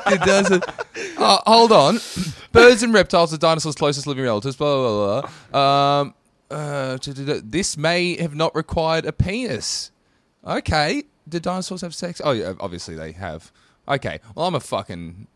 it 0.06 0.20
doesn't. 0.22 0.64
Oh, 1.18 1.40
hold 1.46 1.72
on. 1.72 1.98
Birds 2.52 2.82
and 2.82 2.92
reptiles 2.92 3.32
are 3.34 3.38
dinosaurs' 3.38 3.74
closest 3.74 4.06
living 4.06 4.24
relatives. 4.24 4.56
Blah 4.56 4.76
blah 4.76 5.20
blah. 5.20 5.30
blah. 5.50 6.00
Um, 6.00 6.14
uh, 6.50 6.98
this 7.44 7.76
may 7.76 8.16
have 8.20 8.34
not 8.34 8.54
required 8.54 9.04
a 9.04 9.12
penis. 9.12 9.90
Okay. 10.46 11.04
Did 11.28 11.42
dinosaurs 11.42 11.82
have 11.82 11.94
sex? 11.94 12.22
Oh, 12.24 12.32
yeah, 12.32 12.54
obviously 12.58 12.94
they 12.94 13.12
have. 13.12 13.52
Okay. 13.86 14.20
Well, 14.34 14.46
I'm 14.46 14.54
a 14.54 14.60
fucking, 14.60 15.26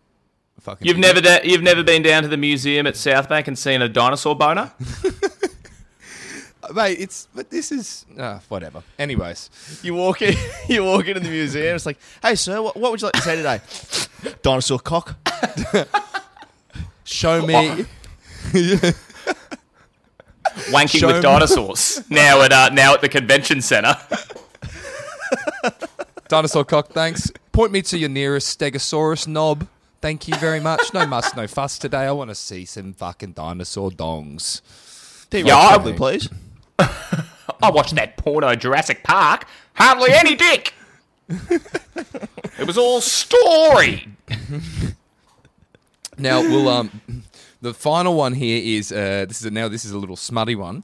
fucking. 0.61 0.87
You've 0.87 0.99
never 0.99 1.21
da- 1.21 1.43
you've 1.45 1.63
never 1.63 1.83
been 1.83 2.03
down 2.03 2.23
to 2.23 2.29
the 2.29 2.37
museum 2.37 2.87
at 2.87 2.97
South 2.97 3.29
Bank 3.29 3.47
and 3.47 3.59
seen 3.59 3.83
a 3.83 3.89
dinosaur 3.89 4.35
boner? 4.35 4.73
mate. 6.75 6.99
It's 7.01 7.29
but 7.35 7.51
this 7.51 7.71
is 7.73 8.05
uh, 8.19 8.39
whatever. 8.49 8.83
Anyways, 8.99 9.51
You 9.83 9.95
walk 9.95 10.23
in, 10.23 10.35
you 10.69 10.85
walk 10.85 11.07
into 11.07 11.21
the 11.21 11.29
museum. 11.31 11.75
It's 11.77 11.87
like, 11.87 11.99
hey, 12.23 12.35
sir, 12.35 12.61
what, 12.63 12.77
what 12.77 12.91
would 12.91 13.01
you 13.01 13.07
like 13.07 13.15
to 13.15 13.21
say 13.23 13.37
today? 13.37 13.61
Dinosaur 14.43 14.79
cock. 14.79 15.17
show 17.05 17.45
me. 17.47 17.85
Wanking 20.71 20.99
Show 21.01 21.07
with 21.07 21.17
me- 21.17 21.23
dinosaurs. 21.23 22.03
now 22.11 22.43
at 22.43 22.53
uh, 22.53 22.69
now 22.73 22.95
at 22.95 23.01
the 23.01 23.09
convention 23.09 23.61
centre. 23.63 23.97
Dinosaur 26.29 26.65
cock, 26.65 26.89
thanks. 26.89 27.31
Point 27.53 27.73
me 27.73 27.83
to 27.83 27.99
your 27.99 28.09
nearest 28.09 28.59
Stegosaurus 28.59 29.27
knob. 29.29 29.67
Thank 30.01 30.27
you 30.29 30.35
very 30.37 30.61
much. 30.61 30.93
No 30.93 31.07
muss, 31.07 31.35
no 31.37 31.47
fuss 31.47 31.79
today. 31.79 32.07
I 32.07 32.13
want 32.13 32.31
to 32.31 32.35
see 32.35 32.65
some 32.65 32.93
fucking 32.93 33.33
dinosaur 33.33 33.91
dongs. 33.91 34.61
T-Rex, 35.31 35.47
Yeah, 35.49 35.57
I- 35.59 35.69
probably, 35.75 35.93
please. 35.95 36.29
I 36.79 37.71
watched 37.71 37.95
that 37.95 38.17
porno 38.17 38.55
Jurassic 38.55 39.03
Park. 39.05 39.47
Hardly 39.75 40.13
any 40.13 40.35
dick. 40.35 40.75
it 41.29 42.67
was 42.67 42.77
all 42.77 43.01
story. 43.01 44.09
Now 46.19 46.41
we'll 46.41 46.69
um, 46.69 47.25
the 47.61 47.73
final 47.73 48.15
one 48.15 48.35
here 48.35 48.61
is 48.63 48.93
uh, 48.93 49.25
this 49.27 49.41
is 49.41 49.47
a, 49.47 49.51
now 49.51 49.69
this 49.69 49.85
is 49.85 49.93
a 49.93 49.99
little 49.99 50.17
smutty 50.17 50.55
one. 50.55 50.83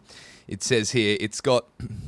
It 0.49 0.63
says 0.63 0.93
here 0.93 1.17
it's 1.21 1.43
got 1.43 1.67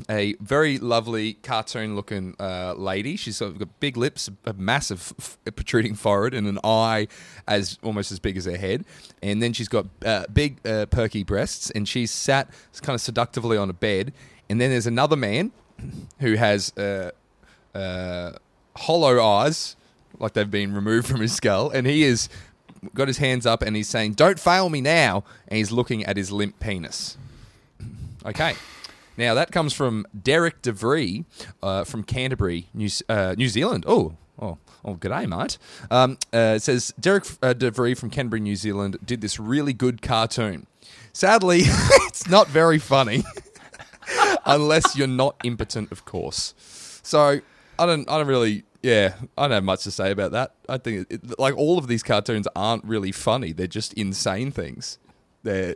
a 0.08 0.34
very 0.40 0.78
lovely 0.78 1.34
cartoon 1.34 1.94
looking 1.94 2.34
uh, 2.40 2.72
lady. 2.72 3.16
She's 3.16 3.36
sort 3.36 3.52
of 3.52 3.58
got 3.58 3.80
big 3.80 3.98
lips, 3.98 4.30
a 4.46 4.54
massive 4.54 5.12
f- 5.18 5.38
protruding 5.54 5.94
forehead, 5.94 6.32
and 6.32 6.46
an 6.46 6.58
eye 6.64 7.06
as 7.46 7.78
almost 7.82 8.10
as 8.10 8.18
big 8.18 8.38
as 8.38 8.46
her 8.46 8.56
head. 8.56 8.86
And 9.22 9.42
then 9.42 9.52
she's 9.52 9.68
got 9.68 9.86
uh, 10.04 10.24
big 10.32 10.66
uh, 10.66 10.86
perky 10.86 11.22
breasts, 11.22 11.70
and 11.70 11.86
she's 11.86 12.10
sat 12.10 12.50
kind 12.80 12.94
of 12.94 13.02
seductively 13.02 13.58
on 13.58 13.68
a 13.68 13.74
bed. 13.74 14.14
And 14.48 14.58
then 14.58 14.70
there's 14.70 14.86
another 14.86 15.16
man 15.16 15.52
who 16.20 16.34
has 16.34 16.72
uh, 16.78 17.10
uh, 17.74 18.32
hollow 18.74 19.22
eyes, 19.22 19.76
like 20.18 20.32
they've 20.32 20.50
been 20.50 20.74
removed 20.74 21.06
from 21.06 21.20
his 21.20 21.34
skull, 21.34 21.68
and 21.68 21.86
he 21.86 22.04
is 22.04 22.30
got 22.94 23.06
his 23.06 23.18
hands 23.18 23.44
up 23.44 23.60
and 23.60 23.76
he's 23.76 23.88
saying, 23.88 24.14
"Don't 24.14 24.40
fail 24.40 24.70
me 24.70 24.80
now," 24.80 25.24
and 25.48 25.58
he's 25.58 25.70
looking 25.70 26.04
at 26.06 26.16
his 26.16 26.32
limp 26.32 26.58
penis. 26.58 27.18
Okay. 28.24 28.54
Now 29.16 29.34
that 29.34 29.50
comes 29.52 29.72
from 29.72 30.06
Derek 30.22 30.62
DeVree 30.62 31.24
uh, 31.62 31.84
from 31.84 32.04
Canterbury, 32.04 32.68
New, 32.72 32.88
uh, 33.08 33.34
New 33.36 33.48
Zealand. 33.48 33.84
Oh, 33.86 34.16
oh, 34.40 34.58
oh, 34.84 34.94
g'day, 34.94 35.28
mate. 35.28 35.58
Um, 35.90 36.18
uh, 36.32 36.54
it 36.56 36.62
says 36.62 36.94
Derek 36.98 37.24
uh, 37.42 37.54
from 37.94 38.10
Canterbury, 38.10 38.40
New 38.40 38.56
Zealand, 38.56 38.98
did 39.04 39.20
this 39.20 39.38
really 39.38 39.72
good 39.72 40.00
cartoon. 40.02 40.66
Sadly, 41.12 41.60
it's 41.64 42.28
not 42.28 42.48
very 42.48 42.78
funny, 42.78 43.24
unless 44.46 44.96
you're 44.96 45.06
not 45.06 45.36
impotent, 45.44 45.90
of 45.92 46.04
course. 46.04 46.54
So 47.02 47.40
I 47.78 47.86
don't, 47.86 48.08
I 48.08 48.16
don't 48.18 48.26
really, 48.28 48.62
yeah, 48.82 49.14
I 49.36 49.42
don't 49.42 49.50
have 49.52 49.64
much 49.64 49.82
to 49.84 49.90
say 49.90 50.10
about 50.12 50.32
that. 50.32 50.54
I 50.68 50.78
think 50.78 51.06
it- 51.10 51.38
like 51.38 51.56
all 51.56 51.78
of 51.78 51.88
these 51.88 52.02
cartoons 52.02 52.46
aren't 52.54 52.84
really 52.84 53.12
funny; 53.12 53.52
they're 53.52 53.66
just 53.66 53.92
insane 53.94 54.50
things. 54.50 54.98
They're 55.42 55.74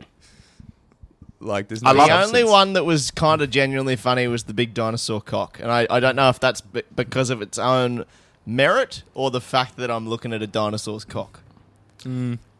like 1.39 1.67
there's 1.67 1.81
no 1.81 1.93
the 1.93 2.11
only 2.11 2.43
one 2.43 2.73
that 2.73 2.85
was 2.85 3.11
kind 3.11 3.41
of 3.41 3.49
genuinely 3.49 3.95
funny 3.95 4.27
was 4.27 4.43
the 4.43 4.53
big 4.53 4.73
dinosaur 4.73 5.21
cock, 5.21 5.59
and 5.59 5.71
I, 5.71 5.87
I 5.89 5.99
don't 5.99 6.15
know 6.15 6.29
if 6.29 6.39
that's 6.39 6.61
be- 6.61 6.83
because 6.95 7.29
of 7.29 7.41
its 7.41 7.57
own 7.57 8.05
merit 8.45 9.03
or 9.13 9.31
the 9.31 9.41
fact 9.41 9.77
that 9.77 9.89
I'm 9.89 10.07
looking 10.07 10.33
at 10.33 10.41
a 10.41 10.47
dinosaur's 10.47 11.05
cock. 11.05 11.41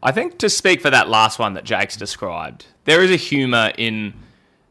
I 0.02 0.10
think 0.10 0.38
to 0.38 0.50
speak 0.50 0.80
for 0.80 0.90
that 0.90 1.08
last 1.08 1.38
one 1.38 1.54
that 1.54 1.62
Jake's 1.62 1.96
described, 1.96 2.66
there 2.84 3.00
is 3.00 3.12
a 3.12 3.16
humour 3.16 3.72
in 3.78 4.12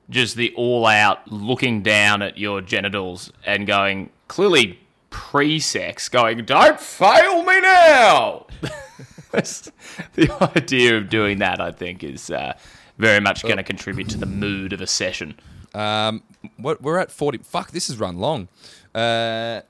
just 0.10 0.36
the 0.36 0.53
all 0.56 0.86
out 0.86 1.32
looking 1.32 1.82
down 1.82 2.22
at 2.22 2.38
your 2.38 2.60
genitals 2.60 3.32
and 3.45 3.66
going, 3.66 4.10
clearly 4.28 4.80
pre 5.10 5.60
sex, 5.60 6.10
going, 6.10 6.43
don't 6.43 6.78
fail 6.80 7.43
me 7.43 7.62
now! 7.62 8.47
The 10.14 10.51
idea 10.56 10.97
of 10.97 11.10
doing 11.10 11.39
that, 11.39 11.60
I 11.60 11.72
think, 11.72 12.03
is 12.03 12.30
uh, 12.32 12.53
very 12.98 13.20
much 13.20 13.43
going 13.43 13.58
to 13.58 13.64
contribute 13.64 14.10
to 14.10 14.18
the 14.18 14.26
mood 14.26 14.74
of 14.74 14.82
a 14.82 14.88
session. 14.88 15.39
Um, 15.74 16.24
what 16.58 16.82
we're 16.82 16.98
at 16.98 17.12
forty. 17.12 17.38
Fuck, 17.39 17.72
this 17.72 17.88
has 17.88 18.00
run 18.00 18.18
long. 18.18 18.48
Uh, 18.93 19.62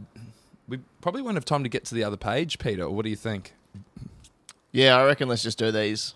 we 0.67 0.79
probably 1.01 1.21
won't 1.21 1.35
have 1.35 1.45
time 1.45 1.63
to 1.63 1.69
get 1.69 1.85
to 1.85 1.95
the 1.95 2.03
other 2.03 2.17
page, 2.17 2.59
Peter. 2.59 2.89
What 2.89 3.03
do 3.03 3.09
you 3.09 3.15
think? 3.15 3.53
Yeah, 4.71 4.97
I 4.97 5.05
reckon 5.05 5.27
let's 5.27 5.43
just 5.43 5.57
do 5.57 5.71
these. 5.71 6.13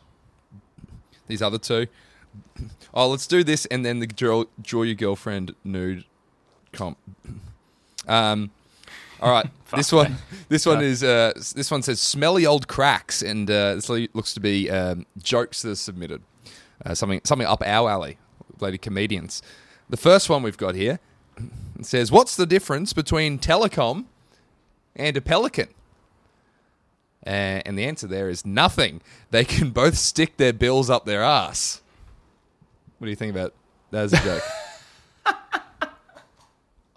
These 1.28 1.41
other 1.41 1.57
two. 1.57 1.88
Oh, 2.93 3.07
let's 3.10 3.28
do 3.28 3.43
this, 3.43 3.66
and 3.68 3.86
then 3.86 3.99
the 3.99 4.07
draw, 4.07 4.45
draw 4.62 4.84
your 4.84 4.95
girlfriend 4.95 5.55
nude 5.64 6.05
comp. 6.74 6.97
Um, 8.07 8.51
all 9.22 9.32
right, 9.32 9.47
this 9.76 9.91
one. 9.91 10.18
This 10.49 10.66
one 10.66 10.82
is. 10.84 11.03
Uh, 11.03 11.34
this 11.55 11.72
one 11.72 11.82
says 11.82 11.99
smelly 11.99 12.45
old 12.45 12.68
cracks, 12.68 13.22
and 13.22 13.49
uh, 13.49 13.76
this 13.76 13.89
looks 13.89 14.34
to 14.34 14.39
be 14.39 14.70
um, 14.70 15.05
jokes 15.22 15.62
that 15.62 15.72
are 15.72 15.76
submitted. 15.76 16.22
Uh, 16.86 16.93
something 16.93 17.21
something 17.23 17.47
up 17.47 17.61
our 17.65 17.89
alley, 17.89 18.17
lady 18.59 18.77
comedians. 18.77 19.41
The 19.89 19.97
first 19.97 20.30
one 20.30 20.43
we've 20.43 20.57
got 20.57 20.75
here 20.75 20.99
says, 21.82 22.11
"What's 22.11 22.36
the 22.36 22.45
difference 22.45 22.93
between 22.93 23.39
telecom 23.39 24.05
and 24.95 25.17
a 25.17 25.21
pelican?" 25.21 25.69
Uh, 27.25 27.61
and 27.65 27.77
the 27.77 27.84
answer 27.86 28.07
there 28.07 28.30
is 28.30 28.45
nothing. 28.45 29.01
They 29.32 29.43
can 29.43 29.69
both 29.82 29.97
stick 29.97 30.38
their 30.38 30.53
bills 30.53 30.89
up 30.89 31.05
their 31.05 31.23
ass. 31.23 31.82
What 32.97 33.05
do 33.05 33.09
you 33.09 33.15
think 33.15 33.32
about 33.32 33.53
that 33.91 34.03
as 34.03 34.13
a 34.13 34.17
joke? 34.23 34.43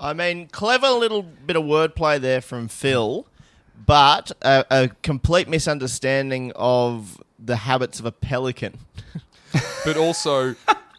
I 0.00 0.12
mean, 0.14 0.48
clever 0.48 0.90
little 0.90 1.22
bit 1.22 1.54
of 1.54 1.62
wordplay 1.62 2.20
there 2.20 2.40
from 2.40 2.66
Phil, 2.66 3.26
but 3.86 4.32
a, 4.42 4.64
a 4.70 4.88
complete 5.02 5.48
misunderstanding 5.48 6.52
of 6.56 7.22
the 7.38 7.56
habits 7.56 8.00
of 8.00 8.06
a 8.06 8.12
pelican. 8.12 8.78
but 9.84 9.96
also, 9.96 10.54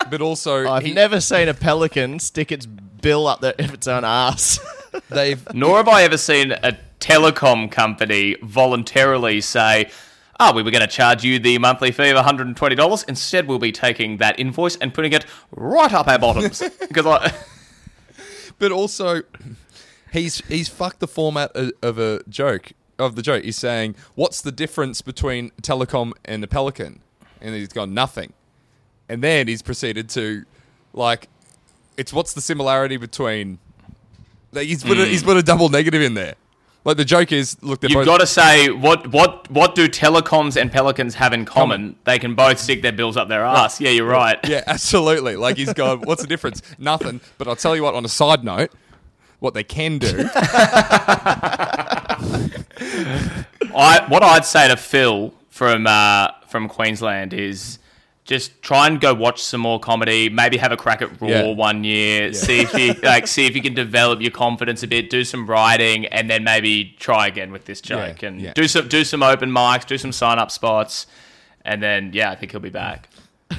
but 0.09 0.21
also, 0.21 0.67
I've 0.71 0.83
he- 0.83 0.93
never 0.93 1.19
seen 1.19 1.47
a 1.47 1.53
pelican 1.53 2.19
stick 2.19 2.51
its 2.51 2.65
bill 2.65 3.27
up 3.27 3.41
their, 3.41 3.53
its 3.57 3.87
own 3.87 4.03
ass. 4.03 4.59
they've 5.09 5.53
Nor 5.53 5.77
have 5.77 5.87
I 5.87 6.03
ever 6.03 6.17
seen 6.17 6.51
a 6.51 6.77
telecom 6.99 7.71
company 7.71 8.35
voluntarily 8.41 9.41
say, 9.41 9.89
Oh, 10.39 10.51
we 10.51 10.63
were 10.63 10.71
going 10.71 10.81
to 10.81 10.87
charge 10.87 11.23
you 11.23 11.37
the 11.37 11.57
monthly 11.59 11.91
fee 11.91 12.09
of 12.09 12.17
$120. 12.17 13.07
Instead, 13.07 13.47
we'll 13.47 13.59
be 13.59 13.71
taking 13.71 14.17
that 14.17 14.39
invoice 14.39 14.75
and 14.77 14.93
putting 14.93 15.13
it 15.13 15.25
right 15.51 15.93
up 15.93 16.07
our 16.07 16.17
bottoms. 16.17 16.61
because 16.87 17.05
I, 17.05 17.31
but 18.57 18.71
also 18.71 19.21
he's 20.11 20.39
he's 20.47 20.69
fucked 20.69 20.99
the 20.99 21.07
format 21.07 21.51
of, 21.55 21.71
of 21.81 21.99
a 21.99 22.21
joke 22.29 22.71
of 22.97 23.15
the 23.15 23.21
joke. 23.21 23.43
He's 23.43 23.57
saying, 23.57 23.95
"What's 24.15 24.41
the 24.41 24.51
difference 24.51 25.01
between 25.01 25.51
telecom 25.61 26.13
and 26.25 26.43
a 26.43 26.47
pelican?" 26.47 27.01
And 27.41 27.53
he's 27.55 27.67
gone 27.67 27.93
nothing. 27.93 28.33
And 29.09 29.23
then 29.23 29.47
he's 29.47 29.61
proceeded 29.61 30.09
to 30.09 30.45
like, 30.93 31.27
it's 31.97 32.13
what's 32.13 32.33
the 32.33 32.41
similarity 32.41 32.97
between? 32.97 33.59
Like 34.51 34.67
he's 34.67 34.83
put 34.83 34.97
a, 34.97 35.05
he's 35.05 35.23
put 35.23 35.37
a 35.37 35.43
double 35.43 35.69
negative 35.69 36.01
in 36.01 36.13
there. 36.13 36.35
Like 36.85 36.97
the 36.97 37.05
joke 37.05 37.31
is, 37.31 37.55
look, 37.63 37.81
you've 37.83 37.93
both 37.93 38.05
got 38.05 38.19
to 38.19 38.27
say, 38.27 38.69
what, 38.69 39.07
what, 39.07 39.49
what 39.49 39.73
do 39.73 39.87
telecoms 39.87 40.59
and 40.59 40.69
pelicans 40.69 41.15
have 41.15 41.31
in 41.31 41.45
common? 41.45 41.95
They 42.03 42.19
can 42.19 42.35
both 42.35 42.59
stick 42.59 42.81
their 42.81 42.91
bills 42.91 43.15
up 43.15 43.29
their 43.29 43.45
ass. 43.45 43.79
Yeah, 43.79 43.91
you're 43.91 44.05
right. 44.07 44.37
Yeah, 44.45 44.63
absolutely. 44.67 45.37
Like 45.37 45.55
he's 45.55 45.71
gone, 45.71 46.01
what's 46.01 46.21
the 46.21 46.27
difference? 46.27 46.61
Nothing. 46.77 47.21
But 47.37 47.47
I'll 47.47 47.55
tell 47.55 47.73
you 47.73 47.83
what, 47.83 47.95
on 47.95 48.03
a 48.03 48.09
side 48.09 48.43
note, 48.43 48.71
what 49.39 49.53
they 49.53 49.63
can 49.63 49.97
do. 49.97 50.29
I 53.75 54.05
what 54.07 54.23
I'd 54.23 54.45
say 54.45 54.67
to 54.67 54.77
Phil 54.77 55.33
from 55.49 55.87
uh, 55.87 56.29
from 56.47 56.67
Queensland 56.67 57.33
is 57.33 57.79
just 58.25 58.61
try 58.61 58.87
and 58.87 59.01
go 59.01 59.13
watch 59.13 59.41
some 59.43 59.59
more 59.61 59.79
comedy. 59.79 60.29
Maybe 60.29 60.57
have 60.57 60.71
a 60.71 60.77
crack 60.77 61.01
at 61.01 61.19
Raw 61.21 61.27
Yeah. 61.27 61.47
one 61.53 61.83
year. 61.83 62.31
See 62.33 62.61
if 62.61 62.73
you 62.73 62.93
like 63.03 63.27
see 63.27 63.45
if 63.47 63.55
you 63.55 63.61
can 63.61 63.73
develop 63.73 64.21
your 64.21 64.31
confidence 64.31 64.81
a 64.83 64.87
bit. 64.87 65.09
Do 65.09 65.23
some 65.23 65.45
writing, 65.45 66.05
and 66.07 66.29
then 66.29 66.43
maybe 66.43 66.95
try 66.99 67.27
again 67.27 67.51
with 67.51 67.65
this 67.65 67.81
joke 67.81 68.21
Yeah, 68.21 68.27
and 68.29 68.41
yeah. 68.41 68.53
do 68.53 68.67
some 68.67 68.87
do 68.87 69.03
some 69.03 69.23
open 69.23 69.51
mics, 69.51 69.85
do 69.85 69.97
some 69.97 70.11
sign 70.11 70.39
up 70.39 70.51
spots, 70.51 71.05
and 71.65 71.83
then 71.83 72.11
yeah, 72.13 72.31
I 72.31 72.35
think 72.35 72.51
he'll 72.51 72.61
be 72.61 72.69
back. 72.69 73.09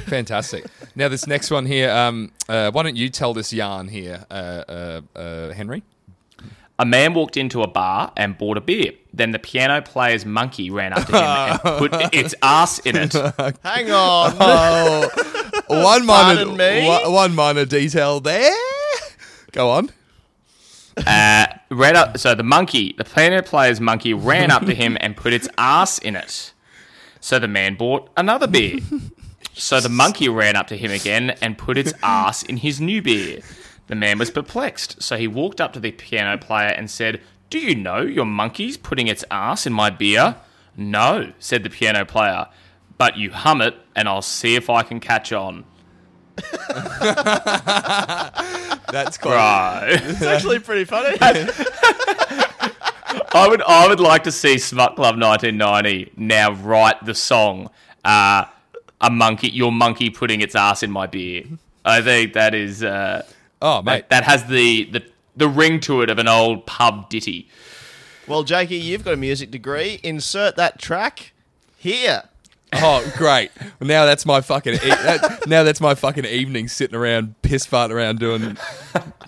Fantastic. 0.07 0.65
Now, 0.97 1.09
this 1.09 1.27
next 1.29 1.51
one 1.53 1.67
here, 1.67 1.89
um, 1.91 2.33
uh, 2.49 2.71
why 2.73 2.83
don't 2.83 2.97
you 2.97 3.09
tell 3.11 3.33
this 3.33 3.53
yarn 3.53 3.87
here, 3.89 4.25
uh, 4.29 4.35
uh, 4.35 5.01
uh, 5.19 5.53
Henry? 5.53 5.83
A 6.79 6.85
man 6.85 7.15
walked 7.15 7.37
into 7.37 7.63
a 7.63 7.69
bar 7.69 8.13
and 8.17 8.37
bought 8.37 8.57
a 8.57 8.61
beer. 8.61 8.93
Then 9.13 9.31
the 9.31 9.39
piano 9.39 9.81
player's 9.81 10.27
monkey 10.27 10.71
ran 10.71 10.93
up 10.93 11.07
to 11.07 11.13
him 11.13 11.23
and 11.23 11.61
put 11.79 12.15
its 12.15 12.35
ass 12.43 12.81
in 12.81 12.97
it. 12.97 13.13
Hang 13.63 13.91
on. 13.93 14.37
Oh, 14.41 15.09
one 15.69 16.05
minor, 16.05 16.45
Pardon 16.45 16.57
me? 16.57 16.87
one, 16.87 17.13
one 17.13 17.35
minor 17.37 17.65
detail 17.65 18.19
there. 18.21 18.53
Go 19.53 19.71
on. 19.71 19.91
Uh, 21.07 21.47
ran 21.71 21.97
up, 21.97 22.19
so 22.19 22.35
the 22.35 22.43
monkey, 22.43 22.95
the 22.99 23.05
piano 23.05 23.41
player's 23.43 23.81
monkey, 23.81 24.13
ran 24.13 24.51
up 24.51 24.65
to 24.67 24.75
him 24.75 24.97
and 25.01 25.17
put 25.17 25.33
its 25.33 25.49
ass 25.57 25.99
in 25.99 26.17
it. 26.17 26.53
So 27.21 27.39
the 27.39 27.49
man 27.49 27.77
bought 27.77 28.11
another 28.17 28.47
beer. 28.49 28.81
So 29.55 29.81
the 29.81 29.89
monkey 29.89 30.29
ran 30.29 30.57
up 30.57 30.67
to 30.69 30.77
him 30.77 30.91
again 30.91 31.31
and 31.41 31.57
put 31.57 31.79
its 31.79 31.93
ass 32.03 32.43
in 32.43 32.57
his 32.57 32.81
new 32.81 33.01
beer. 33.01 33.41
The 33.87 33.95
man 33.95 34.19
was 34.19 34.31
perplexed, 34.31 35.03
so 35.03 35.17
he 35.17 35.29
walked 35.29 35.61
up 35.61 35.73
to 35.75 35.81
the 35.81 35.93
piano 35.93 36.39
player 36.39 36.69
and 36.71 36.91
said, 36.91 37.21
Do 37.51 37.59
you 37.59 37.75
know 37.75 38.01
your 38.01 38.25
monkey's 38.25 38.77
putting 38.77 39.09
its 39.09 39.25
ass 39.31 39.67
in 39.67 39.73
my 39.73 39.91
beer? 39.91 40.37
No, 40.77 41.33
said 41.39 41.63
the 41.63 41.71
piano 41.71 42.05
player, 42.05 42.47
but 42.99 43.17
you 43.17 43.31
hum 43.31 43.61
it 43.61 43.77
and 43.95 44.09
I'll 44.09 44.23
see 44.23 44.57
if 44.57 44.69
I 44.71 44.83
can 44.83 45.01
catch 45.01 45.33
on. 45.33 45.65
That's 48.91 49.19
quite. 49.19 49.35
Right. 49.35 50.01
It's 50.03 50.23
actually 50.23 50.59
pretty 50.59 50.85
funny. 50.85 51.17
I 53.33 53.47
would 53.49 53.63
I 53.63 53.87
would 53.89 54.01
like 54.01 54.25
to 54.25 54.33
see 54.33 54.59
Smut 54.59 54.97
Club 54.97 55.21
1990 55.21 56.13
now 56.17 56.53
write 56.53 57.05
the 57.05 57.15
song 57.15 57.71
uh, 58.05 58.45
a 59.01 59.11
monkey 59.11 59.49
your 59.51 59.71
monkey 59.73 60.11
putting 60.11 60.41
its 60.41 60.55
ass 60.55 60.83
in 60.83 60.91
my 60.91 61.07
beer. 61.07 61.45
I 61.85 62.01
think 62.01 62.33
that 62.33 62.55
is 62.55 62.83
uh, 62.83 63.25
Oh, 63.65 63.83
mate. 63.83 64.09
that, 64.11 64.11
that 64.11 64.25
has 64.25 64.45
the, 64.47 64.85
the 64.85 65.03
the 65.37 65.49
ring 65.49 65.81
to 65.81 66.03
it 66.03 66.11
of 66.11 66.19
an 66.21 66.29
old 66.29 66.65
pub 66.67 67.09
ditty. 67.11 67.49
well, 68.29 68.45
Jakey, 68.45 68.77
you've 68.77 69.05
got 69.05 69.15
a 69.15 69.17
music 69.17 69.51
degree. 69.51 69.99
Insert 70.05 70.55
that 70.57 70.79
track 70.79 71.33
here. 71.77 72.25
Oh, 72.77 73.09
great. 73.17 73.51
Now 73.81 74.05
that's 74.05 74.27
my 74.27 74.41
fucking. 74.41 74.75
E- 74.75 74.79
that, 74.79 75.45
now 75.47 75.63
that's 75.63 75.81
my 75.81 75.95
fucking 75.95 76.25
evening 76.25 76.67
sitting 76.69 76.97
around, 76.97 77.41
piss 77.43 77.67
farting 77.67 77.93
around 77.93 78.19
doing. 78.19 78.57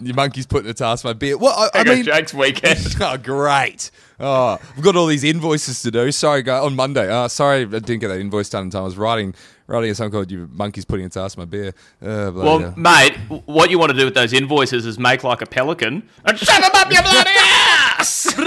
Your 0.01 0.15
monkey's 0.17 0.47
putting 0.47 0.69
its 0.69 0.81
task 0.81 1.05
in 1.05 1.09
my 1.11 1.13
beer. 1.13 1.39
Well, 1.39 1.55
I, 1.57 1.81
I 1.81 1.83
There 1.85 1.95
mean. 1.97 2.05
goes 2.05 2.15
Jake's 2.15 2.35
weekend. 2.35 2.97
Oh, 3.01 3.17
great. 3.17 3.91
Oh, 4.19 4.59
we've 4.75 4.85
got 4.85 4.97
all 4.97 5.07
these 5.07 5.23
invoices 5.25 5.81
to 5.83 5.91
do. 5.93 6.11
Sorry, 6.11 6.43
guy, 6.43 6.59
on 6.59 6.75
Monday. 6.75 7.09
Uh, 7.09 7.29
sorry, 7.29 7.63
I 7.63 7.65
didn't 7.67 7.99
get 8.01 8.09
that 8.09 8.19
invoice 8.19 8.49
done 8.49 8.65
in 8.65 8.71
time. 8.71 8.83
I 8.83 8.85
was 8.85 8.97
writing 8.97 9.35
writing 9.67 9.91
a 9.91 9.95
song 9.95 10.11
called 10.11 10.31
"You 10.31 10.49
Monkey's 10.53 10.85
Putting 10.85 11.07
Its 11.07 11.17
Ass 11.17 11.35
in 11.37 11.41
My 11.41 11.45
Beer." 11.45 11.69
Uh, 12.03 12.31
Well, 12.35 12.59
hell. 12.61 12.75
mate, 12.77 13.17
what 13.47 13.71
you 13.71 13.79
want 13.79 13.93
to 13.93 13.99
do 13.99 14.05
with 14.05 14.15
those 14.15 14.33
invoices 14.33 14.87
is 14.87 14.99
make 14.99 15.25
like 15.25 15.43
a 15.43 15.47
pelican 15.47 16.09
and 16.25 16.39
shut 16.39 16.61
them 16.63 16.71
up 16.75 16.91
your 16.93 17.03
bloody 17.03 17.31
ass. 17.37 18.35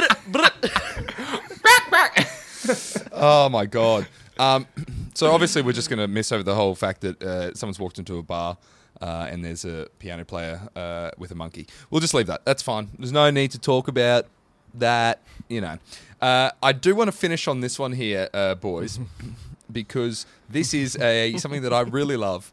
Oh 3.12 3.50
my 3.50 3.66
god. 3.66 4.08
Um, 4.38 4.66
so 5.14 5.32
obviously 5.32 5.62
we're 5.62 5.74
just 5.74 5.90
going 5.90 6.00
to 6.00 6.08
miss 6.08 6.32
over 6.32 6.44
the 6.44 6.56
whole 6.56 6.76
fact 6.76 7.02
that 7.02 7.22
uh, 7.22 7.54
someone's 7.54 7.80
walked 7.80 8.00
into 8.00 8.18
a 8.18 8.24
bar 8.24 8.58
uh, 9.02 9.28
and 9.30 9.44
there's 9.44 9.66
a 9.66 9.88
piano 10.00 10.24
player 10.24 10.62
uh, 10.76 11.12
with 11.18 11.32
a 11.32 11.36
monkey. 11.36 11.68
We'll 11.90 12.02
just 12.02 12.14
leave 12.14 12.28
that. 12.28 12.46
That's 12.46 12.62
fine. 12.62 12.90
There's 12.98 13.12
no 13.12 13.30
need 13.32 13.52
to 13.52 13.60
talk 13.60 13.88
about 13.88 14.28
that. 14.76 15.22
You 15.50 15.62
know. 15.62 15.78
Uh, 16.22 16.52
I 16.62 16.74
do 16.74 16.96
want 16.96 17.08
to 17.08 17.12
finish 17.18 17.48
on 17.48 17.62
this 17.62 17.80
one 17.80 17.94
here, 17.94 18.30
uh, 18.34 18.54
boys, 18.56 19.00
because 19.72 20.26
this 20.50 20.74
is 20.74 20.98
a 20.98 21.38
something 21.38 21.62
that 21.62 21.74
I 21.74 21.82
really 21.82 22.18
love. 22.30 22.52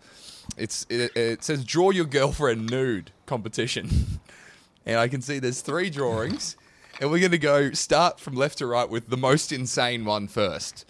It's 0.57 0.87
it, 0.89 1.17
it 1.17 1.45
says 1.45 1.65
draw 1.65 1.91
your 1.91 2.05
girlfriend 2.05 2.71
nude 2.71 3.11
competition, 3.27 4.21
and 4.87 4.99
I 4.99 5.09
can 5.09 5.21
see 5.23 5.39
there's 5.39 5.61
three 5.61 5.91
drawings. 5.91 6.57
And 6.99 7.11
we're 7.11 7.19
going 7.19 7.33
to 7.33 7.39
go 7.39 7.73
start 7.73 8.19
from 8.19 8.35
left 8.37 8.57
to 8.59 8.67
right 8.67 8.89
with 8.89 9.11
the 9.11 9.19
most 9.19 9.53
insane 9.53 10.07
one 10.07 10.29
first. 10.29 10.85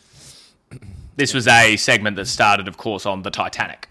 This 1.17 1.33
was 1.33 1.49
a 1.49 1.79
segment 1.79 2.17
that 2.17 2.27
started, 2.27 2.69
of 2.69 2.77
course, 2.77 3.07
on 3.07 3.23
the 3.23 3.31
Titanic. 3.31 3.89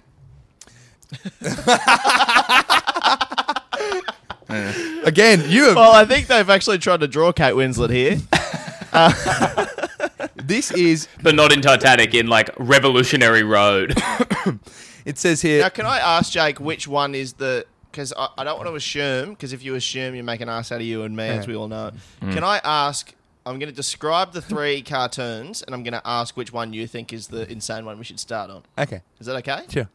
Again, 5.04 5.44
you 5.50 5.64
have 5.66 5.76
Well, 5.76 5.92
I 5.94 6.06
think 6.06 6.28
they've 6.28 6.48
actually 6.50 6.78
tried 6.78 7.00
to 7.00 7.08
draw 7.08 7.32
Kate 7.32 7.56
Winslet 7.56 7.90
here. 7.90 8.20
Uh, 8.94 9.66
this 10.48 10.72
is 10.72 11.08
But 11.24 11.36
not 11.36 11.52
in 11.52 11.62
Titanic, 11.62 12.14
in 12.14 12.28
like 12.28 12.50
Revolutionary 12.58 13.44
Road. 13.44 13.94
it 15.06 15.18
says 15.18 15.42
here 15.42 15.62
Now, 15.62 15.70
can 15.70 15.86
I 15.86 16.00
ask 16.00 16.32
Jake 16.32 16.60
which 16.60 16.88
one 16.88 17.16
is 17.16 17.34
the? 17.34 17.66
Because 17.92 18.14
I, 18.18 18.30
I 18.38 18.44
don't 18.44 18.58
want 18.58 18.70
to 18.70 18.76
assume. 18.76 19.30
Because 19.30 19.54
if 19.54 19.64
you 19.64 19.76
assume, 19.76 20.16
you 20.16 20.24
make 20.24 20.42
an 20.42 20.50
ass 20.50 20.72
out 20.72 20.82
of 20.82 20.88
you 20.88 21.04
and 21.04 21.16
me, 21.16 21.28
as 21.28 21.48
we 21.48 21.56
all 21.56 21.68
know. 21.68 21.92
Can 22.20 22.44
I 22.44 22.60
ask? 22.64 23.14
I'm 23.48 23.60
going 23.60 23.70
to 23.70 23.76
describe 23.76 24.34
the 24.34 24.42
three 24.42 24.82
cartoons, 24.82 25.62
and 25.62 25.76
I'm 25.76 25.84
going 25.84 25.94
to 25.94 26.02
ask 26.04 26.36
which 26.36 26.52
one 26.52 26.74
you 26.74 26.88
think 26.88 27.14
is 27.14 27.28
the 27.28 27.50
insane 27.50 27.86
one 27.86 28.00
we 28.00 28.04
should 28.04 28.20
start 28.20 28.50
on. 28.50 28.64
Okay. 28.76 29.02
Is 29.20 29.28
that 29.28 29.36
okay? 29.36 29.66
Sure. 29.70 29.88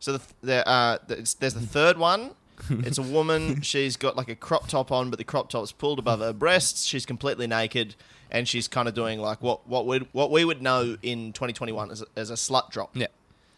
So 0.00 0.12
the, 0.14 0.22
the, 0.40 0.66
uh, 0.66 0.96
there's, 1.06 1.34
there's 1.34 1.52
the 1.54 1.60
third 1.60 1.98
one. 1.98 2.30
It's 2.70 2.98
a 2.98 3.02
woman. 3.02 3.60
She's 3.62 3.96
got 3.96 4.16
like 4.16 4.28
a 4.28 4.34
crop 4.34 4.66
top 4.66 4.90
on, 4.90 5.10
but 5.10 5.18
the 5.18 5.24
crop 5.24 5.48
top's 5.48 5.70
pulled 5.70 5.98
above 6.00 6.18
her 6.18 6.32
breasts. 6.32 6.86
She's 6.86 7.06
completely 7.06 7.46
naked, 7.46 7.94
and 8.30 8.46
she's 8.48 8.68
kind 8.68 8.88
of 8.88 8.94
doing 8.94 9.18
like 9.20 9.42
what 9.42 9.66
what 9.68 9.86
we 9.86 9.98
what 10.12 10.30
we 10.30 10.44
would 10.44 10.62
know 10.62 10.96
in 11.02 11.32
2021 11.32 11.90
as 11.90 12.02
a, 12.02 12.06
as 12.16 12.30
a 12.30 12.34
slut 12.34 12.70
drop. 12.70 12.90
Yeah. 12.96 13.06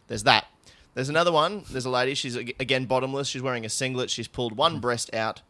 There's 0.08 0.24
that. 0.24 0.46
There's 0.94 1.08
another 1.08 1.30
one. 1.32 1.64
There's 1.70 1.84
a 1.84 1.90
lady. 1.90 2.14
She's 2.14 2.34
again 2.36 2.84
bottomless. 2.86 3.28
She's 3.28 3.42
wearing 3.42 3.64
a 3.64 3.68
singlet. 3.68 4.10
She's 4.10 4.26
pulled 4.28 4.56
one 4.56 4.80
breast 4.80 5.14
out 5.14 5.42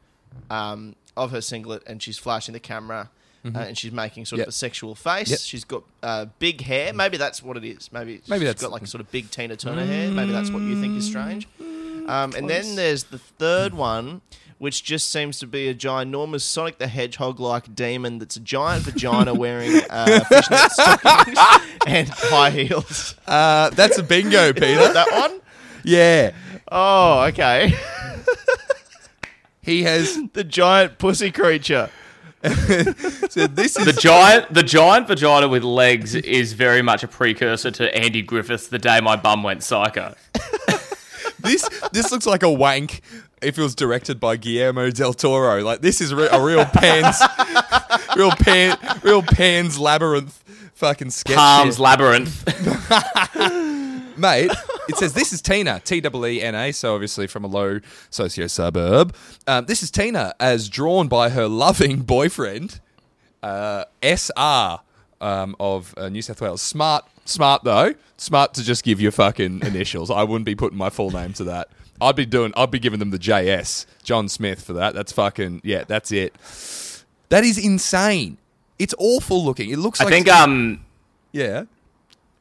um, 0.50 0.96
of 1.16 1.30
her 1.30 1.40
singlet, 1.40 1.82
and 1.86 2.02
she's 2.02 2.18
flashing 2.18 2.52
the 2.52 2.60
camera. 2.60 3.10
Uh, 3.42 3.56
and 3.60 3.78
she's 3.78 3.90
making 3.90 4.26
sort 4.26 4.36
Yep. 4.40 4.48
of 4.48 4.50
a 4.50 4.52
sexual 4.52 4.94
face. 4.94 5.30
Yep. 5.30 5.38
She's 5.40 5.64
got 5.64 5.82
uh, 6.02 6.26
big 6.38 6.60
hair. 6.60 6.92
Maybe 6.92 7.16
that's 7.16 7.42
what 7.42 7.56
it 7.56 7.64
is. 7.64 7.90
Maybe, 7.90 8.20
Maybe 8.28 8.40
she's 8.40 8.48
that's- 8.48 8.60
got 8.60 8.70
like 8.70 8.82
a 8.82 8.86
sort 8.86 9.00
of 9.00 9.10
big 9.10 9.30
Tina 9.30 9.56
Turner 9.56 9.86
hair. 9.86 10.10
Maybe 10.10 10.30
that's 10.30 10.50
what 10.50 10.60
you 10.60 10.78
think 10.78 10.94
is 10.98 11.06
strange. 11.06 11.48
Um, 12.08 12.34
and 12.34 12.48
then 12.48 12.76
there's 12.76 13.04
the 13.04 13.18
third 13.18 13.74
one, 13.74 14.20
which 14.58 14.84
just 14.84 15.10
seems 15.10 15.38
to 15.40 15.46
be 15.46 15.68
a 15.68 15.74
ginormous 15.74 16.42
Sonic 16.42 16.78
the 16.78 16.86
Hedgehog 16.86 17.40
like 17.40 17.74
demon 17.74 18.18
that's 18.18 18.36
a 18.36 18.40
giant 18.40 18.84
vagina 18.84 19.34
wearing 19.44 19.80
uh, 19.88 20.20
fishnet 20.24 20.72
stockings 20.72 21.38
and 21.86 22.08
high 22.08 22.50
heels. 22.50 23.14
Uh, 23.26 23.70
that's 23.70 23.98
a 23.98 24.02
bingo, 24.02 24.52
Peter. 24.52 24.92
that 24.92 25.10
one? 25.12 25.40
yeah. 25.84 26.32
Oh, 26.70 27.22
okay. 27.28 27.74
He 29.62 29.82
has 29.84 30.18
the 30.32 30.44
giant 30.44 30.98
pussy 30.98 31.30
creature. 31.30 31.90
said 32.42 33.54
this 33.54 33.76
is 33.76 33.84
the 33.84 33.92
giant, 34.00 34.52
the 34.52 34.62
giant 34.62 35.06
vagina 35.06 35.46
with 35.46 35.62
legs 35.62 36.14
is 36.14 36.54
very 36.54 36.80
much 36.80 37.02
a 37.02 37.08
precursor 37.08 37.70
to 37.70 37.94
Andy 37.94 38.22
Griffiths' 38.22 38.68
"The 38.68 38.78
Day 38.78 38.98
My 39.00 39.16
Bum 39.16 39.42
Went 39.42 39.62
Psycho." 39.62 40.14
This 41.42 41.68
this 41.92 42.10
looks 42.10 42.26
like 42.26 42.42
a 42.42 42.50
wank 42.50 43.00
if 43.42 43.58
it 43.58 43.62
was 43.62 43.74
directed 43.74 44.20
by 44.20 44.36
Guillermo 44.36 44.90
del 44.90 45.14
Toro. 45.14 45.62
Like 45.62 45.80
this 45.80 46.00
is 46.00 46.12
re- 46.14 46.28
a 46.30 46.42
real 46.42 46.64
Pan's 46.64 47.20
real 48.16 48.32
pan 48.32 48.76
real 49.02 49.22
Pan's 49.22 49.78
labyrinth 49.78 50.42
fucking 50.74 51.10
sketch. 51.10 51.36
Palms 51.36 51.74
shit. 51.74 51.80
Labyrinth. 51.80 52.44
mate. 54.20 54.52
It 54.88 54.96
says 54.96 55.14
this 55.14 55.32
is 55.32 55.40
Tina, 55.42 55.80
T 55.80 56.00
W 56.00 56.26
E 56.26 56.42
N 56.42 56.54
A, 56.54 56.72
so 56.72 56.94
obviously 56.94 57.26
from 57.26 57.44
a 57.44 57.46
low 57.46 57.80
socio 58.10 58.46
suburb. 58.46 59.14
Um, 59.46 59.66
this 59.66 59.82
is 59.82 59.90
Tina 59.90 60.34
as 60.38 60.68
drawn 60.68 61.08
by 61.08 61.30
her 61.30 61.48
loving 61.48 62.02
boyfriend, 62.02 62.80
uh, 63.42 63.84
S 64.02 64.30
R 64.36 64.80
um, 65.20 65.54
of 65.60 65.94
uh, 65.96 66.08
New 66.08 66.22
South 66.22 66.40
Wales. 66.40 66.62
Smart, 66.62 67.04
smart 67.24 67.64
though. 67.64 67.94
Smart 68.16 68.54
to 68.54 68.62
just 68.62 68.84
give 68.84 69.00
your 69.00 69.12
fucking 69.12 69.60
initials. 69.66 70.10
I 70.10 70.22
wouldn't 70.24 70.46
be 70.46 70.54
putting 70.54 70.78
my 70.78 70.90
full 70.90 71.10
name 71.10 71.32
to 71.34 71.44
that. 71.44 71.68
I'd 72.00 72.16
be 72.16 72.26
doing. 72.26 72.52
I'd 72.56 72.70
be 72.70 72.78
giving 72.78 72.98
them 72.98 73.10
the 73.10 73.18
JS, 73.18 73.86
John 74.02 74.28
Smith, 74.28 74.62
for 74.64 74.72
that. 74.74 74.94
That's 74.94 75.12
fucking 75.12 75.60
yeah. 75.64 75.84
That's 75.84 76.10
it. 76.12 76.34
That 77.28 77.44
is 77.44 77.58
insane. 77.58 78.38
It's 78.78 78.94
awful 78.98 79.44
looking. 79.44 79.70
It 79.70 79.78
looks 79.78 80.00
I 80.00 80.04
like 80.04 80.12
think 80.14 80.28
um, 80.28 80.84
yeah. 81.32 81.64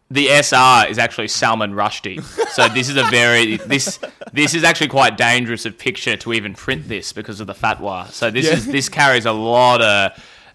the 0.10 0.28
SR 0.30 0.86
is 0.90 0.98
actually 0.98 1.28
Salman 1.28 1.74
Rushdie. 1.74 2.24
So 2.54 2.70
this 2.70 2.88
is 2.90 2.96
a 2.96 3.04
very 3.10 3.58
this 3.58 4.00
this 4.32 4.56
is 4.56 4.64
actually 4.64 4.88
quite 4.88 5.18
dangerous 5.18 5.66
of 5.66 5.78
picture 5.78 6.16
to 6.18 6.32
even 6.34 6.54
print 6.54 6.88
this 6.88 7.12
because 7.12 7.42
of 7.42 7.48
the 7.48 7.54
fatwa. 7.54 8.08
So 8.10 8.32
this 8.32 8.46
Yeah. 8.46 8.54
is 8.54 8.66
this 8.66 8.88
carries 8.88 9.26
a 9.26 9.34
lot 9.34 9.82
of 9.82 10.12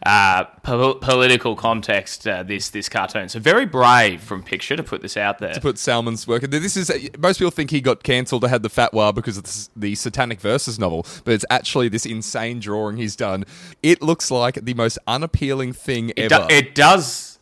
uh, 0.07 0.45
po- 0.63 0.95
political 0.95 1.57
context. 1.57 2.27
Uh, 2.29 2.43
this 2.43 2.69
this 2.71 2.89
cartoon. 2.89 3.29
So 3.29 3.41
very 3.41 3.65
brave 3.67 4.21
from 4.23 4.43
picture 4.43 4.77
to 4.77 4.83
put 4.83 5.03
this 5.03 5.17
out 5.17 5.39
there. 5.39 5.55
To 5.55 5.61
put 5.61 5.79
Salman's 5.79 6.27
work. 6.27 6.43
This 6.43 6.77
is 6.77 6.91
most 7.19 7.39
people 7.39 7.51
think 7.51 7.71
he 7.71 7.81
got 7.81 8.03
cancelled 8.03 8.45
or 8.45 8.49
had 8.49 8.63
the 8.63 8.69
fatwa 8.71 9.15
because 9.15 9.39
of 9.39 9.45
the, 9.45 9.69
the 9.77 9.95
Satanic 9.95 10.41
Verses 10.41 10.79
novel, 10.79 11.07
but 11.25 11.33
it's 11.35 11.45
actually 11.51 11.89
this 11.89 12.05
insane 12.07 12.61
drawing 12.61 12.97
he's 12.97 13.17
done. 13.17 13.45
It 13.83 14.03
looks 14.03 14.31
like 14.31 14.65
the 14.65 14.75
most 14.75 14.99
unappealing 15.07 15.73
thing 15.73 16.11
It, 16.17 16.31
ever. 16.33 16.47
do- 16.49 16.55
it 16.55 16.75
does. 16.75 17.39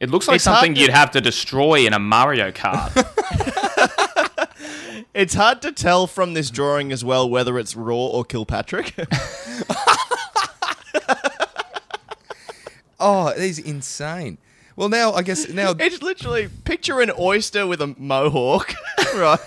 It 0.00 0.10
looks 0.10 0.28
like 0.28 0.36
It's 0.36 0.44
something 0.44 0.74
to- 0.74 0.80
you'd 0.80 0.90
have 0.90 1.10
to 1.10 1.20
destroy 1.20 1.84
in 1.86 1.92
a 1.92 1.98
Mario 1.98 2.50
Kart. 2.50 2.94
It's 5.14 5.34
hard 5.34 5.62
to 5.62 5.72
tell 5.72 6.06
from 6.06 6.34
this 6.34 6.48
drawing 6.50 6.92
as 6.92 7.04
well 7.04 7.28
whether 7.28 7.58
it's 7.58 7.74
Raw 7.74 7.96
or 7.96 8.24
Kilpatrick. 8.24 8.94
Oh, 13.00 13.28
it 13.28 13.38
is 13.38 13.58
insane. 13.58 14.38
Well, 14.76 14.88
now 14.88 15.12
I 15.12 15.22
guess 15.22 15.48
now 15.48 15.74
It's 15.78 16.02
literally 16.02 16.48
picture 16.64 17.00
an 17.00 17.10
oyster 17.18 17.66
with 17.66 17.80
a 17.80 17.94
mohawk, 17.98 18.74
right, 19.14 19.40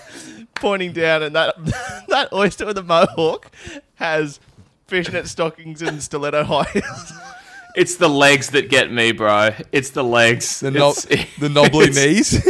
pointing 0.54 0.92
down, 0.92 1.22
and 1.22 1.34
that 1.34 1.54
that 2.08 2.32
oyster 2.32 2.66
with 2.66 2.78
a 2.78 2.82
mohawk 2.82 3.50
has 3.96 4.40
fishnet 4.86 5.26
stockings 5.28 5.80
and 5.82 6.02
stiletto 6.02 6.44
high 6.44 6.64
heels. 6.72 7.12
It's 7.74 7.96
the 7.96 8.08
legs 8.08 8.50
that 8.50 8.68
get 8.68 8.92
me, 8.92 9.12
bro. 9.12 9.54
It's 9.72 9.90
the 9.90 10.04
legs. 10.04 10.60
the 10.60 10.70
no- 10.70 10.90
It's- 11.08 11.26
the 11.38 11.48
knobbly 11.48 11.86
it's- 11.86 11.96
knees. 11.96 12.46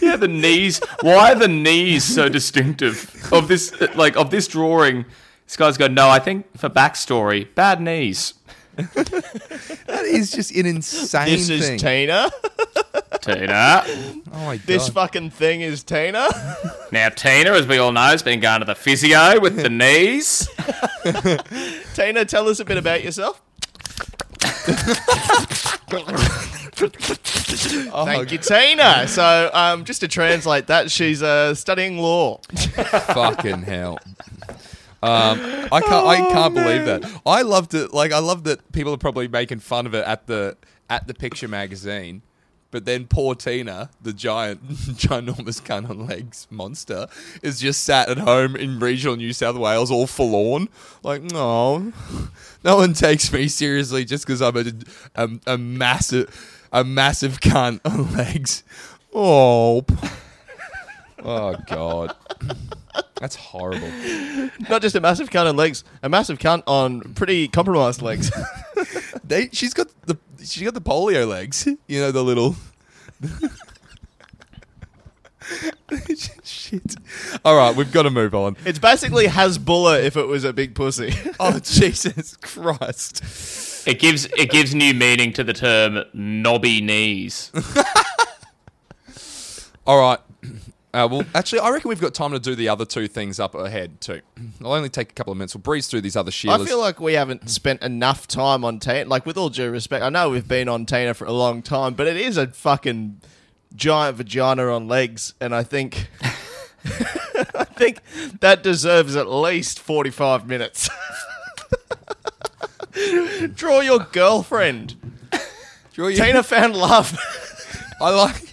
Yeah, 0.00 0.16
the 0.16 0.28
knees. 0.28 0.80
Why 1.00 1.32
are 1.32 1.38
the 1.38 1.48
knees 1.48 2.04
so 2.04 2.28
distinctive 2.28 3.28
of 3.32 3.48
this? 3.48 3.72
Like 3.96 4.16
of 4.16 4.30
this 4.30 4.46
drawing, 4.46 5.04
this 5.46 5.56
guy's 5.56 5.76
go. 5.76 5.88
No, 5.88 6.08
I 6.08 6.18
think 6.20 6.56
for 6.56 6.68
backstory, 6.68 7.52
bad 7.54 7.80
knees. 7.80 8.34
that 8.76 10.04
is 10.06 10.30
just 10.30 10.50
an 10.54 10.66
insane 10.66 11.28
This 11.28 11.48
thing. 11.48 11.74
is 11.74 11.82
Tina. 11.82 12.30
Tina. 13.20 13.82
oh 13.86 14.22
my 14.32 14.56
god. 14.56 14.66
This 14.66 14.88
fucking 14.88 15.30
thing 15.30 15.60
is 15.60 15.82
Tina. 15.82 16.28
Now 16.92 17.08
Tina, 17.08 17.52
as 17.52 17.66
we 17.66 17.78
all 17.78 17.92
know, 17.92 18.00
has 18.02 18.22
been 18.22 18.40
going 18.40 18.60
to 18.60 18.66
the 18.66 18.74
physio 18.74 19.40
with 19.40 19.56
the 19.56 19.70
knees. 19.70 20.46
Tina, 21.94 22.24
tell 22.26 22.48
us 22.48 22.60
a 22.60 22.64
bit 22.66 22.76
about 22.76 23.02
yourself. 23.02 23.40
Oh, 27.94 28.04
Thank 28.04 28.32
you, 28.32 28.38
Tina. 28.38 29.06
So, 29.08 29.50
um, 29.52 29.84
just 29.84 30.00
to 30.00 30.08
translate 30.08 30.66
that, 30.68 30.90
she's 30.90 31.22
uh, 31.22 31.54
studying 31.54 31.98
law. 31.98 32.38
fucking 32.48 33.62
hell. 33.62 33.98
Um, 35.02 35.40
I 35.72 35.80
can't. 35.84 36.06
I 36.06 36.16
can't 36.32 36.54
believe 36.54 36.84
that. 36.86 37.20
I 37.26 37.42
loved 37.42 37.74
it. 37.74 37.92
Like 37.92 38.12
I 38.12 38.18
love 38.18 38.44
that 38.44 38.72
people 38.72 38.92
are 38.92 38.98
probably 38.98 39.28
making 39.28 39.60
fun 39.60 39.86
of 39.86 39.94
it 39.94 40.06
at 40.06 40.26
the 40.26 40.56
at 40.88 41.06
the 41.06 41.14
picture 41.14 41.48
magazine. 41.48 42.22
But 42.72 42.86
then 42.86 43.06
poor 43.06 43.34
Tina, 43.34 43.90
the 44.00 44.14
giant, 44.14 44.66
ginormous 44.68 45.60
cunt 45.62 45.90
on 45.90 46.06
legs 46.06 46.46
monster, 46.50 47.06
is 47.42 47.60
just 47.60 47.84
sat 47.84 48.08
at 48.08 48.16
home 48.16 48.56
in 48.56 48.78
regional 48.80 49.14
New 49.14 49.34
South 49.34 49.56
Wales, 49.56 49.90
all 49.90 50.06
forlorn. 50.06 50.70
Like, 51.02 51.22
no, 51.22 51.92
no 52.64 52.76
one 52.76 52.94
takes 52.94 53.30
me 53.30 53.46
seriously 53.48 54.06
just 54.06 54.26
because 54.26 54.40
I'm 54.40 54.56
a, 54.56 54.72
a, 55.14 55.28
a 55.54 55.58
massive, 55.58 56.66
a 56.72 56.82
massive 56.82 57.40
cunt 57.40 57.80
on 57.84 58.10
legs. 58.14 58.64
Oh, 59.12 59.84
oh 61.22 61.56
God, 61.66 62.16
that's 63.16 63.36
horrible. 63.36 63.88
Not 64.68 64.82
just 64.82 64.94
a 64.96 65.00
massive 65.00 65.30
cunt 65.30 65.48
on 65.48 65.56
legs, 65.56 65.84
a 66.02 66.08
massive 66.08 66.38
cunt 66.38 66.62
on 66.66 67.00
pretty 67.14 67.48
compromised 67.48 68.02
legs. 68.02 68.30
They, 69.24 69.48
she's 69.52 69.72
got 69.72 69.86
the 70.06 70.18
she's 70.44 70.62
got 70.64 70.74
the 70.74 70.80
polio 70.80 71.26
legs. 71.26 71.66
You 71.86 72.00
know 72.00 72.10
the 72.10 72.22
little. 72.24 72.56
Shit. 76.44 76.96
All 77.44 77.56
right, 77.56 77.74
we've 77.74 77.92
got 77.92 78.02
to 78.02 78.10
move 78.10 78.34
on. 78.34 78.56
it's 78.66 78.78
basically 78.78 79.26
Hasbulla 79.26 80.02
if 80.02 80.16
it 80.16 80.26
was 80.26 80.44
a 80.44 80.52
big 80.52 80.74
pussy. 80.74 81.14
Oh 81.38 81.60
Jesus 81.60 82.36
Christ! 82.36 83.86
It 83.86 84.00
gives 84.00 84.26
it 84.26 84.50
gives 84.50 84.74
new 84.74 84.92
meaning 84.92 85.32
to 85.34 85.44
the 85.44 85.52
term 85.52 86.04
knobby 86.12 86.80
knees. 86.80 87.52
All 89.86 90.00
right. 90.00 90.18
Uh, 90.94 91.08
well, 91.10 91.24
actually, 91.34 91.60
I 91.60 91.70
reckon 91.70 91.88
we've 91.88 92.00
got 92.00 92.12
time 92.12 92.32
to 92.32 92.38
do 92.38 92.54
the 92.54 92.68
other 92.68 92.84
two 92.84 93.08
things 93.08 93.40
up 93.40 93.54
ahead 93.54 94.00
too. 94.02 94.20
I'll 94.64 94.72
only 94.74 94.90
take 94.90 95.10
a 95.10 95.14
couple 95.14 95.32
of 95.32 95.38
minutes. 95.38 95.54
We'll 95.54 95.62
breeze 95.62 95.86
through 95.86 96.02
these 96.02 96.16
other 96.16 96.30
I 96.48 96.58
feel 96.64 96.78
like 96.78 97.00
we 97.00 97.14
haven't 97.14 97.48
spent 97.48 97.82
enough 97.82 98.28
time 98.28 98.62
on 98.64 98.78
Tina. 98.78 99.06
Like, 99.06 99.24
with 99.24 99.38
all 99.38 99.48
due 99.48 99.70
respect, 99.70 100.04
I 100.04 100.10
know 100.10 100.28
we've 100.28 100.46
been 100.46 100.68
on 100.68 100.84
Tina 100.84 101.14
for 101.14 101.24
a 101.24 101.32
long 101.32 101.62
time, 101.62 101.94
but 101.94 102.06
it 102.06 102.18
is 102.18 102.36
a 102.36 102.48
fucking 102.48 103.20
giant 103.74 104.18
vagina 104.18 104.66
on 104.66 104.86
legs, 104.88 105.32
and 105.40 105.54
I 105.54 105.62
think. 105.62 106.08
I 106.84 107.64
think 107.64 108.00
that 108.40 108.62
deserves 108.62 109.16
at 109.16 109.28
least 109.28 109.78
45 109.80 110.46
minutes. 110.46 110.90
Draw 113.54 113.80
your 113.80 114.00
girlfriend. 114.00 114.96
Sure, 115.92 116.10
you- 116.10 116.16
Tina 116.16 116.42
found 116.42 116.76
love. 116.76 117.16
I 118.00 118.10
like. 118.10 118.51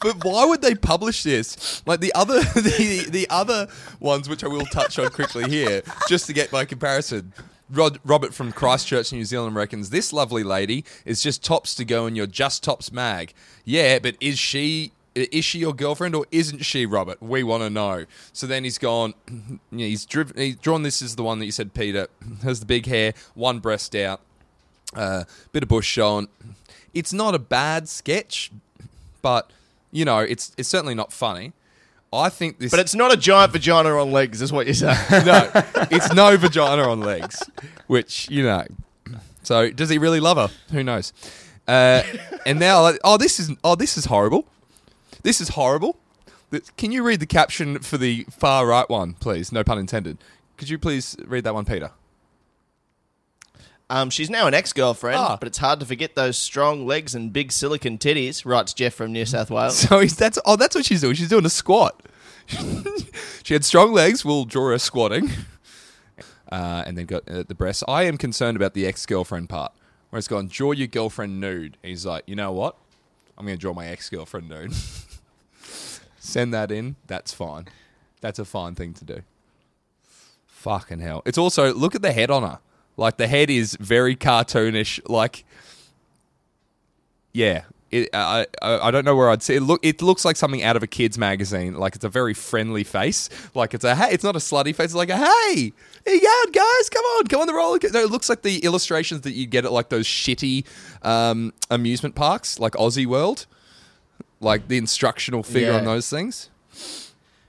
But 0.00 0.24
why 0.24 0.44
would 0.44 0.62
they 0.62 0.74
publish 0.74 1.22
this? 1.22 1.82
Like 1.86 2.00
the 2.00 2.12
other, 2.14 2.40
the 2.54 3.06
the 3.08 3.26
other 3.30 3.68
ones, 4.00 4.28
which 4.28 4.44
I 4.44 4.48
will 4.48 4.66
touch 4.66 4.98
on 4.98 5.10
quickly 5.10 5.48
here, 5.48 5.82
just 6.08 6.26
to 6.26 6.32
get 6.32 6.52
my 6.52 6.64
comparison. 6.64 7.32
Rod, 7.70 7.98
Robert 8.02 8.32
from 8.32 8.50
Christchurch, 8.52 9.12
New 9.12 9.26
Zealand, 9.26 9.54
reckons 9.54 9.90
this 9.90 10.10
lovely 10.10 10.42
lady 10.42 10.86
is 11.04 11.22
just 11.22 11.44
tops 11.44 11.74
to 11.74 11.84
go 11.84 12.06
in 12.06 12.16
your 12.16 12.26
Just 12.26 12.62
Tops 12.62 12.90
mag. 12.90 13.34
Yeah, 13.66 13.98
but 13.98 14.16
is 14.20 14.38
she 14.38 14.92
is 15.14 15.44
she 15.44 15.58
your 15.58 15.74
girlfriend 15.74 16.14
or 16.14 16.26
isn't 16.30 16.64
she, 16.64 16.86
Robert? 16.86 17.20
We 17.22 17.42
want 17.42 17.62
to 17.62 17.70
know. 17.70 18.06
So 18.32 18.46
then 18.46 18.64
he's 18.64 18.78
gone. 18.78 19.14
He's 19.70 20.06
driven. 20.06 20.36
He's 20.36 20.56
drawn. 20.56 20.82
This 20.82 21.02
is 21.02 21.16
the 21.16 21.22
one 21.22 21.38
that 21.40 21.46
you 21.46 21.52
said, 21.52 21.74
Peter. 21.74 22.08
Has 22.42 22.60
the 22.60 22.66
big 22.66 22.86
hair, 22.86 23.14
one 23.34 23.58
breast 23.58 23.94
out, 23.94 24.20
uh, 24.94 25.24
bit 25.52 25.62
of 25.62 25.68
bush 25.68 25.86
showing. 25.86 26.28
It's 26.94 27.12
not 27.12 27.34
a 27.34 27.38
bad 27.38 27.88
sketch, 27.88 28.50
but 29.22 29.50
you 29.90 30.04
know, 30.04 30.18
it's 30.18 30.52
it's 30.56 30.68
certainly 30.68 30.94
not 30.94 31.12
funny. 31.12 31.52
I 32.12 32.30
think 32.30 32.58
this, 32.58 32.70
But 32.70 32.80
it's 32.80 32.94
not 32.94 33.12
a 33.12 33.16
giant 33.18 33.52
vagina 33.52 33.90
on 33.90 34.12
legs, 34.12 34.40
is 34.40 34.50
what 34.50 34.66
you're 34.66 34.74
saying. 34.74 34.96
no, 35.26 35.50
it's 35.90 36.12
no 36.14 36.36
vagina 36.38 36.82
on 36.88 37.00
legs, 37.00 37.42
which 37.86 38.30
you 38.30 38.42
know. 38.42 38.64
So 39.42 39.70
does 39.70 39.90
he 39.90 39.98
really 39.98 40.20
love 40.20 40.36
her? 40.36 40.54
Who 40.72 40.82
knows? 40.82 41.12
Uh, 41.66 42.02
and 42.46 42.58
now, 42.58 42.80
like, 42.82 42.98
oh, 43.04 43.18
this 43.18 43.38
is 43.38 43.50
oh, 43.62 43.74
this 43.74 43.98
is 43.98 44.06
horrible. 44.06 44.46
This 45.22 45.40
is 45.40 45.50
horrible. 45.50 45.98
Th- 46.50 46.64
Can 46.78 46.92
you 46.92 47.02
read 47.02 47.20
the 47.20 47.26
caption 47.26 47.78
for 47.80 47.98
the 47.98 48.24
far 48.30 48.66
right 48.66 48.88
one, 48.88 49.14
please? 49.14 49.52
No 49.52 49.62
pun 49.62 49.78
intended. 49.78 50.16
Could 50.56 50.70
you 50.70 50.78
please 50.78 51.14
read 51.26 51.44
that 51.44 51.52
one, 51.54 51.66
Peter? 51.66 51.90
Um, 53.90 54.10
she's 54.10 54.28
now 54.28 54.46
an 54.46 54.52
ex-girlfriend, 54.54 55.18
Ah. 55.18 55.36
but 55.38 55.46
it's 55.46 55.58
hard 55.58 55.80
to 55.80 55.86
forget 55.86 56.14
those 56.14 56.36
strong 56.36 56.86
legs 56.86 57.14
and 57.14 57.32
big 57.32 57.50
silicon 57.50 57.96
titties. 57.96 58.44
Writes 58.44 58.74
Jeff 58.74 58.92
from 58.94 59.12
New 59.12 59.24
South 59.24 59.50
Wales. 59.50 59.78
So 59.88 60.00
he's, 60.00 60.14
that's 60.16 60.38
oh, 60.44 60.56
that's 60.56 60.74
what 60.74 60.84
she's 60.84 61.00
doing. 61.00 61.14
She's 61.14 61.30
doing 61.30 61.46
a 61.46 61.50
squat. 61.50 62.02
she 63.42 63.54
had 63.54 63.64
strong 63.64 63.92
legs. 63.92 64.24
We'll 64.24 64.44
draw 64.44 64.70
her 64.70 64.78
squatting, 64.78 65.30
uh, 66.52 66.84
and 66.86 66.98
then 66.98 67.06
got 67.06 67.26
uh, 67.28 67.44
the 67.48 67.54
breasts. 67.54 67.82
I 67.88 68.02
am 68.04 68.18
concerned 68.18 68.56
about 68.56 68.74
the 68.74 68.86
ex-girlfriend 68.86 69.48
part, 69.48 69.72
where 70.10 70.18
it's 70.18 70.28
gone. 70.28 70.48
Draw 70.48 70.72
your 70.72 70.86
girlfriend 70.86 71.40
nude. 71.40 71.76
He's 71.82 72.04
like, 72.04 72.24
you 72.26 72.36
know 72.36 72.52
what? 72.52 72.76
I'm 73.38 73.46
going 73.46 73.56
to 73.56 73.60
draw 73.60 73.72
my 73.72 73.86
ex-girlfriend 73.86 74.48
nude. 74.48 74.72
Send 76.18 76.52
that 76.52 76.70
in. 76.70 76.96
That's 77.06 77.32
fine. 77.32 77.68
That's 78.20 78.38
a 78.38 78.44
fine 78.44 78.74
thing 78.74 78.92
to 78.94 79.04
do. 79.04 79.22
Fucking 80.46 80.98
hell! 81.00 81.22
It's 81.24 81.38
also 81.38 81.72
look 81.72 81.94
at 81.94 82.02
the 82.02 82.12
head 82.12 82.30
on 82.30 82.42
her. 82.42 82.58
Like 82.98 83.16
the 83.16 83.26
head 83.26 83.48
is 83.48 83.76
very 83.80 84.14
cartoonish. 84.14 85.00
Like 85.08 85.44
yeah, 87.32 87.62
it, 87.90 88.08
I, 88.12 88.46
I 88.60 88.88
I 88.88 88.90
don't 88.90 89.04
know 89.04 89.14
where 89.16 89.30
I'd 89.30 89.42
say 89.42 89.56
it. 89.56 89.62
Look, 89.62 89.80
it 89.84 90.02
looks 90.02 90.24
like 90.24 90.36
something 90.36 90.62
out 90.62 90.76
of 90.76 90.82
a 90.82 90.86
kids 90.86 91.16
magazine. 91.16 91.74
Like 91.74 91.94
it's 91.94 92.04
a 92.04 92.08
very 92.08 92.34
friendly 92.34 92.84
face. 92.84 93.28
Like 93.54 93.72
it's 93.74 93.84
a 93.84 93.94
hey, 93.94 94.10
it's 94.12 94.24
not 94.24 94.36
a 94.36 94.40
slutty 94.40 94.74
face. 94.74 94.86
It's 94.86 94.94
like 94.94 95.10
a 95.10 95.16
hey, 95.16 95.72
here 96.04 96.14
you 96.14 96.20
go, 96.20 96.50
guys, 96.52 96.90
come 96.90 97.04
on, 97.04 97.26
come 97.28 97.40
on 97.40 97.46
the 97.46 97.54
roller. 97.54 97.78
co-" 97.78 97.88
No, 97.88 98.00
it 98.00 98.10
looks 98.10 98.28
like 98.28 98.42
the 98.42 98.58
illustrations 98.64 99.22
that 99.22 99.32
you 99.32 99.46
get 99.46 99.64
at 99.64 99.72
like 99.72 99.88
those 99.90 100.06
shitty 100.06 100.64
um, 101.02 101.52
amusement 101.70 102.14
parks, 102.14 102.58
like 102.58 102.72
Aussie 102.74 103.06
World. 103.06 103.46
Like 104.40 104.68
the 104.68 104.78
instructional 104.78 105.42
figure 105.42 105.70
Yeah. 105.72 105.78
on 105.78 105.84
those 105.84 106.08
things. 106.08 106.48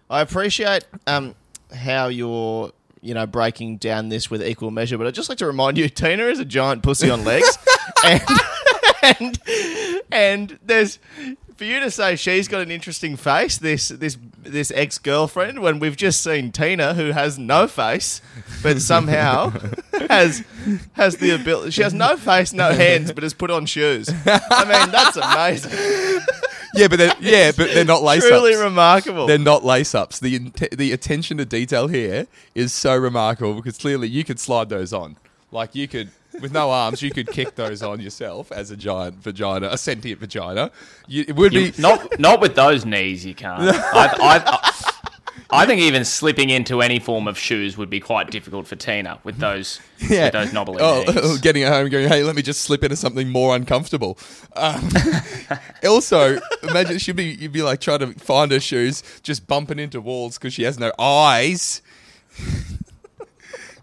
I 0.10 0.22
appreciate 0.22 0.86
um, 1.06 1.36
how 1.72 2.08
you're, 2.08 2.72
you 3.02 3.14
know, 3.14 3.26
breaking 3.26 3.78
down 3.78 4.10
this 4.10 4.30
with 4.30 4.44
equal 4.44 4.72
measure, 4.72 4.98
but 4.98 5.08
I'd 5.08 5.16
just 5.16 5.30
like 5.30 5.38
to 5.40 5.48
remind 5.48 5.78
you, 5.78 5.90
Tina 5.90 6.26
is 6.26 6.40
a 6.40 6.46
giant 6.46 6.84
pussy 6.84 7.10
on 7.10 7.24
legs, 7.24 7.58
and, 8.06 8.22
and 9.02 9.40
and 10.12 10.60
there's 10.64 11.00
for 11.60 11.66
you 11.66 11.82
to 11.82 11.92
say 11.92 12.16
she's 12.16 12.48
got 12.48 12.62
an 12.62 12.72
interesting 12.72 13.18
face, 13.18 13.58
this 13.58 13.90
this 13.90 14.18
this 14.42 14.72
ex 14.72 14.98
girlfriend, 14.98 15.60
when 15.62 15.80
we've 15.80 15.98
just 15.98 16.24
seen 16.24 16.54
Tina, 16.54 16.94
who 16.94 17.12
has 17.12 17.38
no 17.38 17.68
face, 17.68 18.22
but 18.64 18.82
somehow 18.82 19.50
has 20.10 20.44
has 20.94 21.18
the 21.18 21.32
ability. 21.32 21.72
She 21.72 21.84
has 21.84 21.94
no 21.94 22.16
face, 22.16 22.54
no 22.54 22.72
hands, 22.72 23.12
but 23.12 23.24
has 23.24 23.34
put 23.34 23.52
on 23.52 23.66
shoes. 23.66 24.10
I 24.26 24.64
mean, 24.64 24.92
that's 24.92 25.18
amazing. 25.18 26.22
Yeah, 26.76 26.88
but 26.88 27.00
they're, 27.00 27.14
yeah, 27.20 27.52
but 27.56 27.74
they're 27.74 27.84
not 27.86 28.04
lace 28.04 28.26
Truly 28.28 28.54
ups. 28.54 28.62
remarkable. 28.64 29.26
They're 29.26 29.38
not 29.40 29.66
lace 29.66 29.96
ups. 29.96 30.20
The 30.20 30.36
int- 30.36 30.70
the 30.78 30.92
attention 30.92 31.38
to 31.38 31.46
detail 31.46 31.88
here 31.88 32.28
is 32.54 32.74
so 32.74 32.96
remarkable 32.96 33.56
because 33.56 33.78
clearly 33.78 34.08
you 34.08 34.24
could 34.24 34.40
slide 34.40 34.70
those 34.70 34.94
on. 34.94 35.18
Like 35.52 35.74
you 35.74 35.88
could, 35.88 36.12
with 36.42 36.52
no 36.52 36.70
arms, 36.70 37.02
you 37.02 37.10
could 37.10 37.28
kick 37.32 37.56
those 37.56 37.82
on 37.82 38.00
yourself 38.00 38.52
as 38.52 38.70
a 38.70 38.78
giant 38.78 39.16
vagina, 39.16 39.68
a 39.72 39.78
sentient 39.80 40.20
vagina. 40.20 40.70
You, 41.08 41.26
it 41.28 41.36
would 41.36 41.54
You, 41.54 41.72
be 41.72 41.82
not 41.82 42.20
not 42.20 42.40
with 42.40 42.54
those 42.56 42.86
knees, 42.86 43.26
you 43.26 43.34
can't. 43.34 43.62
I, 43.76 44.14
I, 44.20 44.99
I 45.52 45.66
think 45.66 45.82
even 45.82 46.06
slipping 46.06 46.52
into 46.52 46.82
any 46.82 47.00
form 47.00 47.28
of 47.28 47.38
shoes 47.38 47.76
would 47.76 47.90
be 47.90 48.00
quite 48.00 48.30
difficult 48.30 48.68
for 48.68 48.76
Tina 48.76 49.20
with 49.24 49.40
those 49.40 49.80
with 50.10 50.32
those 50.32 50.54
knobbly 50.54 50.78
oh, 50.80 51.04
knees. 51.08 51.40
getting 51.40 51.64
at 51.64 51.74
home 51.74 51.84
and 51.84 51.92
going, 51.92 52.08
hey, 52.08 52.24
let 52.24 52.36
me 52.36 52.44
just 52.44 52.62
slip 52.62 52.84
into 52.84 52.96
something 52.96 53.30
more 53.30 53.56
uncomfortable. 53.56 54.18
Um, 54.56 54.90
also, 55.84 56.40
imagine 56.62 57.00
she'd 57.00 57.16
be, 57.16 57.26
you'd 57.26 57.52
be 57.52 57.64
like 57.64 57.82
trying 57.82 58.00
to 58.00 58.14
find 58.14 58.52
her 58.52 58.60
shoes, 58.60 59.02
just 59.24 59.48
bumping 59.48 59.80
into 59.80 60.00
walls 60.02 60.38
because 60.38 60.54
she 60.54 60.64
has 60.64 60.78
no 60.78 60.92
eyes. 61.00 61.82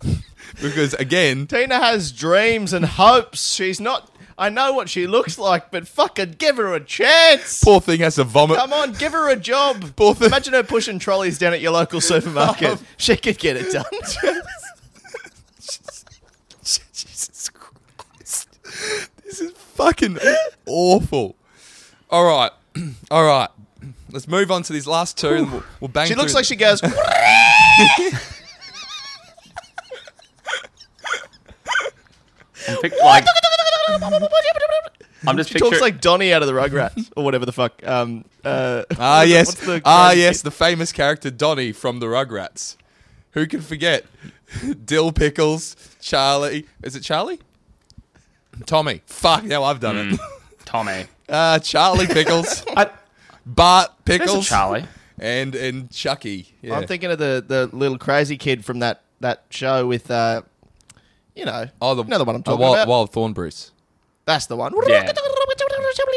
because 0.63 0.95
again, 0.95 1.49
Tina 1.49 1.81
has 1.81 2.13
dreams 2.13 2.73
and 2.73 2.85
hopes. 2.85 3.55
She's 3.55 3.81
not. 3.81 4.09
I 4.39 4.51
know 4.51 4.73
what 4.75 4.91
she 4.91 5.07
looks 5.07 5.39
like, 5.39 5.71
but 5.71 5.89
fucking 5.89 6.33
give 6.39 6.59
her 6.59 6.75
a 6.75 6.81
chance. 6.81 7.65
poor 7.65 7.81
thing 7.81 8.01
has 8.01 8.17
to 8.17 8.25
vomit. 8.25 8.59
Come 8.59 8.73
on, 8.73 8.93
give 8.93 9.13
her 9.13 9.31
a 9.31 9.37
job. 9.37 9.93
Poor 9.97 10.15
thing. 10.15 10.27
Imagine 10.27 10.53
her 10.53 10.63
pushing 10.63 10.99
trolleys 10.99 11.39
down 11.39 11.55
at 11.55 11.61
your 11.63 11.73
local 11.73 12.01
supermarket. 12.03 12.69
Um, 12.79 12.79
she 12.99 13.17
could 13.17 13.39
get 13.39 13.57
it 13.57 13.73
done. 13.73 13.85
Jesus 16.63 17.51
Christ. 17.51 18.49
This 19.25 19.41
is 19.41 19.53
fucking 19.53 20.19
awful. 20.67 21.37
All 22.11 22.25
right. 22.27 22.51
All 23.11 23.25
right. 23.25 23.49
Let's 24.11 24.29
move 24.29 24.51
on 24.51 24.63
to 24.65 24.73
these 24.73 24.87
last 24.87 25.17
two 25.19 25.29
and 25.29 25.51
we'll, 25.53 25.63
we'll 25.81 25.89
bang 25.89 26.07
She 26.09 26.15
looks 26.15 26.33
through- 26.33 26.39
like 26.39 26.45
she 26.45 26.57
goes. 26.57 26.81
I'm 32.69 32.79
pic- 32.81 32.93
like, 33.03 33.25
I'm 35.27 35.37
just 35.37 35.49
She 35.51 35.55
picturing. 35.55 35.71
talks 35.73 35.81
like 35.81 36.01
Donnie 36.01 36.33
out 36.33 36.43
of 36.43 36.49
the 36.49 36.55
Rugrats 36.55 37.11
or 37.17 37.25
whatever 37.25 37.47
the 37.47 37.53
fuck. 37.53 37.85
Um, 37.87 38.25
uh, 38.45 38.85
Ah, 38.99 39.19
what's- 39.21 39.31
yes. 39.31 39.47
what's 39.49 39.67
the 39.67 39.83
ah, 39.85 40.13
yes. 40.13 40.43
The 40.43 40.51
famous 40.51 40.93
character 40.93 41.31
Donnie 41.31 41.73
from 41.73 42.01
the 42.01 42.07
Rugrats. 42.07 42.77
Who 43.33 43.47
can 43.47 43.61
forget? 43.61 44.05
Dill 44.85 45.13
Pickles, 45.13 45.75
Charlie. 46.01 46.67
Is 46.83 46.95
it 46.97 47.01
Charlie? 47.01 47.41
Tommy. 48.65 49.03
Fuck, 49.07 49.45
now 49.45 49.65
I've 49.65 49.81
done 49.81 49.97
it. 50.15 50.21
Tommy. 50.65 51.07
Uh, 51.29 51.59
Charlie 51.59 52.07
Pickles, 52.07 52.63
I, 52.77 52.89
Bart 53.45 53.91
there's 54.05 54.21
a 54.21 54.25
Pickles, 54.27 54.47
Charlie. 54.49 54.85
and 55.19 55.57
and 55.57 55.91
Chucky. 55.91 56.55
Yeah. 56.63 56.77
I'm 56.79 56.87
thinking 56.87 57.11
of 57.11 57.19
the, 57.19 57.45
the 57.45 57.69
little 57.77 57.99
crazy 57.99 58.37
kid 58.37 58.65
from 58.65 58.79
that, 58.79 59.03
that 59.19 59.43
show 59.51 59.89
with, 59.89 60.09
uh, 60.09 60.43
you 61.35 61.45
know, 61.45 61.67
oh, 61.83 61.97
the, 61.97 62.05
another 62.05 62.23
one 62.23 62.37
I'm 62.37 62.43
uh, 62.43 62.45
talking 62.45 62.61
Wild, 62.61 62.77
about. 62.77 62.87
Wild 62.87 63.13
Thornberrys. 63.13 63.73
That's 64.27 64.47
the 64.47 64.57
one. 64.57 64.73
Yeah. 64.89 65.13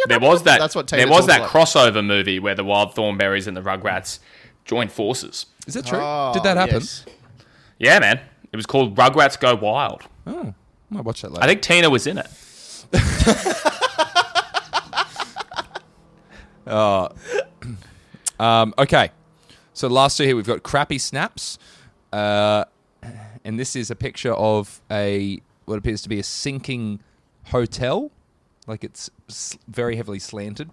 There 0.07 0.19
was 0.19 0.43
that. 0.43 0.59
That's 0.59 0.75
what 0.75 0.87
Tina 0.87 1.03
there 1.03 1.11
was 1.11 1.27
that 1.27 1.41
like. 1.41 1.49
crossover 1.51 2.03
movie 2.05 2.39
where 2.39 2.55
the 2.55 2.63
Wild 2.63 2.95
Thornberrys 2.95 3.47
and 3.47 3.55
the 3.55 3.61
Rugrats 3.61 4.19
joined 4.65 4.91
forces. 4.91 5.45
Is 5.67 5.75
that 5.75 5.85
true? 5.85 5.99
Oh, 6.01 6.31
Did 6.33 6.43
that 6.43 6.57
happen? 6.57 6.75
yes. 6.75 7.05
Yeah, 7.77 7.99
man. 7.99 8.19
It 8.51 8.55
was 8.55 8.65
called 8.65 8.95
Rugrats 8.95 9.39
Go 9.39 9.55
Wild. 9.55 10.03
Oh, 10.25 10.53
I 10.91 10.93
might 10.93 11.05
watch 11.05 11.21
that 11.21 11.31
later. 11.31 11.43
I 11.43 11.47
think 11.47 11.61
Tina 11.61 11.89
was 11.89 12.07
in 12.07 12.17
it. 12.17 12.27
Um, 18.39 18.73
okay. 18.77 19.11
So 19.73 19.87
last 19.89 20.17
two 20.17 20.23
here 20.23 20.35
we've 20.35 20.47
got 20.47 20.63
crappy 20.63 20.97
snaps, 20.97 21.59
uh, 22.13 22.63
and 23.43 23.59
this 23.59 23.75
is 23.75 23.91
a 23.91 23.95
picture 23.95 24.33
of 24.33 24.81
a 24.89 25.41
what 25.65 25.77
appears 25.77 26.01
to 26.03 26.09
be 26.09 26.19
a 26.19 26.23
sinking 26.23 27.01
hotel, 27.49 28.11
like 28.67 28.83
it's 28.83 29.09
very 29.67 29.95
heavily 29.95 30.19
slanted. 30.19 30.69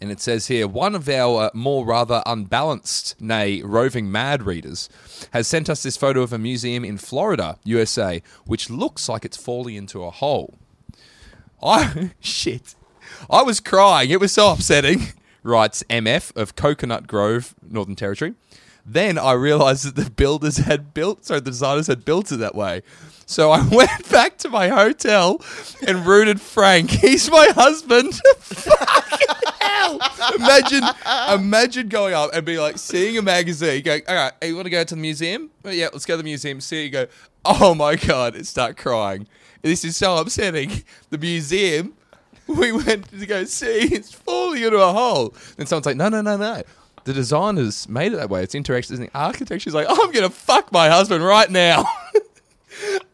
And 0.00 0.10
it 0.10 0.20
says 0.20 0.48
here, 0.48 0.66
one 0.68 0.94
of 0.94 1.08
our 1.08 1.44
uh, 1.44 1.50
more 1.54 1.86
rather 1.86 2.22
unbalanced, 2.26 3.20
nay, 3.20 3.62
roving 3.62 4.10
mad 4.10 4.42
readers 4.42 4.88
has 5.32 5.46
sent 5.46 5.70
us 5.70 5.82
this 5.82 5.96
photo 5.96 6.20
of 6.22 6.32
a 6.32 6.38
museum 6.38 6.84
in 6.84 6.98
Florida, 6.98 7.58
USA, 7.64 8.22
which 8.44 8.68
looks 8.68 9.08
like 9.08 9.24
it's 9.24 9.36
falling 9.36 9.76
into 9.76 10.02
a 10.04 10.10
hole. 10.10 10.58
I 11.62 12.10
shit. 12.20 12.74
I 13.30 13.42
was 13.42 13.60
crying. 13.60 14.10
It 14.10 14.20
was 14.20 14.32
so 14.32 14.52
upsetting. 14.52 15.00
Writes 15.42 15.84
MF 15.88 16.34
of 16.36 16.56
Coconut 16.56 17.06
Grove, 17.06 17.54
Northern 17.62 17.96
Territory. 17.96 18.34
Then 18.84 19.16
I 19.18 19.32
realized 19.32 19.86
that 19.86 19.96
the 19.96 20.10
builders 20.10 20.58
had 20.58 20.92
built, 20.92 21.24
sorry, 21.24 21.40
the 21.40 21.50
designers 21.50 21.86
had 21.86 22.04
built 22.04 22.30
it 22.32 22.36
that 22.36 22.54
way. 22.54 22.82
So 23.26 23.50
I 23.50 23.66
went 23.72 24.10
back 24.10 24.38
to 24.38 24.48
my 24.48 24.68
hotel 24.68 25.42
and 25.86 26.06
rooted 26.06 26.40
Frank. 26.40 26.90
He's 26.90 27.30
my 27.30 27.48
husband. 27.54 28.20
Hell! 29.60 29.98
Imagine, 30.36 30.84
imagine 31.32 31.88
going 31.88 32.14
up 32.14 32.30
and 32.34 32.44
be 32.44 32.58
like 32.58 32.78
seeing 32.78 33.16
a 33.18 33.22
magazine, 33.22 33.82
going, 33.82 34.02
"All 34.08 34.14
right, 34.14 34.32
hey, 34.40 34.48
you 34.48 34.54
want 34.54 34.66
to 34.66 34.70
go 34.70 34.84
to 34.84 34.94
the 34.94 35.00
museum? 35.00 35.50
Oh, 35.64 35.70
yeah, 35.70 35.88
let's 35.92 36.04
go 36.04 36.14
to 36.14 36.18
the 36.18 36.24
museum." 36.24 36.60
See 36.60 36.84
you 36.84 36.90
go, 36.90 37.06
"Oh 37.44 37.74
my 37.74 37.96
god!" 37.96 38.34
and 38.34 38.46
start 38.46 38.76
crying. 38.76 39.26
This 39.62 39.84
is 39.84 39.96
so 39.96 40.16
upsetting. 40.18 40.84
The 41.10 41.18
museum 41.18 41.94
we 42.46 42.72
went 42.72 43.08
to 43.08 43.26
go 43.26 43.44
see 43.44 43.94
it's 43.94 44.12
falling 44.12 44.62
into 44.62 44.78
a 44.80 44.92
hole. 44.92 45.34
And 45.58 45.68
someone's 45.68 45.86
like, 45.86 45.96
no, 45.96 46.08
no, 46.08 46.20
no, 46.20 46.36
no. 46.36 46.62
The 47.04 47.12
designers 47.12 47.88
made 47.88 48.12
it 48.12 48.16
that 48.16 48.30
way. 48.30 48.42
It's 48.42 48.54
interactive. 48.54 48.98
The 48.98 49.10
architecture's 49.14 49.74
like, 49.74 49.86
I'm 49.88 50.10
going 50.10 50.28
to 50.28 50.30
fuck 50.30 50.72
my 50.72 50.88
husband 50.88 51.24
right 51.24 51.50
now. 51.50 51.84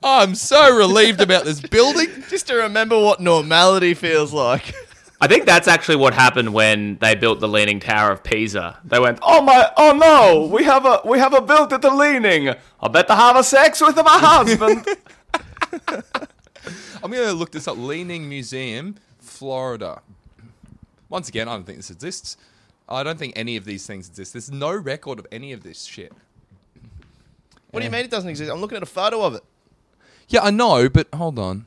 I'm 0.03 0.35
so 0.35 0.75
relieved 0.77 1.21
about 1.21 1.45
this 1.45 1.61
building. 1.61 2.09
Just 2.29 2.47
to 2.49 2.55
remember 2.55 2.99
what 2.99 3.21
normality 3.21 3.95
feels 3.95 4.33
like. 4.33 4.75
I 5.21 5.27
think 5.27 5.45
that's 5.45 5.69
actually 5.69 5.97
what 5.97 6.15
happened 6.15 6.55
when 6.55 6.97
they 6.97 7.15
built 7.15 7.41
the 7.41 7.49
Leaning 7.49 7.79
Tower 7.79 8.13
of 8.13 8.25
Pisa. 8.25 8.79
They 8.85 8.99
went, 8.99 9.19
"Oh 9.21 9.43
my, 9.43 9.71
oh 9.77 9.93
no, 9.93 10.47
we 10.51 10.65
have 10.65 10.87
a 10.87 11.03
we 11.05 11.19
have 11.19 11.35
a 11.35 11.43
built 11.43 11.73
at 11.75 11.83
the 11.83 11.95
Leaning. 11.95 12.55
I 12.81 12.89
better 12.89 13.15
have 13.15 13.37
a 13.37 13.45
sex 13.45 13.83
with 13.83 13.97
my 13.97 14.03
husband." 14.07 14.87
I'm 17.03 17.11
going 17.11 17.27
to 17.29 17.33
look 17.33 17.53
this 17.53 17.69
up. 17.69 17.77
Leaning 17.77 18.29
Museum, 18.29 18.97
Florida. 19.19 20.03
Once 21.09 21.29
again, 21.29 21.49
I 21.49 21.53
don't 21.53 21.65
think 21.65 21.79
this 21.79 21.91
exists. 21.91 22.37
I 22.89 23.03
don't 23.03 23.19
think 23.19 23.35
any 23.37 23.57
of 23.57 23.65
these 23.65 23.87
things 23.87 24.09
exist. 24.09 24.33
There's 24.33 24.51
no 24.51 24.73
record 24.73 25.19
of 25.19 25.27
any 25.31 25.53
of 25.53 25.63
this 25.63 25.85
shit. 25.85 26.13
What 27.71 27.81
do 27.81 27.87
you 27.87 27.91
mean 27.91 28.05
it 28.05 28.11
doesn't 28.11 28.29
exist? 28.29 28.51
I'm 28.51 28.61
looking 28.61 28.77
at 28.77 28.83
a 28.83 28.87
photo 28.87 29.23
of 29.23 29.35
it. 29.35 29.45
Yeah, 30.31 30.43
I 30.43 30.51
know, 30.51 30.89
but 30.89 31.09
hold 31.15 31.39
on. 31.39 31.67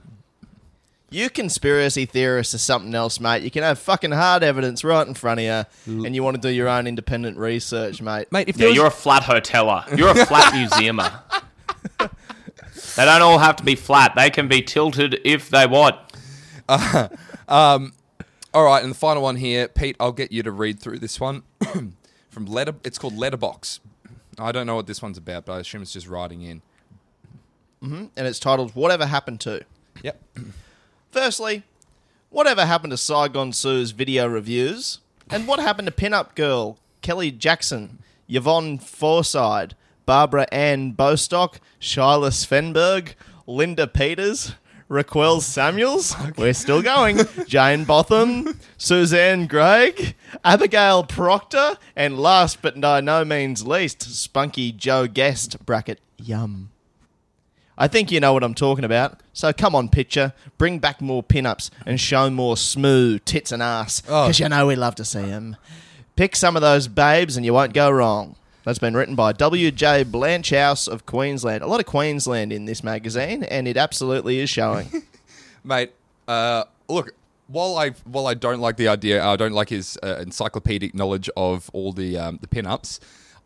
You 1.09 1.30
conspiracy 1.30 2.05
theorists 2.05 2.55
are 2.55 2.59
something 2.59 2.95
else, 2.95 3.20
mate. 3.20 3.43
You 3.43 3.51
can 3.51 3.61
have 3.61 3.78
fucking 3.78 4.11
hard 4.11 4.41
evidence 4.41 4.84
right 4.84 5.05
in 5.07 5.14
front 5.14 5.41
of 5.41 5.68
you, 5.86 6.03
and 6.05 6.16
you 6.16 6.24
want 6.24 6.38
to 6.38 6.41
do 6.41 6.49
your 6.49 6.68
own 6.68 6.88
independent 6.88 7.38
research, 7.38 8.01
mate. 8.01 8.32
Mate, 8.32 8.49
if 8.49 8.57
yeah, 8.57 8.68
was- 8.68 8.76
you're 8.76 8.88
a 8.88 8.91
flat 8.91 9.22
hoteler. 9.22 9.95
You're 9.95 10.09
a 10.09 10.26
flat 10.26 10.53
museumer. 10.55 11.11
they 12.95 13.05
don't 13.05 13.22
all 13.22 13.38
have 13.38 13.57
to 13.57 13.64
be 13.64 13.76
flat. 13.76 14.14
They 14.16 14.32
can 14.32 14.47
be 14.47 14.61
tilted 14.64 15.20
if 15.24 15.49
they 15.49 15.68
want. 15.68 15.97
Uh, 16.68 17.09
um, 17.47 17.93
all 18.53 18.64
right, 18.64 18.82
and 18.82 18.91
the 18.91 18.97
final 18.97 19.22
one 19.22 19.36
here, 19.36 19.68
Pete. 19.68 19.95
I'll 19.99 20.14
get 20.14 20.32
you 20.32 20.41
to 20.41 20.51
read 20.51 20.80
through 20.80 20.97
this 20.99 21.20
one 21.20 21.43
from 22.32 22.45
Letter. 22.47 22.74
It's 22.84 22.97
called 22.97 23.16
Letterbox. 23.16 23.82
I 24.39 24.51
don't 24.51 24.66
know 24.66 24.76
what 24.76 24.88
this 24.88 24.99
one's 25.01 25.20
about, 25.20 25.45
but 25.45 25.53
I 25.53 25.59
assume 25.59 25.84
it's 25.84 25.93
just 25.93 26.07
writing 26.07 26.41
in. 26.41 26.64
Mm-hmm. 27.84 28.05
and 28.15 28.27
it's 28.27 28.39
titled 28.39 28.75
"Whatever 28.75 29.05
Happened 29.05 29.41
to." 29.41 29.65
Yep. 30.01 30.21
Firstly, 31.11 31.63
whatever 32.29 32.65
happened 32.65 32.91
to 32.91 32.97
Saigon 32.97 33.53
Sue's 33.53 33.91
video 33.91 34.27
reviews, 34.27 34.99
and 35.29 35.47
what 35.47 35.59
happened 35.59 35.88
to 35.88 35.93
pinup 35.93 36.36
girl 36.36 36.77
Kelly 37.01 37.31
Jackson, 37.31 37.99
Yvonne 38.27 38.79
Forside, 38.79 39.73
Barbara 40.05 40.47
Ann 40.51 40.91
Bostock, 40.91 41.59
Shyla 41.79 42.31
Svenberg, 42.31 43.13
Linda 43.45 43.86
Peters, 43.88 44.53
Raquel 44.89 45.41
Samuels, 45.41 46.15
we're 46.38 46.53
still 46.53 46.81
going, 46.81 47.19
Jane 47.47 47.84
Botham, 47.84 48.59
Suzanne 48.77 49.47
Gregg, 49.47 50.15
Abigail 50.43 51.03
Proctor, 51.03 51.77
and 51.95 52.19
last 52.19 52.61
but 52.61 52.79
by 52.79 53.01
no 53.01 53.23
means 53.23 53.65
least, 53.65 54.01
Spunky 54.01 54.71
Joe 54.71 55.07
Guest, 55.07 55.65
bracket, 55.65 55.99
yum. 56.17 56.69
I 57.78 57.88
think 57.88 58.11
you 58.11 58.19
know 58.19 58.34
what 58.34 58.43
I'm 58.43 58.53
talking 58.53 58.86
about. 58.86 59.21
So 59.34 59.51
come 59.51 59.76
on, 59.76 59.89
picture. 59.89 60.34
Bring 60.57 60.80
back 60.80 61.01
more 61.01 61.24
pinups 61.24 61.69
and 61.86 61.99
show 61.99 62.30
more 62.30 62.55
smooth 62.57 63.26
tits 63.26 63.51
and 63.51 63.63
ass. 63.63 64.03
Oh. 64.07 64.26
Because 64.26 64.39
you 64.39 64.49
know 64.49 64.67
we 64.67 64.76
love 64.76 64.95
to 64.95 65.05
see 65.05 65.21
them. 65.21 65.57
Pick 66.15 66.36
some 66.36 66.55
of 66.55 66.61
those 66.61 66.88
babes 66.88 67.36
and 67.36 67.45
you 67.45 67.53
won't 67.53 67.74
go 67.74 67.89
wrong. 67.89 68.36
That's 68.63 68.80
been 68.80 68.95
written 68.95 69.15
by 69.15 69.34
W.J. 69.34 70.03
Blanchhouse 70.05 70.88
of 70.88 71.05
Queensland. 71.05 71.63
A 71.63 71.67
lot 71.67 71.82
of 71.82 71.86
Queensland 71.86 72.53
in 72.53 72.63
this 72.63 72.82
magazine, 72.82 73.43
and 73.43 73.67
it 73.67 73.76
absolutely 73.76 74.39
is 74.39 74.49
showing. 74.49 74.89
mate. 75.63 75.91
Uh, 76.28 76.63
look, 76.88 77.13
while 77.47 77.78
I 77.78 77.89
while 78.05 78.28
I 78.28 78.34
don't 78.34 78.59
like 78.59 78.78
the 78.78 78.88
idea, 78.88 79.24
I 79.24 79.36
don't 79.36 79.51
like 79.51 79.69
his 79.69 79.97
uh, 80.01 80.19
encyclopedic 80.21 80.93
knowledge 80.93 81.30
of 81.36 81.69
all 81.74 81.91
the 81.91 82.17
um, 82.17 82.39
the 82.41 82.47
pinups. 82.47 82.99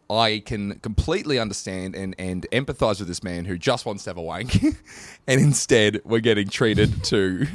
I 0.09 0.41
can 0.45 0.79
completely 0.79 1.39
understand 1.39 1.95
and, 1.95 2.15
and 2.17 2.47
empathize 2.51 2.99
with 2.99 3.07
this 3.07 3.23
man 3.23 3.45
who 3.45 3.57
just 3.57 3.85
wants 3.85 4.03
to 4.05 4.11
have 4.11 4.17
a 4.17 4.21
wank, 4.21 4.55
and 5.27 5.41
instead 5.41 6.01
we're 6.05 6.19
getting 6.19 6.47
treated 6.47 7.03
to 7.05 7.47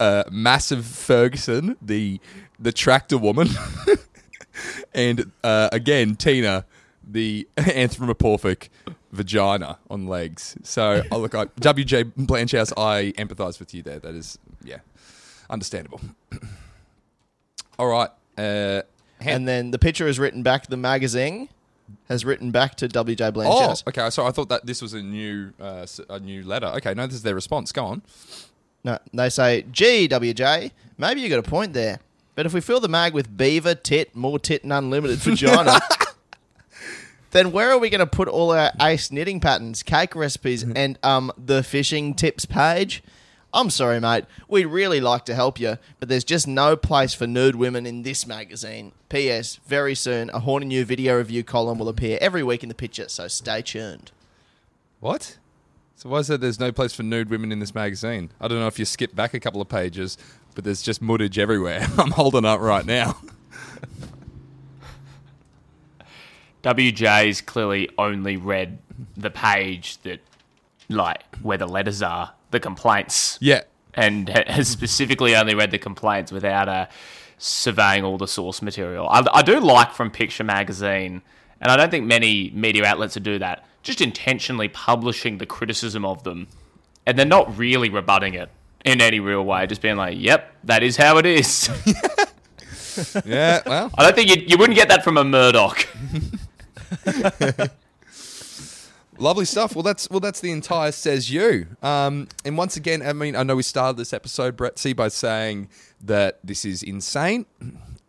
uh, 0.00 0.24
massive 0.30 0.84
Ferguson, 0.84 1.76
the 1.80 2.20
the 2.58 2.72
tractor 2.72 3.18
woman, 3.18 3.48
and 4.94 5.30
uh, 5.44 5.68
again 5.72 6.16
Tina, 6.16 6.64
the 7.06 7.46
anthropomorphic 7.56 8.70
vagina 9.12 9.78
on 9.90 10.06
legs. 10.06 10.56
So 10.62 11.02
oh, 11.10 11.18
look, 11.18 11.34
I, 11.34 11.46
WJ 11.46 12.12
Blanchhouse, 12.16 12.72
I 12.76 13.12
empathise 13.18 13.58
with 13.60 13.74
you 13.74 13.82
there. 13.82 13.98
That 13.98 14.14
is, 14.14 14.38
yeah, 14.64 14.78
understandable. 15.50 16.00
All 17.78 17.86
right, 17.86 18.10
uh, 18.38 18.82
And 19.30 19.46
then 19.46 19.70
the 19.70 19.78
picture 19.78 20.08
is 20.08 20.18
written 20.18 20.42
back. 20.42 20.66
The 20.66 20.76
magazine 20.76 21.48
has 22.08 22.24
written 22.24 22.50
back 22.50 22.74
to 22.76 22.88
WJ 22.88 23.20
oh, 23.20 23.30
Blanchard. 23.32 23.82
okay. 23.88 24.10
So 24.10 24.26
I 24.26 24.30
thought 24.30 24.48
that 24.48 24.66
this 24.66 24.82
was 24.82 24.94
a 24.94 25.02
new 25.02 25.52
uh, 25.60 25.82
s- 25.82 26.00
a 26.08 26.18
new 26.20 26.42
letter. 26.42 26.66
Okay, 26.76 26.94
no, 26.94 27.06
this 27.06 27.16
is 27.16 27.22
their 27.22 27.34
response. 27.34 27.72
Go 27.72 27.84
on. 27.84 28.02
No, 28.84 28.98
they 29.12 29.28
say, 29.30 29.64
gee, 29.70 30.08
WJ, 30.08 30.72
maybe 30.98 31.20
you 31.20 31.28
got 31.28 31.38
a 31.38 31.48
point 31.48 31.72
there. 31.72 32.00
But 32.34 32.46
if 32.46 32.54
we 32.54 32.60
fill 32.60 32.80
the 32.80 32.88
mag 32.88 33.12
with 33.14 33.36
beaver, 33.36 33.74
tit, 33.74 34.16
more 34.16 34.38
tit, 34.38 34.64
and 34.64 34.72
unlimited 34.72 35.18
vagina, 35.20 35.78
then 37.30 37.52
where 37.52 37.70
are 37.70 37.78
we 37.78 37.90
going 37.90 38.00
to 38.00 38.06
put 38.06 38.26
all 38.28 38.52
our 38.52 38.72
ace 38.80 39.12
knitting 39.12 39.38
patterns, 39.38 39.82
cake 39.82 40.16
recipes, 40.16 40.62
and 40.76 40.98
um 41.02 41.32
the 41.36 41.62
fishing 41.62 42.14
tips 42.14 42.44
page? 42.46 43.02
I'm 43.54 43.68
sorry, 43.68 44.00
mate. 44.00 44.24
We'd 44.48 44.66
really 44.66 45.00
like 45.00 45.26
to 45.26 45.34
help 45.34 45.60
you, 45.60 45.76
but 46.00 46.08
there's 46.08 46.24
just 46.24 46.46
no 46.48 46.74
place 46.74 47.12
for 47.12 47.26
nude 47.26 47.56
women 47.56 47.84
in 47.84 48.02
this 48.02 48.26
magazine. 48.26 48.92
P.S. 49.10 49.60
Very 49.66 49.94
soon, 49.94 50.30
a 50.30 50.40
horny 50.40 50.66
new 50.66 50.86
video 50.86 51.18
review 51.18 51.44
column 51.44 51.78
will 51.78 51.90
appear 51.90 52.16
every 52.20 52.42
week 52.42 52.62
in 52.62 52.70
the 52.70 52.74
picture, 52.74 53.08
so 53.08 53.28
stay 53.28 53.60
tuned. 53.60 54.10
What? 55.00 55.36
So 55.96 56.08
why 56.08 56.18
is 56.18 56.30
it 56.30 56.40
there's 56.40 56.58
no 56.58 56.72
place 56.72 56.94
for 56.94 57.02
nude 57.02 57.28
women 57.28 57.52
in 57.52 57.58
this 57.58 57.74
magazine? 57.74 58.30
I 58.40 58.48
don't 58.48 58.58
know 58.58 58.68
if 58.68 58.78
you 58.78 58.86
skip 58.86 59.14
back 59.14 59.34
a 59.34 59.40
couple 59.40 59.60
of 59.60 59.68
pages, 59.68 60.16
but 60.54 60.64
there's 60.64 60.80
just 60.80 61.02
muddage 61.02 61.36
everywhere. 61.36 61.86
I'm 61.98 62.12
holding 62.12 62.46
up 62.46 62.60
right 62.60 62.86
now. 62.86 63.20
WJ's 66.62 67.40
clearly 67.40 67.90
only 67.98 68.36
read 68.36 68.78
the 69.16 69.30
page 69.30 69.98
that, 69.98 70.20
like, 70.88 71.22
where 71.42 71.58
the 71.58 71.66
letters 71.66 72.02
are, 72.02 72.32
the 72.52 72.60
complaints. 72.60 73.38
Yeah. 73.40 73.62
And 73.94 74.28
has 74.46 74.68
specifically 74.68 75.34
only 75.36 75.54
read 75.54 75.70
the 75.70 75.78
complaints 75.78 76.32
without 76.32 76.68
uh, 76.68 76.86
surveying 77.38 78.04
all 78.04 78.18
the 78.18 78.28
source 78.28 78.62
material. 78.62 79.08
I, 79.08 79.24
I 79.32 79.42
do 79.42 79.58
like 79.60 79.92
from 79.92 80.10
Picture 80.10 80.44
Magazine, 80.44 81.22
and 81.60 81.70
I 81.70 81.76
don't 81.76 81.90
think 81.90 82.06
many 82.06 82.50
media 82.54 82.84
outlets 82.84 83.16
would 83.16 83.24
do 83.24 83.38
that, 83.40 83.66
just 83.82 84.00
intentionally 84.00 84.68
publishing 84.68 85.38
the 85.38 85.46
criticism 85.46 86.04
of 86.04 86.22
them 86.22 86.46
and 87.06 87.18
they're 87.18 87.26
not 87.26 87.56
really 87.58 87.88
rebutting 87.88 88.34
it 88.34 88.48
in 88.84 89.00
any 89.00 89.20
real 89.20 89.44
way, 89.44 89.66
just 89.66 89.80
being 89.80 89.96
like, 89.96 90.16
yep, 90.18 90.52
that 90.64 90.82
is 90.82 90.96
how 90.96 91.18
it 91.18 91.26
is. 91.26 91.70
Yeah, 93.24 93.62
well, 93.64 93.90
I 93.96 94.02
don't 94.02 94.14
think 94.14 94.28
you, 94.28 94.44
you 94.46 94.58
wouldn't 94.58 94.76
get 94.76 94.90
that 94.90 95.02
from 95.02 95.16
a 95.16 95.24
Murdoch. 95.24 95.88
lovely 99.22 99.44
stuff. 99.44 99.74
Well, 99.74 99.82
that's 99.82 100.10
well, 100.10 100.20
that's 100.20 100.40
the 100.40 100.50
entire 100.50 100.92
says 100.92 101.30
you. 101.30 101.68
Um, 101.82 102.28
and 102.44 102.58
once 102.58 102.76
again, 102.76 103.00
I 103.02 103.12
mean, 103.12 103.36
I 103.36 103.42
know 103.42 103.56
we 103.56 103.62
started 103.62 103.96
this 103.96 104.12
episode, 104.12 104.56
Bretsy, 104.56 104.94
by 104.94 105.08
saying 105.08 105.68
that 106.02 106.40
this 106.44 106.64
is 106.64 106.82
insane. 106.82 107.46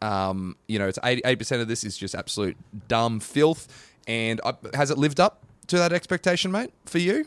Um, 0.01 0.57
you 0.67 0.79
know, 0.79 0.87
it's 0.87 0.99
eighty 1.03 1.35
percent 1.35 1.61
of 1.61 1.67
this 1.67 1.83
is 1.83 1.97
just 1.97 2.15
absolute 2.15 2.57
dumb 2.87 3.19
filth. 3.19 3.91
And 4.07 4.41
uh, 4.43 4.53
has 4.73 4.91
it 4.91 4.97
lived 4.97 5.19
up 5.19 5.43
to 5.67 5.77
that 5.77 5.93
expectation, 5.93 6.51
mate? 6.51 6.73
For 6.85 6.97
you? 6.97 7.25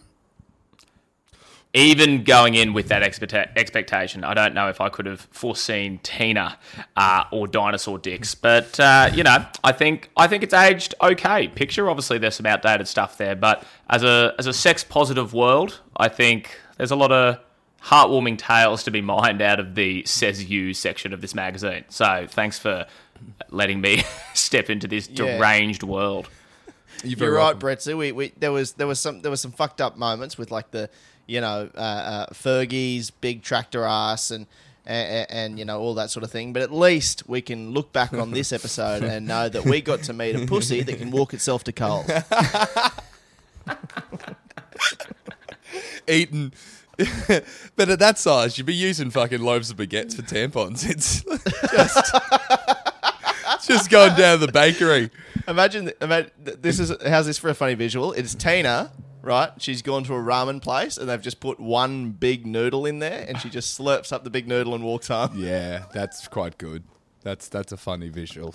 Even 1.76 2.24
going 2.24 2.54
in 2.54 2.72
with 2.72 2.88
that 2.88 3.02
expecta- 3.02 3.50
expectation, 3.54 4.24
I 4.24 4.32
don't 4.32 4.54
know 4.54 4.68
if 4.70 4.80
I 4.80 4.88
could 4.88 5.04
have 5.04 5.20
foreseen 5.30 5.98
Tina 5.98 6.58
uh, 6.96 7.24
or 7.30 7.46
Dinosaur 7.46 7.98
Dicks, 7.98 8.34
but 8.34 8.80
uh, 8.80 9.10
you 9.12 9.22
know, 9.22 9.44
I 9.62 9.72
think 9.72 10.08
I 10.16 10.26
think 10.26 10.42
it's 10.42 10.54
aged 10.54 10.94
okay. 11.02 11.48
Picture, 11.48 11.90
obviously, 11.90 12.16
there's 12.16 12.34
some 12.36 12.46
outdated 12.46 12.88
stuff 12.88 13.18
there, 13.18 13.36
but 13.36 13.62
as 13.90 14.02
a 14.02 14.34
as 14.38 14.46
a 14.46 14.54
sex 14.54 14.82
positive 14.84 15.34
world, 15.34 15.80
I 15.98 16.08
think 16.08 16.58
there's 16.78 16.90
a 16.92 16.96
lot 16.96 17.12
of 17.12 17.40
heartwarming 17.82 18.38
tales 18.38 18.82
to 18.84 18.90
be 18.90 19.02
mined 19.02 19.42
out 19.42 19.60
of 19.60 19.74
the 19.74 20.02
says 20.06 20.44
you 20.50 20.72
section 20.72 21.12
of 21.12 21.20
this 21.20 21.34
magazine. 21.34 21.84
So 21.88 22.26
thanks 22.28 22.58
for 22.58 22.86
letting 23.50 23.80
me 23.82 24.02
step 24.34 24.70
into 24.70 24.88
this 24.88 25.08
Yeah. 25.10 25.36
deranged 25.36 25.82
world. 25.82 26.28
You're 27.04 27.34
right, 27.34 27.56
Bretsy. 27.58 27.96
We, 27.96 28.12
we 28.12 28.32
there 28.38 28.50
was 28.50 28.72
there 28.72 28.86
was 28.86 28.98
some 28.98 29.20
there 29.20 29.30
was 29.30 29.42
some 29.42 29.52
fucked 29.52 29.82
up 29.82 29.98
moments 29.98 30.38
with 30.38 30.50
like 30.50 30.70
the 30.70 30.88
you 31.26 31.40
know 31.40 31.68
uh, 31.74 31.78
uh, 31.78 32.26
Fergie's 32.32 33.10
big 33.10 33.42
tractor 33.42 33.84
ass 33.84 34.30
and, 34.30 34.46
and 34.84 35.26
and 35.30 35.58
you 35.58 35.64
know 35.64 35.80
all 35.80 35.94
that 35.94 36.10
sort 36.10 36.24
of 36.24 36.30
thing. 36.30 36.52
But 36.52 36.62
at 36.62 36.72
least 36.72 37.28
we 37.28 37.40
can 37.40 37.70
look 37.70 37.92
back 37.92 38.12
on 38.12 38.30
this 38.30 38.52
episode 38.52 39.02
and 39.02 39.26
know 39.26 39.48
that 39.48 39.64
we 39.64 39.80
got 39.80 40.02
to 40.04 40.12
meet 40.12 40.36
a 40.36 40.46
pussy 40.46 40.82
that 40.82 40.98
can 40.98 41.10
walk 41.10 41.34
itself 41.34 41.64
to 41.64 41.72
Coles. 41.72 42.10
eaten. 46.08 46.52
but 47.76 47.90
at 47.90 47.98
that 47.98 48.18
size, 48.18 48.56
you'd 48.56 48.66
be 48.66 48.74
using 48.74 49.10
fucking 49.10 49.40
loaves 49.40 49.70
of 49.70 49.76
baguettes 49.76 50.16
for 50.16 50.22
tampons. 50.22 50.88
It's 50.88 51.22
just, 51.70 52.14
it's 53.54 53.66
just 53.66 53.90
going 53.90 54.14
down 54.16 54.40
the 54.40 54.48
bakery. 54.48 55.10
Imagine, 55.46 55.92
imagine 56.00 56.30
this 56.38 56.80
is 56.80 56.92
how's 57.06 57.26
this 57.26 57.38
for 57.38 57.50
a 57.50 57.54
funny 57.54 57.74
visual? 57.74 58.12
It's 58.12 58.34
Tina, 58.34 58.92
right? 59.26 59.50
She's 59.58 59.82
gone 59.82 60.04
to 60.04 60.14
a 60.14 60.18
ramen 60.18 60.62
place 60.62 60.96
and 60.96 61.08
they've 61.08 61.20
just 61.20 61.40
put 61.40 61.58
one 61.58 62.10
big 62.12 62.46
noodle 62.46 62.86
in 62.86 63.00
there, 63.00 63.24
and 63.28 63.38
she 63.40 63.50
just 63.50 63.78
slurps 63.78 64.12
up 64.12 64.24
the 64.24 64.30
big 64.30 64.46
noodle 64.46 64.74
and 64.74 64.84
walks 64.84 65.08
home. 65.08 65.32
Yeah, 65.36 65.84
that's 65.92 66.28
quite 66.28 66.56
good. 66.58 66.84
That's 67.22 67.48
that's 67.48 67.72
a 67.72 67.76
funny 67.76 68.08
visual. 68.08 68.54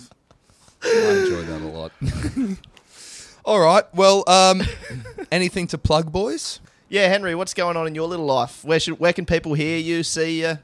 I 0.82 1.22
enjoy 1.22 1.42
that 1.42 1.60
a 1.60 1.68
lot. 1.68 1.92
All 3.44 3.60
right. 3.60 3.84
Well, 3.94 4.24
um, 4.26 4.62
anything 5.32 5.66
to 5.68 5.78
plug, 5.78 6.10
boys? 6.10 6.60
Yeah, 6.88 7.08
Henry, 7.08 7.34
what's 7.34 7.54
going 7.54 7.76
on 7.76 7.86
in 7.86 7.94
your 7.94 8.08
little 8.08 8.26
life? 8.26 8.64
Where 8.64 8.80
should 8.80 8.98
where 8.98 9.12
can 9.12 9.26
people 9.26 9.54
hear 9.54 9.78
you, 9.78 10.02
see 10.02 10.40
you? 10.42 10.58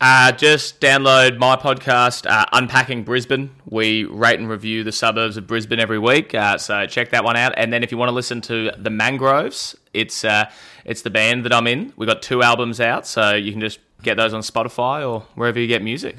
Uh, 0.00 0.32
just 0.32 0.80
download 0.80 1.36
my 1.36 1.56
podcast, 1.56 2.26
uh, 2.26 2.46
Unpacking 2.54 3.04
Brisbane. 3.04 3.50
We 3.66 4.04
rate 4.04 4.38
and 4.38 4.48
review 4.48 4.82
the 4.82 4.92
suburbs 4.92 5.36
of 5.36 5.46
Brisbane 5.46 5.78
every 5.78 5.98
week, 5.98 6.34
uh, 6.34 6.56
so 6.56 6.86
check 6.86 7.10
that 7.10 7.22
one 7.22 7.36
out. 7.36 7.52
And 7.58 7.70
then 7.70 7.82
if 7.82 7.92
you 7.92 7.98
want 7.98 8.08
to 8.08 8.14
listen 8.14 8.40
to 8.42 8.72
the 8.78 8.88
Mangroves, 8.88 9.76
it's 9.92 10.24
uh, 10.24 10.50
it's 10.86 11.02
the 11.02 11.10
band 11.10 11.44
that 11.44 11.52
I'm 11.52 11.66
in. 11.66 11.92
We 11.96 12.06
got 12.06 12.22
two 12.22 12.42
albums 12.42 12.80
out, 12.80 13.06
so 13.06 13.34
you 13.34 13.52
can 13.52 13.60
just 13.60 13.78
get 14.02 14.16
those 14.16 14.32
on 14.32 14.40
Spotify 14.40 15.06
or 15.06 15.20
wherever 15.34 15.60
you 15.60 15.66
get 15.66 15.82
music. 15.82 16.16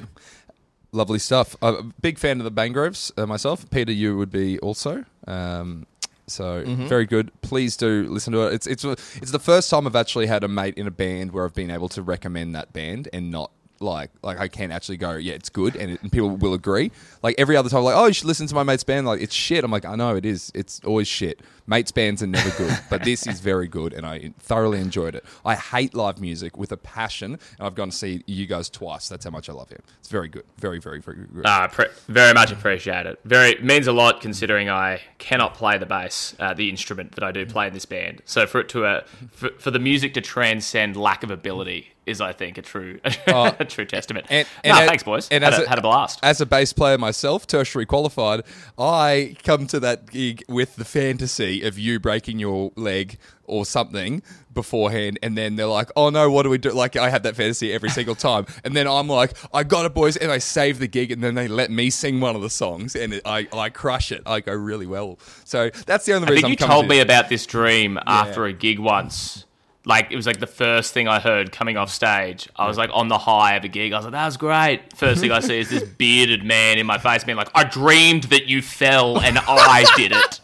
Lovely 0.91 1.19
stuff. 1.19 1.55
I'm 1.59 1.75
a 1.75 1.83
big 2.01 2.19
fan 2.19 2.39
of 2.39 2.43
the 2.43 2.51
Mangroves 2.51 3.11
uh, 3.17 3.25
myself. 3.25 3.67
Peter, 3.71 3.91
you 3.91 4.15
would 4.15 4.31
be 4.31 4.59
also. 4.59 5.05
Um, 5.25 5.87
so 6.27 6.63
very 6.65 7.05
good. 7.05 7.31
Please 7.41 7.75
do 7.75 8.05
listen 8.07 8.31
to 8.33 8.47
it. 8.47 8.53
It's 8.53 8.67
it's 8.67 8.83
it's 8.85 9.31
the 9.31 9.39
first 9.39 9.71
time 9.71 9.87
I've 9.87 9.95
actually 9.95 10.27
had 10.27 10.43
a 10.43 10.47
mate 10.47 10.75
in 10.77 10.85
a 10.85 10.91
band 10.91 11.31
where 11.31 11.45
I've 11.45 11.55
been 11.55 11.71
able 11.71 11.89
to 11.89 12.03
recommend 12.03 12.53
that 12.53 12.73
band 12.73 13.09
and 13.11 13.31
not 13.31 13.51
like 13.81 14.11
like 14.21 14.39
I 14.39 14.47
can 14.47 14.71
actually 14.71 14.97
go 14.97 15.15
yeah 15.15 15.33
it's 15.33 15.49
good 15.49 15.75
and, 15.75 15.91
it, 15.91 16.01
and 16.01 16.11
people 16.11 16.29
will 16.29 16.53
agree. 16.53 16.91
Like 17.21 17.35
every 17.37 17.55
other 17.55 17.69
time, 17.69 17.83
like 17.83 17.95
oh 17.95 18.07
you 18.07 18.13
should 18.13 18.27
listen 18.27 18.47
to 18.47 18.55
my 18.55 18.63
mate's 18.63 18.83
band. 18.83 19.05
Like 19.07 19.21
it's 19.21 19.33
shit. 19.33 19.63
I'm 19.63 19.71
like 19.71 19.85
I 19.85 19.95
know 19.95 20.15
it 20.15 20.25
is. 20.25 20.51
It's 20.53 20.81
always 20.85 21.07
shit. 21.07 21.41
Mates 21.67 21.91
bands 21.91 22.21
are 22.23 22.27
never 22.27 22.49
good, 22.57 22.77
but 22.89 23.03
this 23.05 23.27
is 23.27 23.39
very 23.39 23.67
good 23.67 23.93
and 23.93 24.05
I 24.05 24.33
thoroughly 24.39 24.79
enjoyed 24.79 25.15
it. 25.15 25.23
I 25.45 25.55
hate 25.55 25.93
live 25.93 26.19
music 26.19 26.57
with 26.57 26.71
a 26.71 26.77
passion, 26.77 27.33
and 27.33 27.67
I've 27.67 27.75
gone 27.75 27.89
to 27.89 27.95
see 27.95 28.23
you 28.25 28.45
guys 28.45 28.69
twice. 28.69 29.07
That's 29.07 29.25
how 29.25 29.31
much 29.31 29.49
I 29.49 29.53
love 29.53 29.69
him. 29.69 29.81
It's 29.99 30.09
very 30.09 30.27
good. 30.27 30.43
Very 30.57 30.79
very 30.79 30.99
very 30.99 31.17
good. 31.33 31.45
Uh, 31.45 31.67
pre- 31.67 31.87
very 32.07 32.33
much 32.33 32.51
appreciate 32.51 33.05
it. 33.05 33.19
Very 33.25 33.55
means 33.61 33.87
a 33.87 33.93
lot 33.93 34.21
considering 34.21 34.69
I 34.69 35.01
cannot 35.17 35.53
play 35.53 35.77
the 35.77 35.85
bass, 35.85 36.35
uh, 36.39 36.53
the 36.53 36.69
instrument 36.69 37.13
that 37.13 37.23
I 37.23 37.31
do 37.31 37.45
play 37.45 37.67
in 37.67 37.73
this 37.73 37.85
band. 37.85 38.21
So 38.25 38.45
for 38.45 38.59
it 38.59 38.69
to 38.69 38.85
uh, 38.85 39.03
for, 39.31 39.49
for 39.57 39.71
the 39.71 39.79
music 39.79 40.13
to 40.15 40.21
transcend 40.21 40.95
lack 40.95 41.23
of 41.23 41.31
ability 41.31 41.93
is, 42.05 42.19
I 42.19 42.33
think, 42.33 42.57
a 42.57 42.61
true 42.61 42.99
oh, 43.27 43.55
a 43.59 43.65
true 43.65 43.85
testament. 43.85 44.25
And- 44.29 44.47
no, 44.65 44.71
and 44.75 44.83
a- 44.85 44.87
thanks, 44.87 45.03
boys. 45.03 45.27
and 45.29 45.43
had, 45.43 45.53
as 45.53 45.59
a, 45.59 45.63
a- 45.63 45.69
had 45.69 45.79
a 45.79 45.81
blast. 45.81 46.19
As 46.23 46.41
a 46.41 46.45
bass 46.45 46.73
player 46.73 46.97
myself, 46.97 47.45
tertiary 47.47 47.85
qualified, 47.85 48.43
I 48.77 49.35
come 49.43 49.67
to 49.67 49.79
that 49.81 50.09
gig 50.11 50.43
with 50.47 50.75
the 50.75 50.85
fantasy 50.85 51.61
of 51.63 51.77
you 51.77 51.99
breaking 51.99 52.39
your 52.39 52.71
leg 52.75 53.17
or 53.45 53.65
something 53.65 54.23
beforehand, 54.53 55.19
and 55.21 55.37
then 55.37 55.55
they're 55.57 55.65
like, 55.67 55.89
"Oh 55.95 56.09
no, 56.09 56.31
what 56.31 56.43
do 56.43 56.49
we 56.49 56.57
do?" 56.57 56.71
Like 56.71 56.95
I 56.95 57.09
have 57.09 57.23
that 57.23 57.35
fantasy 57.35 57.71
every 57.73 57.89
single 57.89 58.15
time, 58.29 58.45
and 58.63 58.75
then 58.75 58.87
I'm 58.87 59.07
like, 59.07 59.33
"I 59.53 59.63
got 59.63 59.85
it, 59.85 59.93
boys," 59.93 60.15
and 60.17 60.31
I 60.31 60.37
save 60.39 60.79
the 60.79 60.87
gig, 60.87 61.11
and 61.11 61.23
then 61.23 61.35
they 61.35 61.47
let 61.47 61.69
me 61.69 61.89
sing 61.89 62.19
one 62.21 62.35
of 62.35 62.41
the 62.41 62.49
songs, 62.49 62.95
and 62.95 63.13
it, 63.13 63.21
I 63.25 63.47
I 63.53 63.69
crush 63.69 64.11
it. 64.11 64.21
I 64.25 64.39
go 64.39 64.53
really 64.53 64.87
well. 64.87 65.19
So 65.43 65.69
that's 65.85 66.05
the 66.05 66.13
only 66.13 66.27
I 66.29 66.31
reason 66.31 66.49
think 66.49 66.61
I'm 66.61 66.65
you 66.69 66.73
told 66.73 66.85
to 66.85 66.89
me 66.89 66.95
this. 66.97 67.03
about 67.03 67.29
this 67.29 67.45
dream 67.45 67.99
after 68.07 68.45
a 68.45 68.53
gig 68.53 68.79
once. 68.79 69.45
Like 69.83 70.11
it 70.11 70.15
was 70.15 70.27
like 70.27 70.39
the 70.39 70.47
first 70.47 70.93
thing 70.93 71.07
I 71.07 71.19
heard 71.19 71.51
coming 71.51 71.75
off 71.75 71.89
stage. 71.89 72.47
I 72.55 72.67
was 72.67 72.77
like 72.77 72.91
on 72.93 73.07
the 73.07 73.17
high 73.17 73.55
of 73.55 73.63
a 73.63 73.67
gig. 73.67 73.93
I 73.93 73.97
was 73.97 74.05
like, 74.05 74.11
"That 74.11 74.25
was 74.25 74.37
great." 74.37 74.95
First 74.95 75.21
thing 75.21 75.31
I 75.31 75.39
see 75.39 75.59
is 75.59 75.69
this 75.69 75.83
bearded 75.83 76.43
man 76.43 76.77
in 76.77 76.85
my 76.85 76.99
face, 76.99 77.23
being 77.23 77.37
like, 77.37 77.49
"I 77.55 77.63
dreamed 77.63 78.25
that 78.25 78.45
you 78.45 78.61
fell 78.61 79.19
and 79.19 79.39
I 79.39 79.85
did 79.95 80.11
it." 80.11 80.39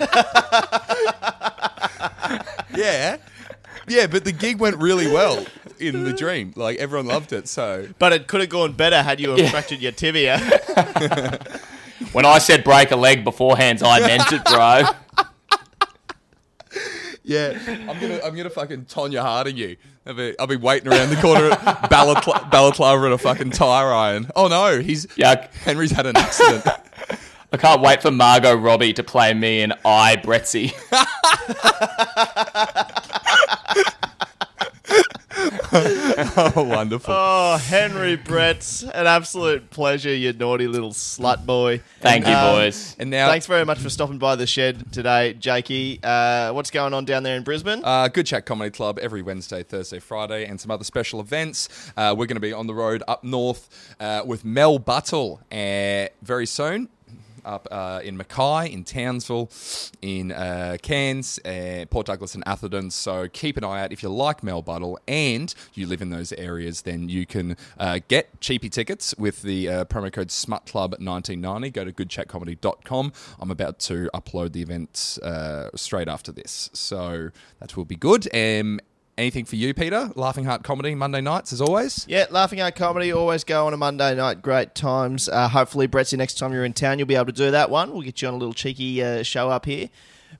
yeah, 2.74 3.18
yeah, 3.86 4.06
but 4.06 4.24
the 4.24 4.32
gig 4.32 4.58
went 4.58 4.76
really 4.78 5.06
well 5.06 5.44
in 5.78 6.04
the 6.04 6.12
dream. 6.12 6.52
Like 6.56 6.78
everyone 6.78 7.06
loved 7.06 7.32
it. 7.32 7.48
So 7.48 7.88
But 7.98 8.12
it 8.12 8.26
could 8.26 8.40
have 8.40 8.50
gone 8.50 8.72
better 8.72 9.02
had 9.02 9.20
you 9.20 9.30
have 9.30 9.50
fractured 9.50 9.80
your 9.80 9.92
tibia. 9.92 10.38
when 12.12 12.24
I 12.24 12.38
said 12.38 12.64
break 12.64 12.90
a 12.90 12.96
leg 12.96 13.24
beforehand, 13.24 13.82
I 13.82 14.00
meant 14.00 14.32
it, 14.32 14.44
bro. 14.44 15.24
Yeah, 17.24 17.56
I'm 17.68 18.00
gonna 18.00 18.18
I'm 18.24 18.34
gonna 18.34 18.50
fucking 18.50 18.86
Tonya 18.86 19.22
Harding 19.22 19.56
you. 19.56 19.76
I'll 20.04 20.14
be, 20.14 20.34
I'll 20.40 20.48
be 20.48 20.56
waiting 20.56 20.92
around 20.92 21.10
the 21.10 21.16
corner 21.16 21.50
at 21.50 21.88
Balaclava, 21.88 22.48
Balaclava 22.50 23.06
at 23.06 23.12
a 23.12 23.18
fucking 23.18 23.52
tire 23.52 23.92
iron. 23.92 24.28
Oh 24.34 24.48
no, 24.48 24.80
he's 24.80 25.06
Yeah. 25.16 25.46
Henry's 25.64 25.92
had 25.92 26.06
an 26.06 26.16
accident. 26.16 26.66
I 27.52 27.56
can't 27.58 27.80
wait 27.82 28.02
for 28.02 28.10
Margot 28.10 28.56
Robbie 28.56 28.94
to 28.94 29.04
play 29.04 29.32
me 29.34 29.60
in 29.60 29.72
I 29.84 30.16
Bretsy. 30.16 30.72
oh, 35.74 36.52
wonderful. 36.68 37.12
Oh, 37.16 37.56
Henry 37.56 38.16
Brett, 38.16 38.84
an 38.94 39.06
absolute 39.06 39.70
pleasure, 39.70 40.14
you 40.14 40.32
naughty 40.32 40.66
little 40.66 40.90
slut 40.92 41.44
boy. 41.44 41.80
Thank 42.00 42.26
you, 42.26 42.32
Um, 42.32 42.56
boys. 42.56 42.94
And 42.98 43.10
now, 43.10 43.28
Thanks 43.28 43.46
very 43.46 43.64
much 43.64 43.78
for 43.78 43.90
stopping 43.90 44.18
by 44.18 44.36
the 44.36 44.46
shed 44.46 44.92
today, 44.92 45.34
Jakey. 45.34 46.00
Uh, 46.02 46.52
what's 46.52 46.70
going 46.70 46.94
on 46.94 47.04
down 47.04 47.22
there 47.22 47.36
in 47.36 47.42
Brisbane? 47.42 47.80
Uh, 47.84 48.08
Good 48.08 48.26
Chat 48.26 48.46
Comedy 48.46 48.70
Club 48.70 48.98
every 49.00 49.22
Wednesday, 49.22 49.62
Thursday, 49.62 49.98
Friday, 49.98 50.44
and 50.46 50.60
some 50.60 50.70
other 50.70 50.84
special 50.84 51.20
events. 51.20 51.68
Uh, 51.96 52.14
we're 52.16 52.26
going 52.26 52.36
to 52.36 52.40
be 52.40 52.52
on 52.52 52.66
the 52.66 52.74
road 52.74 53.02
up 53.08 53.24
north 53.24 53.94
uh, 53.98 54.22
with 54.24 54.44
Mel 54.44 54.78
Buttle 54.78 55.40
uh, 55.50 56.06
very 56.22 56.46
soon. 56.46 56.88
Up 57.44 57.66
uh, 57.70 58.00
in 58.04 58.16
Mackay, 58.16 58.72
in 58.72 58.84
Townsville, 58.84 59.50
in 60.00 60.32
uh, 60.32 60.76
Cairns, 60.82 61.38
uh, 61.44 61.84
Port 61.90 62.06
Douglas, 62.06 62.34
and 62.34 62.44
Atherton. 62.46 62.90
So 62.90 63.28
keep 63.28 63.56
an 63.56 63.64
eye 63.64 63.82
out. 63.82 63.92
If 63.92 64.02
you 64.02 64.08
like 64.08 64.42
Mel 64.42 64.62
Buttle 64.62 64.98
and 65.08 65.52
you 65.74 65.86
live 65.86 66.02
in 66.02 66.10
those 66.10 66.32
areas, 66.32 66.82
then 66.82 67.08
you 67.08 67.26
can 67.26 67.56
uh, 67.78 68.00
get 68.08 68.40
cheapy 68.40 68.68
tickets 68.68 69.14
with 69.18 69.42
the 69.42 69.68
uh, 69.68 69.84
promo 69.86 70.12
code 70.12 70.28
SMUTCLUB1990. 70.28 71.72
Go 71.72 71.84
to 71.84 71.92
goodchatcomedy.com. 71.92 73.12
I'm 73.40 73.50
about 73.50 73.78
to 73.80 74.08
upload 74.14 74.52
the 74.52 74.62
event 74.62 75.18
uh, 75.22 75.70
straight 75.74 76.08
after 76.08 76.32
this. 76.32 76.70
So 76.72 77.30
that 77.60 77.76
will 77.76 77.84
be 77.84 77.96
good. 77.96 78.28
Um, 78.34 78.80
anything 79.18 79.44
for 79.44 79.56
you, 79.56 79.74
Peter? 79.74 80.10
Laughing 80.14 80.44
Heart 80.44 80.62
Comedy, 80.62 80.94
Monday 80.94 81.20
nights, 81.20 81.52
as 81.52 81.60
always. 81.60 82.06
Yeah, 82.08 82.26
Laughing 82.30 82.58
Heart 82.58 82.76
Comedy 82.76 83.12
always 83.12 83.44
go 83.44 83.66
on 83.66 83.74
a 83.74 83.76
Monday 83.76 84.14
night. 84.14 84.42
Great 84.42 84.74
times. 84.74 85.28
Uh, 85.28 85.48
hopefully, 85.48 85.88
Bretsy, 85.88 86.18
next 86.18 86.38
time 86.38 86.52
you're 86.52 86.64
in 86.64 86.72
town, 86.72 86.98
you'll 86.98 87.08
be 87.08 87.14
able 87.14 87.26
to 87.26 87.32
do 87.32 87.50
that 87.50 87.70
one. 87.70 87.92
We'll 87.92 88.02
get 88.02 88.22
you 88.22 88.28
on 88.28 88.34
a 88.34 88.36
little 88.36 88.54
cheeky 88.54 89.02
uh, 89.02 89.22
show 89.22 89.50
up 89.50 89.66
here. 89.66 89.88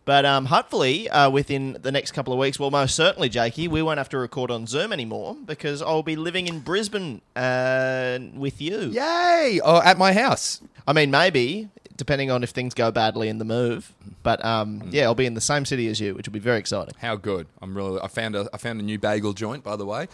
But 0.04 0.24
um, 0.24 0.46
hopefully, 0.46 1.08
uh, 1.08 1.30
within 1.30 1.78
the 1.80 1.92
next 1.92 2.12
couple 2.12 2.32
of 2.32 2.38
weeks, 2.38 2.58
well, 2.58 2.70
most 2.70 2.96
certainly, 2.96 3.28
Jakey, 3.28 3.68
we 3.68 3.82
won't 3.82 3.98
have 3.98 4.08
to 4.10 4.18
record 4.18 4.50
on 4.50 4.66
Zoom 4.66 4.92
anymore 4.92 5.36
because 5.44 5.80
I'll 5.80 6.02
be 6.02 6.16
living 6.16 6.48
in 6.48 6.58
Brisbane 6.58 7.20
uh, 7.36 8.18
with 8.34 8.60
you. 8.60 8.90
Yay! 8.90 9.60
Oh, 9.62 9.80
at 9.82 9.98
my 9.98 10.12
house. 10.12 10.60
I 10.88 10.92
mean, 10.92 11.12
maybe, 11.12 11.68
depending 11.96 12.32
on 12.32 12.42
if 12.42 12.50
things 12.50 12.74
go 12.74 12.90
badly 12.90 13.28
in 13.28 13.38
the 13.38 13.44
move. 13.44 13.92
But 14.24 14.44
um, 14.44 14.82
yeah, 14.90 15.04
I'll 15.04 15.14
be 15.14 15.26
in 15.26 15.34
the 15.34 15.40
same 15.40 15.64
city 15.64 15.86
as 15.88 16.00
you, 16.00 16.14
which 16.14 16.26
will 16.26 16.32
be 16.32 16.40
very 16.40 16.58
exciting. 16.58 16.94
How 16.98 17.14
good! 17.14 17.46
I'm 17.60 17.76
really. 17.76 18.00
I 18.00 18.08
found 18.08 18.34
a. 18.34 18.48
I 18.52 18.56
found 18.56 18.80
a 18.80 18.84
new 18.84 18.98
bagel 18.98 19.32
joint, 19.32 19.62
by 19.62 19.76
the 19.76 19.86
way, 19.86 20.08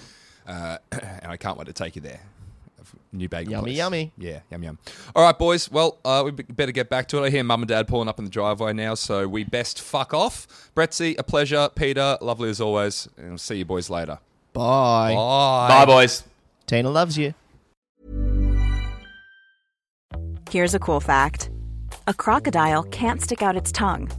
uh, 0.47 0.79
and 0.93 1.33
I 1.33 1.37
can't 1.39 1.57
wait 1.57 1.67
to 1.67 1.73
take 1.73 1.97
you 1.97 2.03
there. 2.03 2.21
New 3.13 3.29
bagel. 3.29 3.53
Yummy, 3.53 3.65
place. 3.65 3.77
yummy. 3.77 4.13
Yeah, 4.17 4.41
yum 4.51 4.63
yum. 4.63 4.79
All 5.15 5.23
right, 5.23 5.39
boys. 5.39 5.71
Well, 5.71 5.99
uh, 6.05 6.23
we 6.25 6.31
better 6.31 6.73
get 6.73 6.89
back 6.89 7.09
to 7.09 7.23
it. 7.23 7.27
I 7.27 7.31
hear 7.31 7.45
mum 7.45 7.63
and 7.63 7.69
dad 7.69 7.89
pulling 7.89 8.09
up 8.09 8.19
in 8.19 8.25
the 8.25 8.31
driveway 8.31 8.73
now, 8.73 8.95
so 8.95 9.27
we 9.27 9.45
best 9.45 9.81
fuck 9.81 10.15
off. 10.15 10.71
Bretsy, 10.75 11.19
a 11.19 11.23
pleasure. 11.23 11.69
Peter, 11.75 12.19
lovely 12.21 12.51
as 12.51 12.61
always. 12.61 13.09
And 13.17 13.33
I'll 13.33 13.39
see 13.39 13.57
you 13.57 13.65
boys 13.65 13.91
later. 13.91 14.19
Bye. 14.53 15.15
Bye. 15.15 15.69
Bye, 15.69 15.87
boys. 15.87 16.25
Tina 16.67 16.91
loves 16.91 17.17
you. 17.17 17.35
Here's 20.51 20.75
a 20.75 20.79
cool 20.79 21.01
fact 21.01 21.51
a 22.07 22.15
crocodile 22.15 22.83
can't 22.85 23.21
stick 23.21 23.43
out 23.43 23.57
its 23.57 23.71
tongue. 23.71 24.11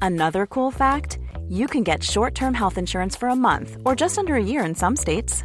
Another 0.00 0.46
cool 0.46 0.70
fact 0.70 1.18
you 1.48 1.66
can 1.66 1.82
get 1.82 2.02
short 2.02 2.34
term 2.34 2.54
health 2.54 2.78
insurance 2.78 3.14
for 3.14 3.28
a 3.28 3.36
month 3.36 3.76
or 3.84 3.94
just 3.94 4.18
under 4.18 4.34
a 4.34 4.42
year 4.42 4.64
in 4.64 4.74
some 4.74 4.96
states. 4.96 5.44